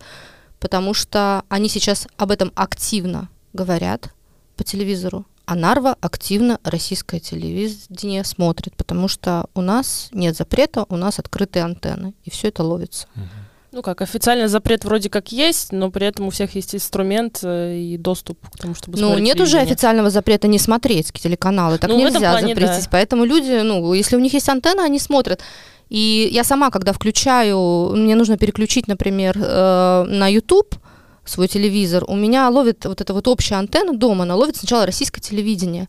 потому 0.60 0.94
что 0.94 1.44
они 1.50 1.70
сейчас 1.70 2.08
об 2.18 2.32
этом 2.32 2.52
активно 2.56 3.30
говорят 3.54 4.10
по 4.56 4.64
телевизору, 4.64 5.26
а 5.46 5.56
Нарва 5.56 5.96
активно 6.02 6.60
российское 6.64 7.20
телевидение 7.20 8.24
смотрит, 8.24 8.76
потому 8.76 9.08
что 9.08 9.46
у 9.54 9.62
нас 9.62 10.10
нет 10.12 10.36
запрета, 10.36 10.86
у 10.90 10.98
нас 10.98 11.20
открытые 11.20 11.64
антенны, 11.64 12.14
и 12.26 12.30
все 12.30 12.50
это 12.50 12.64
ловится. 12.64 13.08
Ну 13.78 13.84
как, 13.84 14.02
официальный 14.02 14.48
запрет 14.48 14.86
вроде 14.86 15.08
как 15.08 15.32
есть, 15.32 15.72
но 15.72 15.92
при 15.92 16.08
этом 16.08 16.26
у 16.26 16.30
всех 16.32 16.56
есть 16.56 16.74
инструмент 16.74 17.42
э, 17.44 17.78
и 17.78 17.98
доступ 17.98 18.40
к 18.50 18.58
тому, 18.58 18.74
чтобы 18.74 18.98
Ну, 18.98 19.20
нет 19.20 19.40
уже 19.40 19.60
официального 19.60 20.10
запрета 20.10 20.48
не 20.48 20.58
смотреть 20.58 21.14
телеканалы, 21.14 21.78
так 21.78 21.92
ну, 21.92 22.00
нельзя 22.00 22.32
плане, 22.32 22.56
запретить. 22.56 22.86
Да. 22.86 22.90
Поэтому 22.94 23.24
люди, 23.24 23.62
ну, 23.62 23.94
если 23.94 24.16
у 24.16 24.20
них 24.20 24.34
есть 24.34 24.50
антенна, 24.50 24.84
они 24.84 24.98
смотрят. 24.98 25.42
И 25.90 26.28
я 26.32 26.44
сама, 26.44 26.72
когда 26.72 26.92
включаю, 26.92 27.92
мне 27.96 28.16
нужно 28.16 28.36
переключить, 28.36 28.88
например, 28.88 29.38
э, 29.38 30.06
на 30.10 30.28
YouTube, 30.28 30.76
свой 31.24 31.48
телевизор, 31.48 32.04
у 32.08 32.16
меня 32.16 32.50
ловит 32.50 32.84
вот 32.86 33.00
эта 33.00 33.14
вот 33.14 33.28
общая 33.28 33.60
антенна 33.60 33.96
дома, 33.96 34.24
она 34.24 34.36
ловит 34.36 34.58
сначала 34.58 34.88
российское 34.88 35.22
телевидение. 35.22 35.88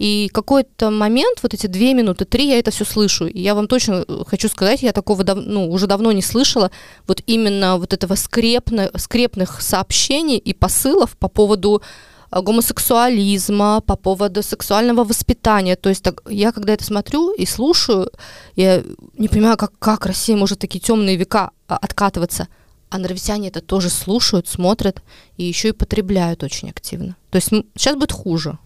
И 0.00 0.30
какой-то 0.32 0.90
момент, 0.90 1.40
вот 1.42 1.52
эти 1.52 1.66
две 1.66 1.92
минуты, 1.92 2.24
три, 2.24 2.48
я 2.48 2.58
это 2.58 2.70
все 2.70 2.86
слышу. 2.86 3.26
И 3.26 3.38
я 3.38 3.54
вам 3.54 3.68
точно 3.68 4.06
хочу 4.26 4.48
сказать, 4.48 4.82
я 4.82 4.92
такого 4.92 5.24
дав- 5.24 5.44
ну, 5.44 5.70
уже 5.70 5.86
давно 5.86 6.10
не 6.12 6.22
слышала, 6.22 6.70
вот 7.06 7.22
именно 7.26 7.76
вот 7.76 7.92
этого 7.92 8.14
скрепно- 8.14 8.90
скрепных 8.98 9.60
сообщений 9.60 10.38
и 10.38 10.54
посылов 10.54 11.18
по 11.18 11.28
поводу 11.28 11.82
а, 12.30 12.40
гомосексуализма, 12.40 13.82
по 13.82 13.96
поводу 13.96 14.42
сексуального 14.42 15.04
воспитания. 15.04 15.76
То 15.76 15.90
есть 15.90 16.02
так, 16.02 16.22
я 16.30 16.52
когда 16.52 16.72
это 16.72 16.84
смотрю 16.84 17.34
и 17.34 17.44
слушаю, 17.44 18.10
я 18.56 18.82
не 19.18 19.28
понимаю, 19.28 19.58
как, 19.58 19.78
как 19.78 20.06
Россия 20.06 20.34
может 20.34 20.60
такие 20.60 20.80
темные 20.80 21.16
века 21.16 21.50
а, 21.68 21.76
откатываться– 21.76 22.48
а 22.92 22.98
норвитяне 22.98 23.48
это 23.48 23.60
тоже 23.60 23.88
слушают, 23.88 24.48
смотрят 24.48 25.00
и 25.36 25.44
еще 25.44 25.68
и 25.68 25.72
потребляют 25.72 26.42
очень 26.42 26.70
активно. 26.70 27.14
То 27.30 27.36
есть 27.36 27.50
сейчас 27.76 27.94
будет 27.94 28.10
хуже. 28.10 28.58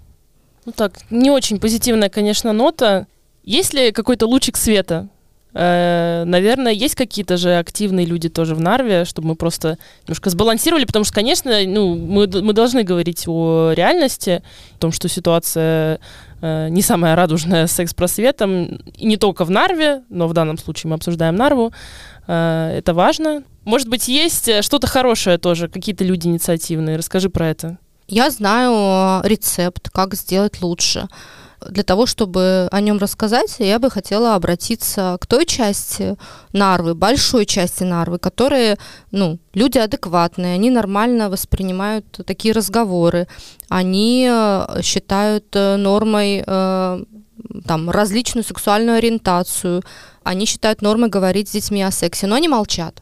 Ну 0.66 0.72
так, 0.72 0.98
не 1.10 1.30
очень 1.30 1.60
позитивная, 1.60 2.08
конечно, 2.08 2.52
нота. 2.52 3.06
Есть 3.42 3.74
ли 3.74 3.92
какой-то 3.92 4.26
лучик 4.26 4.56
света? 4.56 5.08
Э, 5.52 6.24
наверное, 6.26 6.72
есть 6.72 6.96
какие-то 6.96 7.36
же 7.36 7.56
активные 7.56 8.06
люди 8.06 8.28
тоже 8.28 8.54
в 8.54 8.60
Нарве, 8.60 9.04
чтобы 9.04 9.28
мы 9.28 9.34
просто 9.36 9.78
немножко 10.02 10.30
сбалансировали, 10.30 10.84
потому 10.84 11.04
что, 11.04 11.14
конечно, 11.14 11.56
ну, 11.64 11.94
мы, 11.94 12.26
мы 12.26 12.52
должны 12.52 12.82
говорить 12.82 13.24
о 13.28 13.72
реальности, 13.72 14.42
о 14.74 14.78
том, 14.78 14.90
что 14.90 15.08
ситуация 15.08 16.00
э, 16.40 16.68
не 16.70 16.82
самая 16.82 17.14
радужная 17.14 17.68
с 17.68 17.72
секс-просветом, 17.72 18.80
и 18.96 19.06
не 19.06 19.16
только 19.16 19.44
в 19.44 19.50
Нарве, 19.50 20.02
но 20.08 20.26
в 20.26 20.32
данном 20.32 20.58
случае 20.58 20.90
мы 20.90 20.96
обсуждаем 20.96 21.36
Нарву. 21.36 21.72
Э, 22.26 22.74
это 22.76 22.92
важно. 22.92 23.44
Может 23.64 23.88
быть, 23.88 24.08
есть 24.08 24.48
э, 24.48 24.62
что-то 24.62 24.88
хорошее 24.88 25.38
тоже, 25.38 25.68
какие-то 25.68 26.04
люди 26.04 26.26
инициативные. 26.26 26.96
Расскажи 26.96 27.30
про 27.30 27.48
это. 27.48 27.78
Я 28.06 28.30
знаю 28.30 29.22
рецепт, 29.24 29.88
как 29.90 30.14
сделать 30.14 30.60
лучше. 30.60 31.08
Для 31.70 31.82
того, 31.82 32.04
чтобы 32.04 32.68
о 32.70 32.80
нем 32.80 32.98
рассказать, 32.98 33.56
я 33.58 33.78
бы 33.78 33.90
хотела 33.90 34.34
обратиться 34.34 35.16
к 35.20 35.26
той 35.26 35.46
части 35.46 36.16
Нарвы, 36.52 36.94
большой 36.94 37.46
части 37.46 37.84
Нарвы, 37.84 38.18
которые, 38.18 38.76
ну, 39.10 39.38
люди 39.54 39.78
адекватные, 39.78 40.54
они 40.54 40.70
нормально 40.70 41.30
воспринимают 41.30 42.04
такие 42.26 42.52
разговоры, 42.52 43.28
они 43.70 44.28
э, 44.30 44.82
считают 44.82 45.46
э, 45.56 45.76
нормой 45.76 46.44
э, 46.46 47.04
там, 47.66 47.90
различную 47.90 48.44
сексуальную 48.44 48.98
ориентацию, 48.98 49.82
они 50.22 50.44
считают 50.44 50.82
нормой 50.82 51.08
говорить 51.08 51.48
с 51.48 51.52
детьми 51.52 51.82
о 51.82 51.90
сексе, 51.90 52.26
но 52.26 52.36
они 52.36 52.48
молчат. 52.48 53.00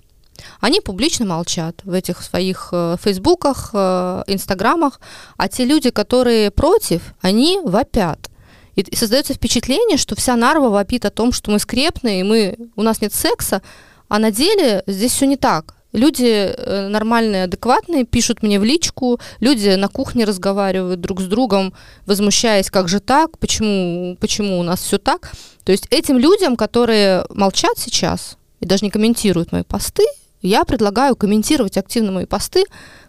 Они 0.61 0.80
публично 0.80 1.26
молчат 1.26 1.80
в 1.84 1.93
этих 1.93 2.22
своих 2.22 2.68
э, 2.72 2.97
фейсбуках, 3.03 3.70
э, 3.72 4.22
инстаграмах, 4.26 5.01
а 5.36 5.49
те 5.49 5.64
люди, 5.64 5.90
которые 5.90 6.51
против, 6.51 7.14
они 7.20 7.61
вопят. 7.62 8.30
И, 8.74 8.97
создается 8.97 9.34
впечатление, 9.34 9.99
что 9.99 10.16
вся 10.16 10.36
Нарва 10.36 10.70
вопит 10.70 11.05
о 11.05 11.11
том, 11.11 11.32
что 11.32 11.51
мы 11.51 11.59
скрепные, 11.59 12.24
мы, 12.24 12.57
у 12.76 12.82
нас 12.82 13.01
нет 13.01 13.12
секса, 13.12 13.62
а 14.09 14.18
на 14.18 14.30
деле 14.30 14.82
здесь 14.86 15.12
все 15.12 15.26
не 15.26 15.36
так. 15.36 15.74
Люди 15.93 16.24
э, 16.24 16.88
нормальные, 16.88 17.45
адекватные, 17.45 18.05
пишут 18.05 18.43
мне 18.43 18.59
в 18.59 18.64
личку, 18.64 19.20
люди 19.40 19.74
на 19.74 19.88
кухне 19.88 20.24
разговаривают 20.24 21.01
друг 21.01 21.20
с 21.20 21.24
другом, 21.24 21.74
возмущаясь, 22.07 22.70
как 22.70 22.88
же 22.88 23.01
так, 23.01 23.38
почему, 23.38 24.16
почему 24.18 24.59
у 24.59 24.62
нас 24.62 24.80
все 24.80 24.99
так. 24.99 25.32
То 25.64 25.72
есть 25.72 25.86
этим 25.90 26.16
людям, 26.18 26.57
которые 26.57 27.26
молчат 27.28 27.76
сейчас 27.76 28.38
и 28.61 28.66
даже 28.66 28.86
не 28.86 28.90
комментируют 28.90 29.53
мои 29.53 29.64
посты, 29.64 30.05
я 30.43 30.64
предлагаю 30.64 31.16
комментировать 31.16 31.76
активно 31.76 32.12
мои 32.12 32.26
посты, 32.26 32.64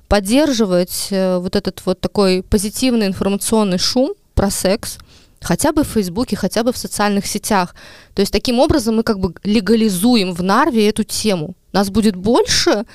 поддерживать 0.07 1.07
э, 1.09 1.37
вот 1.37 1.55
этот 1.55 1.81
вот 1.85 1.99
такой 1.99 2.43
позитивный 2.43 3.07
информационный 3.07 3.79
шум 3.79 4.13
про 4.35 4.49
секс, 4.49 4.97
хотя 5.41 5.71
бы 5.71 5.83
в 5.83 5.87
Фейсбуке, 5.87 6.35
хотя 6.35 6.63
бы 6.63 6.71
в 6.71 6.77
социальных 6.77 7.25
сетях. 7.25 7.75
То 8.13 8.21
есть 8.21 8.31
таким 8.31 8.59
образом 8.59 8.97
мы 8.97 9.03
как 9.03 9.19
бы 9.19 9.33
легализуем 9.43 10.33
в 10.33 10.43
Нарве 10.43 10.89
эту 10.89 11.03
тему. 11.03 11.55
Нас 11.71 11.89
будет 11.89 12.15
больше, 12.15 12.85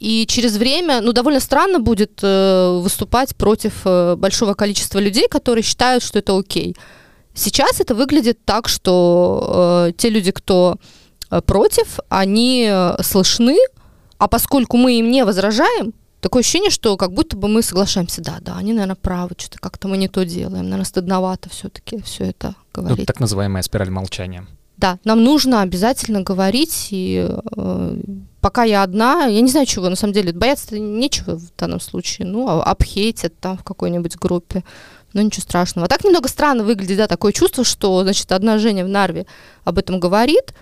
и 0.00 0.26
через 0.26 0.56
время, 0.56 1.00
ну, 1.00 1.12
довольно 1.12 1.40
странно 1.40 1.78
будет 1.78 2.20
э, 2.22 2.78
выступать 2.82 3.34
против 3.36 3.82
э, 3.84 4.16
большого 4.16 4.54
количества 4.54 4.98
людей, 4.98 5.28
которые 5.28 5.62
считают, 5.62 6.02
что 6.02 6.18
это 6.18 6.36
окей. 6.36 6.76
Сейчас 7.34 7.80
это 7.80 7.94
выглядит 7.94 8.38
так, 8.44 8.68
что 8.68 9.86
э, 9.88 9.92
те 9.96 10.10
люди, 10.10 10.30
кто 10.30 10.76
э, 11.30 11.40
против, 11.40 12.00
они 12.08 12.68
э, 12.68 13.02
слышны, 13.02 13.56
а 14.24 14.28
поскольку 14.28 14.78
мы 14.78 14.98
им 14.98 15.10
не 15.10 15.22
возражаем, 15.22 15.92
такое 16.20 16.40
ощущение, 16.40 16.70
что 16.70 16.96
как 16.96 17.12
будто 17.12 17.36
бы 17.36 17.46
мы 17.46 17.62
соглашаемся, 17.62 18.22
да, 18.22 18.38
да, 18.40 18.56
они, 18.56 18.72
наверное, 18.72 18.96
правы, 18.96 19.34
что-то 19.36 19.58
как-то 19.58 19.86
мы 19.86 19.98
не 19.98 20.08
то 20.08 20.24
делаем, 20.24 20.64
наверное, 20.64 20.86
стыдновато 20.86 21.50
все-таки 21.50 22.00
все 22.00 22.24
это 22.24 22.54
ну, 22.74 22.82
говорить. 22.84 23.00
Ну, 23.00 23.04
так 23.04 23.20
называемая 23.20 23.62
спираль 23.62 23.90
молчания. 23.90 24.46
Да, 24.78 24.98
нам 25.04 25.22
нужно 25.22 25.60
обязательно 25.60 26.22
говорить, 26.22 26.88
и 26.90 27.28
э, 27.28 28.00
пока 28.40 28.64
я 28.64 28.82
одна, 28.82 29.26
я 29.26 29.42
не 29.42 29.50
знаю, 29.50 29.66
чего, 29.66 29.90
на 29.90 29.96
самом 29.96 30.14
деле, 30.14 30.32
бояться 30.32 30.78
нечего 30.78 31.36
в 31.36 31.54
данном 31.58 31.80
случае, 31.80 32.26
ну, 32.26 32.48
а 32.48 32.62
обхейтят 32.62 33.38
там 33.38 33.58
в 33.58 33.62
какой-нибудь 33.62 34.16
группе, 34.16 34.64
но 35.12 35.20
ничего 35.20 35.42
страшного. 35.42 35.84
А 35.84 35.88
так 35.90 36.02
немного 36.02 36.30
странно 36.30 36.64
выглядит, 36.64 36.96
да, 36.96 37.08
такое 37.08 37.32
чувство, 37.32 37.62
что, 37.62 38.02
значит, 38.02 38.32
одна 38.32 38.56
Женя 38.56 38.86
в 38.86 38.88
Нарве 38.88 39.26
об 39.64 39.76
этом 39.76 40.00
говорит. 40.00 40.54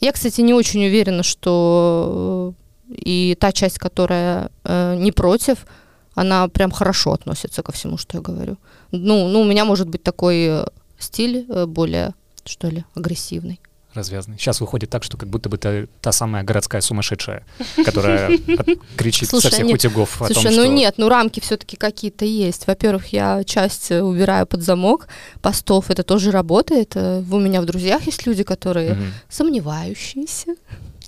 Я, 0.00 0.12
кстати, 0.12 0.40
не 0.40 0.54
очень 0.54 0.86
уверена, 0.86 1.22
что 1.22 2.54
и 2.90 3.36
та 3.38 3.52
часть, 3.52 3.78
которая 3.78 4.50
э, 4.64 4.96
не 4.96 5.12
против, 5.12 5.66
она 6.14 6.48
прям 6.48 6.70
хорошо 6.70 7.12
относится 7.12 7.62
ко 7.62 7.72
всему, 7.72 7.96
что 7.96 8.18
я 8.18 8.22
говорю. 8.22 8.56
Ну, 8.90 9.28
ну 9.28 9.40
у 9.40 9.44
меня 9.44 9.64
может 9.64 9.88
быть 9.88 10.02
такой 10.02 10.46
э, 10.48 10.64
стиль 10.98 11.46
э, 11.48 11.66
более, 11.66 12.14
что 12.44 12.68
ли, 12.68 12.84
агрессивный 12.94 13.60
развязанный. 13.94 14.38
Сейчас 14.38 14.60
выходит 14.60 14.90
так, 14.90 15.02
что 15.02 15.16
как 15.16 15.28
будто 15.28 15.48
бы 15.48 15.58
ты 15.58 15.88
та 16.00 16.12
самая 16.12 16.44
городская 16.44 16.80
сумасшедшая, 16.80 17.44
которая 17.84 18.38
кричит 18.96 19.28
со 19.30 19.50
всех 19.50 19.66
утюгов 19.66 20.22
о 20.22 20.28
том, 20.28 20.44
ну 20.44 20.50
что... 20.50 20.60
ну 20.64 20.72
нет, 20.72 20.94
ну 20.96 21.08
рамки 21.08 21.40
все-таки 21.40 21.76
какие-то 21.76 22.24
есть. 22.24 22.66
Во-первых, 22.66 23.08
я 23.08 23.42
часть 23.44 23.90
э, 23.90 24.02
убираю 24.02 24.46
под 24.46 24.62
замок 24.62 25.08
постов, 25.42 25.90
это 25.90 26.02
тоже 26.02 26.30
работает. 26.30 26.94
У 26.96 27.38
меня 27.40 27.60
в 27.60 27.64
друзьях 27.64 28.06
есть 28.06 28.26
люди, 28.26 28.44
которые 28.44 28.96
сомневающиеся, 29.28 30.54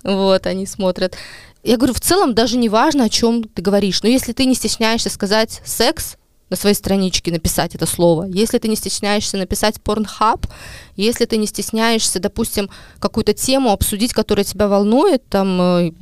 вот, 0.03 0.47
они 0.47 0.67
смотрят. 0.67 1.17
Я 1.63 1.77
говорю, 1.77 1.95
в 1.95 2.01
целом 2.01 2.35
даже 2.35 2.57
не 2.57 2.69
важно, 2.69 3.05
о 3.05 3.09
чем 3.09 3.45
ты 3.45 3.63
говоришь. 3.63 4.03
Но 4.03 4.09
если 4.09 4.33
ты 4.33 4.47
не 4.47 4.55
стесняешься 4.55 5.11
сказать 5.11 5.61
секс 5.65 6.17
на 6.51 6.57
своей 6.57 6.75
страничке, 6.75 7.31
написать 7.31 7.75
это 7.75 7.87
слово, 7.87 8.25
если 8.25 8.59
ты 8.59 8.69
не 8.69 8.77
стесняешься 8.77 9.37
написать 9.37 9.81
порнхаб, 9.81 10.47
если 10.97 11.25
ты 11.25 11.37
не 11.37 11.47
стесняешься, 11.47 12.21
допустим, 12.21 12.69
какую-то 12.99 13.33
тему 13.33 13.71
обсудить, 13.71 14.13
которая 14.13 14.45
тебя 14.45 14.69
волнует, 14.69 15.27
там, 15.29 15.61
э, 15.61 15.93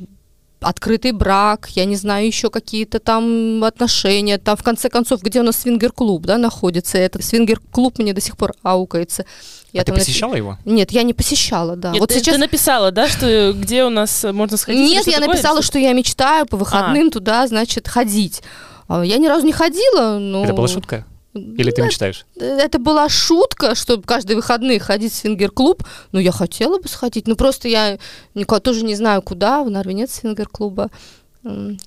открытый 0.61 1.11
брак, 1.11 1.69
я 1.71 1.85
не 1.85 1.95
знаю, 1.95 2.27
еще 2.27 2.49
какие-то 2.49 2.99
там 2.99 3.63
отношения, 3.63 4.37
там 4.37 4.55
в 4.55 4.63
конце 4.63 4.89
концов, 4.89 5.21
где 5.23 5.41
у 5.41 5.43
нас 5.43 5.57
свингер-клуб, 5.57 6.25
да, 6.25 6.37
находится, 6.37 6.97
этот 6.97 7.23
свингер-клуб 7.23 7.97
мне 7.99 8.13
до 8.13 8.21
сих 8.21 8.37
пор 8.37 8.53
аукается. 8.61 9.25
Я 9.73 9.81
а 9.81 9.85
ты 9.85 9.93
посещала 9.93 10.35
его? 10.35 10.57
Нет, 10.65 10.91
я 10.91 11.03
не 11.03 11.13
посещала, 11.13 11.75
да. 11.75 11.91
Нет, 11.91 11.99
вот 11.99 12.09
ты, 12.09 12.19
сейчас... 12.19 12.35
ты 12.35 12.39
написала, 12.39 12.91
да, 12.91 13.07
что 13.07 13.53
где 13.53 13.83
у 13.85 13.89
нас 13.89 14.25
можно 14.31 14.57
сходить? 14.57 14.81
Нет, 14.81 15.07
я 15.07 15.19
написала, 15.19 15.61
что 15.61 15.79
я 15.79 15.93
мечтаю 15.93 16.45
по 16.45 16.57
выходным 16.57 17.07
а. 17.07 17.11
туда, 17.11 17.47
значит, 17.47 17.87
ходить. 17.87 18.43
А 18.87 19.03
я 19.03 19.17
ни 19.17 19.27
разу 19.27 19.45
не 19.45 19.53
ходила, 19.53 20.17
но... 20.19 20.43
Это 20.43 20.53
была 20.53 20.67
шутка? 20.67 21.05
Или 21.33 21.71
ты 21.71 21.81
мечтаешь? 21.81 22.25
Это 22.35 22.77
была 22.77 23.07
шутка, 23.07 23.73
чтобы 23.75 24.03
каждые 24.03 24.35
выходные 24.35 24.79
ходить 24.79 25.13
в 25.13 25.15
свингер-клуб. 25.15 25.83
Ну, 26.11 26.19
я 26.19 26.31
хотела 26.31 26.77
бы 26.77 26.89
сходить. 26.89 27.27
Ну, 27.27 27.35
просто 27.35 27.69
я 27.69 27.99
никого, 28.35 28.59
тоже 28.59 28.83
не 28.83 28.95
знаю, 28.95 29.21
куда. 29.21 29.63
В 29.63 29.69
Нарве 29.69 29.93
нет 29.93 30.11
свингер-клуба. 30.11 30.89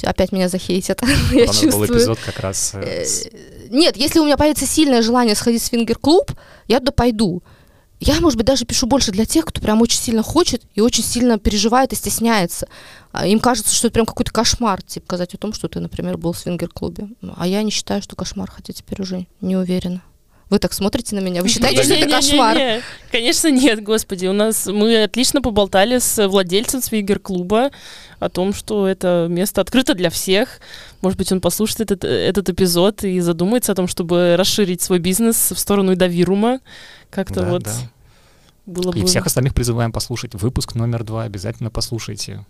Опять 0.03 0.33
меня 0.33 0.49
захейтят. 0.49 1.03
я 1.33 1.47
чувствую. 1.47 1.73
был 1.73 1.85
эпизод 1.87 2.19
как 2.25 2.41
раз... 2.41 2.73
Э, 2.75 3.05
э, 3.05 3.69
нет, 3.69 3.97
если 3.97 4.19
у 4.19 4.25
меня 4.25 4.37
появится 4.37 4.67
сильное 4.67 5.03
желание 5.03 5.35
сходить 5.35 5.63
в 5.63 5.67
свингер-клуб, 5.67 6.33
я 6.67 6.81
туда 6.81 6.93
пойду. 6.93 7.43
Я, 8.07 8.21
может 8.21 8.37
быть, 8.37 8.47
даже 8.47 8.67
пишу 8.67 8.87
больше 8.87 9.13
для 9.13 9.25
тех, 9.25 9.47
кто 9.47 9.63
прям 9.63 9.81
очень 9.81 9.99
сильно 9.99 10.23
хочет 10.23 10.63
и 10.75 10.83
очень 10.83 11.03
сильно 11.03 11.39
переживает 11.39 11.93
и 11.95 11.97
стесняется. 11.97 12.69
А 13.13 13.27
им 13.27 13.41
кажется, 13.41 13.75
что 13.75 13.87
это 13.87 13.95
прям 13.95 14.05
какой-то 14.05 14.31
кошмар, 14.31 14.83
типа, 14.83 15.07
сказать 15.07 15.33
о 15.33 15.39
том, 15.39 15.55
что 15.55 15.69
ты, 15.69 15.81
например, 15.81 16.19
был 16.19 16.33
в 16.33 16.39
свингер-клубе. 16.39 17.09
А 17.37 17.47
я 17.47 17.63
не 17.63 17.71
считаю, 17.71 18.03
что 18.03 18.15
кошмар, 18.15 18.51
хотя 18.51 18.75
теперь 18.75 19.01
уже 19.01 19.27
не 19.41 19.57
уверена. 19.57 20.03
Вы 20.51 20.59
так 20.59 20.75
смотрите 20.75 21.17
на 21.17 21.21
меня? 21.21 21.41
Вы 21.41 21.49
считаете, 21.49 21.83
что 21.83 21.95
это 21.95 22.11
кошмар? 22.11 22.83
Конечно, 23.11 23.49
нет, 23.49 23.83
господи. 23.83 24.27
У 24.27 24.35
нас 24.35 24.67
мы 24.67 25.03
отлично 25.03 25.41
поболтали 25.41 25.99
с 25.99 26.29
владельцем 26.29 26.83
свингер-клуба 26.83 27.71
о 28.19 28.29
том, 28.29 28.53
что 28.53 28.87
это 28.87 29.27
место 29.31 29.63
открыто 29.63 29.95
для 29.95 30.11
всех. 30.11 30.61
Может 31.01 31.19
быть, 31.19 31.33
он 31.33 31.41
послушает 31.41 31.81
этот, 31.81 32.05
этот 32.05 32.51
эпизод 32.51 33.03
и 33.05 33.21
задумается 33.21 33.73
о 33.73 33.75
том, 33.75 33.89
чтобы 33.89 34.37
расширить 34.37 34.83
свой 34.83 34.99
бизнес 34.99 35.53
в 35.53 35.59
сторону 35.59 35.97
Давирума. 35.97 36.61
Как-то 37.11 37.41
да, 37.41 37.49
вот 37.49 37.63
да. 37.63 37.73
Было 38.67 38.93
бы... 38.93 38.99
И 38.99 39.05
всех 39.05 39.27
остальных 39.27 39.55
призываем 39.55 39.93
послушать 39.93 40.35
выпуск 40.35 40.75
номер 40.75 41.05
два. 41.05 41.25
Обязательно 41.25 41.71
послушайте. 41.71 42.45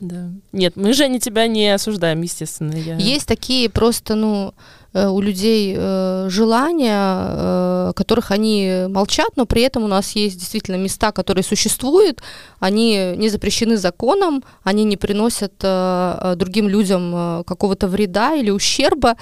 Да. 0.00 0.30
Нет, 0.52 0.76
мы 0.76 0.92
же 0.92 1.08
не 1.08 1.18
тебя 1.18 1.48
не 1.48 1.74
осуждаем, 1.74 2.22
естественно. 2.22 2.74
Я... 2.74 2.96
Есть 2.96 3.26
такие 3.26 3.68
просто, 3.68 4.14
ну, 4.14 4.54
э, 4.92 5.08
у 5.08 5.20
людей 5.20 5.74
э, 5.76 6.28
желания, 6.30 7.88
э, 7.90 7.92
которых 7.96 8.30
они 8.30 8.84
молчат, 8.88 9.30
но 9.34 9.44
при 9.44 9.62
этом 9.62 9.82
у 9.82 9.88
нас 9.88 10.12
есть 10.12 10.38
действительно 10.38 10.76
места, 10.76 11.10
которые 11.10 11.42
существуют, 11.42 12.22
они 12.60 13.14
не 13.16 13.28
запрещены 13.28 13.76
законом, 13.76 14.44
они 14.62 14.84
не 14.84 14.96
приносят 14.96 15.54
другим 15.58 16.68
людям 16.68 17.42
какого-то 17.44 17.88
вреда 17.88 18.36
или 18.36 18.50
ущерба, 18.50 19.16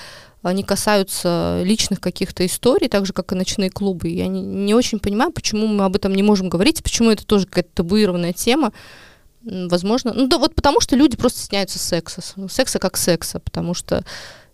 они 0.49 0.62
касаются 0.62 1.61
личных 1.64 2.01
каких-то 2.01 2.47
историй, 2.47 2.88
так 2.88 3.07
же, 3.07 3.12
как 3.12 3.32
и 3.32 3.34
ночные 3.34 3.70
клубы. 3.70 4.09
Я 4.09 4.28
не, 4.28 4.42
не 4.42 4.74
очень 4.74 4.99
понимаю, 4.99 5.32
почему 5.32 5.66
мы 5.66 5.84
об 5.84 5.97
этом 5.97 6.14
не 6.14 6.22
можем 6.22 6.49
говорить, 6.49 6.82
почему 6.82 7.11
это 7.11 7.26
тоже 7.26 7.47
какая-то 7.47 7.70
табуированная 7.74 8.32
тема. 8.32 8.72
Возможно, 9.42 10.12
ну 10.12 10.26
да, 10.26 10.38
вот 10.38 10.55
потому 10.55 10.80
что 10.80 10.97
люди 10.97 11.16
просто 11.16 11.40
стесняются 11.40 11.78
секса, 11.78 12.22
секса 12.49 12.78
как 12.78 12.97
секса, 12.97 13.40
потому 13.40 13.74
что 13.74 14.05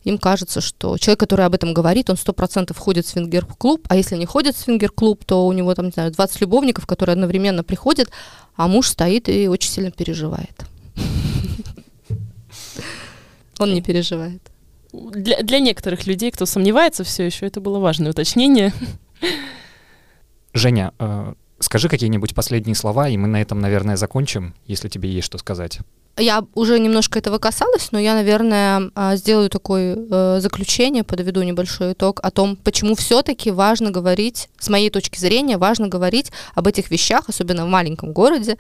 им 0.05 0.19
кажется, 0.19 0.61
что 0.61 0.99
человек, 0.99 1.21
который 1.21 1.47
об 1.47 1.55
этом 1.55 1.73
говорит, 1.73 2.11
он 2.11 2.17
сто 2.17 2.33
процентов 2.33 2.77
ходит 2.77 3.07
в 3.07 3.11
свингер-клуб, 3.11 3.87
а 3.89 3.97
если 3.97 4.17
не 4.17 4.27
ходит 4.27 4.57
в 4.57 4.59
свингер-клуб, 4.59 5.25
то 5.25 5.47
у 5.47 5.53
него 5.53 5.75
там, 5.75 5.87
не 5.87 5.93
знаю, 5.93 6.11
20 6.11 6.41
любовников, 6.41 6.87
которые 6.87 7.15
одновременно 7.15 7.65
приходят, 7.65 8.11
а 8.57 8.69
муж 8.69 8.89
стоит 8.89 9.29
и 9.29 9.49
очень 9.49 9.71
сильно 9.71 9.91
переживает. 9.91 10.67
Он 13.59 13.73
не 13.73 13.81
переживает. 13.81 14.52
Для, 14.93 15.43
для 15.43 15.59
некоторых 15.59 16.07
людей, 16.07 16.31
кто 16.31 16.47
сомневается 16.47 17.05
все 17.05 17.25
еще, 17.25 17.47
это 17.47 17.61
было 17.61 17.79
важное 17.79 18.11
уточнение. 18.11 18.73
Женя, 20.53 20.93
э, 20.99 21.33
Скажи 21.63 21.89
какие-нибудь 21.89 22.35
последние 22.35 22.75
слова, 22.75 23.09
и 23.09 23.17
мы 23.17 23.29
на 23.29 23.41
этом, 23.41 23.61
наверное, 23.61 23.97
закончим, 23.97 24.53
если 24.67 24.89
тебе 24.89 25.09
есть 25.11 25.27
что 25.27 25.39
сказать. 25.39 25.79
Я 26.19 26.45
уже 26.55 26.79
немножко 26.79 27.21
этого 27.21 27.39
касалась, 27.39 27.93
но 27.93 28.01
я, 28.01 28.15
наверное, 28.15 28.91
а, 28.95 29.17
сделаю 29.17 29.49
такое 29.49 29.97
э, 29.97 30.41
заключение, 30.41 31.05
подведу 31.05 31.43
небольшой 31.43 31.93
итог 31.93 32.19
о 32.23 32.31
том, 32.33 32.57
почему 32.57 32.97
все-таки 32.97 33.53
важно 33.53 33.93
говорить, 33.93 34.49
с 34.59 34.69
моей 34.69 34.91
точки 34.91 35.19
зрения, 35.21 35.57
важно 35.57 35.87
говорить 35.87 36.33
об 36.55 36.67
этих 36.67 36.91
вещах, 36.91 37.29
особенно 37.29 37.65
в 37.65 37.69
маленьком 37.69 38.13
городе, 38.13 38.59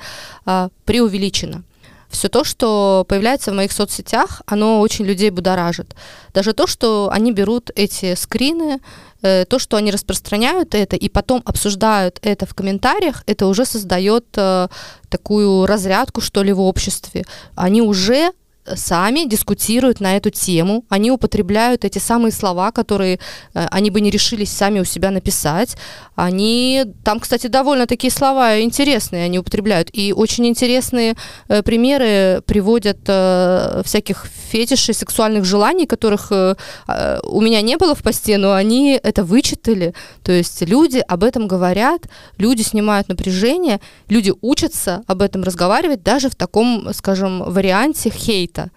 преувеличенно 0.84 1.64
все 2.12 2.28
то, 2.28 2.44
что 2.44 3.04
появляется 3.08 3.50
в 3.50 3.54
моих 3.54 3.72
соцсетях, 3.72 4.42
оно 4.46 4.80
очень 4.80 5.04
людей 5.04 5.30
будоражит. 5.30 5.94
Даже 6.34 6.52
то, 6.52 6.66
что 6.66 7.08
они 7.10 7.32
берут 7.32 7.70
эти 7.74 8.14
скрины, 8.14 8.80
э, 9.22 9.44
то, 9.44 9.58
что 9.58 9.76
они 9.76 9.90
распространяют 9.90 10.74
это 10.74 10.96
и 10.96 11.08
потом 11.08 11.42
обсуждают 11.44 12.18
это 12.22 12.46
в 12.46 12.54
комментариях, 12.54 13.24
это 13.26 13.46
уже 13.46 13.64
создает 13.64 14.26
э, 14.36 14.68
такую 15.08 15.66
разрядку, 15.66 16.20
что 16.20 16.42
ли, 16.42 16.52
в 16.52 16.60
обществе. 16.60 17.24
Они 17.54 17.82
уже 17.82 18.32
сами 18.74 19.24
дискутируют 19.28 20.00
на 20.00 20.16
эту 20.16 20.30
тему, 20.30 20.84
они 20.88 21.10
употребляют 21.10 21.84
эти 21.84 21.98
самые 21.98 22.32
слова, 22.32 22.70
которые 22.70 23.18
э, 23.54 23.66
они 23.70 23.90
бы 23.90 24.00
не 24.00 24.10
решились 24.10 24.50
сами 24.50 24.80
у 24.80 24.84
себя 24.84 25.10
написать. 25.10 25.76
Они, 26.14 26.84
там, 27.04 27.18
кстати, 27.20 27.48
довольно 27.48 27.86
такие 27.86 28.10
слова 28.12 28.60
интересные 28.60 29.24
они 29.24 29.38
употребляют, 29.38 29.88
и 29.92 30.12
очень 30.12 30.46
интересные 30.46 31.16
э, 31.48 31.62
примеры 31.62 32.42
приводят 32.46 32.98
э, 33.06 33.82
всяких 33.84 34.26
фетишей, 34.50 34.94
сексуальных 34.94 35.44
желаний, 35.44 35.86
которых 35.86 36.28
э, 36.30 36.54
э, 36.86 37.20
у 37.24 37.40
меня 37.40 37.62
не 37.62 37.76
было 37.76 37.94
в 37.94 38.02
посте, 38.02 38.38
но 38.38 38.52
они 38.52 38.98
это 39.02 39.24
вычитали, 39.24 39.94
то 40.22 40.30
есть 40.30 40.62
люди 40.62 41.02
об 41.08 41.24
этом 41.24 41.48
говорят, 41.48 42.02
люди 42.38 42.62
снимают 42.62 43.08
напряжение, 43.08 43.80
люди 44.08 44.32
учатся 44.40 45.02
об 45.06 45.22
этом 45.22 45.42
разговаривать 45.42 46.02
даже 46.02 46.28
в 46.28 46.36
таком, 46.36 46.92
скажем, 46.94 47.42
варианте 47.42 48.10
хейт 48.10 48.51
хейта. 48.52 48.70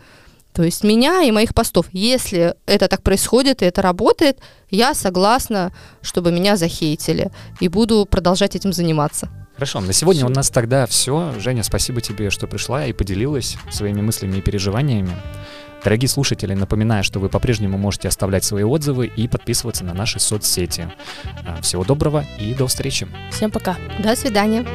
То 0.53 0.63
есть 0.63 0.83
меня 0.83 1.23
и 1.23 1.31
моих 1.31 1.53
постов. 1.53 1.87
Если 1.91 2.55
это 2.65 2.87
так 2.87 3.01
происходит 3.01 3.61
и 3.61 3.65
это 3.65 3.81
работает, 3.81 4.39
я 4.69 4.93
согласна, 4.93 5.73
чтобы 6.01 6.31
меня 6.31 6.55
захейтили. 6.55 7.29
И 7.59 7.67
буду 7.67 8.07
продолжать 8.09 8.55
этим 8.55 8.71
заниматься. 8.71 9.29
Хорошо, 9.55 9.81
на 9.81 9.93
сегодня 9.93 10.25
у 10.25 10.29
нас 10.29 10.49
тогда 10.49 10.85
все. 10.85 11.33
Женя, 11.39 11.63
спасибо 11.63 11.99
тебе, 11.99 12.29
что 12.29 12.47
пришла 12.47 12.85
и 12.85 12.93
поделилась 12.93 13.57
своими 13.69 14.01
мыслями 14.01 14.37
и 14.37 14.41
переживаниями. 14.41 15.15
Дорогие 15.83 16.09
слушатели, 16.09 16.53
напоминаю, 16.53 17.03
что 17.03 17.19
вы 17.19 17.29
по-прежнему 17.29 17.77
можете 17.77 18.07
оставлять 18.07 18.43
свои 18.43 18.63
отзывы 18.63 19.07
и 19.07 19.27
подписываться 19.27 19.83
на 19.83 19.93
наши 19.93 20.19
соцсети. 20.19 20.89
А, 21.45 21.61
всего 21.61 21.83
доброго 21.83 22.25
и 22.39 22.53
до 22.53 22.67
встречи. 22.67 23.07
Всем 23.31 23.51
пока. 23.51 23.77
До 23.99 24.15
свидания. 24.15 24.65